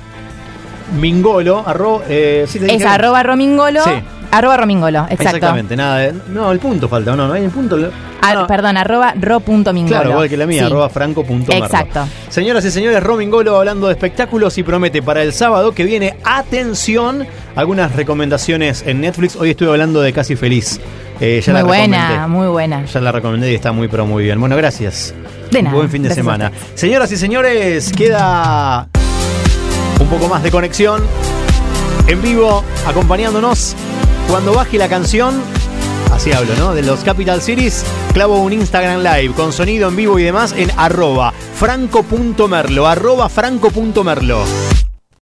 mingolo. 0.92 1.62
Arro, 1.66 2.02
eh, 2.08 2.44
¿sí 2.48 2.58
te 2.58 2.74
Es 2.74 2.84
arroba 2.84 3.22
romingolo. 3.22 3.82
Sí. 3.84 3.90
Arroba 4.32 4.58
romingolo, 4.58 5.00
exacto. 5.10 5.22
Exactamente. 5.24 5.76
Nada 5.76 5.98
de- 5.98 6.14
no, 6.28 6.52
el 6.52 6.60
punto 6.60 6.88
falta. 6.88 7.16
No, 7.16 7.26
no 7.26 7.32
hay 7.34 7.44
el 7.44 7.50
punto. 7.50 7.76
Ah, 8.22 8.34
No. 8.34 8.46
Perdón, 8.46 8.76
arroba 8.76 9.12
ro.mingolo. 9.18 9.86
Claro, 9.88 10.10
igual 10.10 10.28
que 10.28 10.36
la 10.36 10.46
mía, 10.46 10.60
Sí. 10.60 10.66
arroba 10.66 10.88
franco.merlo. 10.88 11.64
Exacto. 11.64 12.06
Señoras 12.28 12.64
y 12.64 12.70
señores, 12.70 13.02
Romingolo 13.02 13.56
hablando 13.56 13.86
de 13.88 13.94
espectáculos 13.94 14.56
y 14.58 14.62
promete 14.62 15.02
para 15.02 15.22
el 15.22 15.32
sábado 15.32 15.72
que 15.72 15.82
viene, 15.84 16.14
atención, 16.22 17.26
algunas 17.56 17.96
recomendaciones 17.96 18.84
en 18.86 19.00
Netflix. 19.00 19.34
Hoy 19.36 19.50
estuve 19.50 19.70
hablando 19.70 20.00
de 20.00 20.12
Casi 20.12 20.36
Feliz. 20.36 20.80
Eh, 21.18 21.42
ya 21.44 21.52
Muy 21.52 21.60
la 21.62 21.66
buena, 21.66 22.08
recomendé. 22.08 22.28
muy 22.28 22.46
buena. 22.48 22.84
Ya 22.84 23.00
la 23.00 23.12
recomendé 23.12 23.50
y 23.52 23.54
está 23.56 23.72
muy, 23.72 23.88
pero 23.88 24.06
muy 24.06 24.22
bien. 24.24 24.38
Bueno, 24.38 24.56
gracias. 24.56 25.12
De 25.50 25.62
nada, 25.62 25.74
Buen 25.74 25.90
fin 25.90 26.02
de 26.02 26.14
semana. 26.14 26.52
Señoras 26.74 27.10
y 27.10 27.16
señores, 27.16 27.90
queda 27.96 28.86
poco 30.10 30.28
más 30.28 30.42
de 30.42 30.50
conexión 30.50 31.02
en 32.08 32.20
vivo, 32.20 32.64
acompañándonos. 32.86 33.76
Cuando 34.28 34.52
baje 34.52 34.76
la 34.76 34.88
canción, 34.88 35.40
así 36.12 36.32
hablo, 36.32 36.54
¿no? 36.56 36.74
De 36.74 36.82
los 36.82 37.00
Capital 37.00 37.40
Cities, 37.40 37.84
clavo 38.12 38.40
un 38.40 38.52
Instagram 38.52 39.02
Live 39.02 39.34
con 39.34 39.52
sonido 39.52 39.88
en 39.88 39.96
vivo 39.96 40.18
y 40.18 40.24
demás 40.24 40.52
en 40.56 40.70
arroba 40.76 41.32
franco.merlo, 41.54 42.88
arroba 42.88 43.28
franco.merlo. 43.28 44.89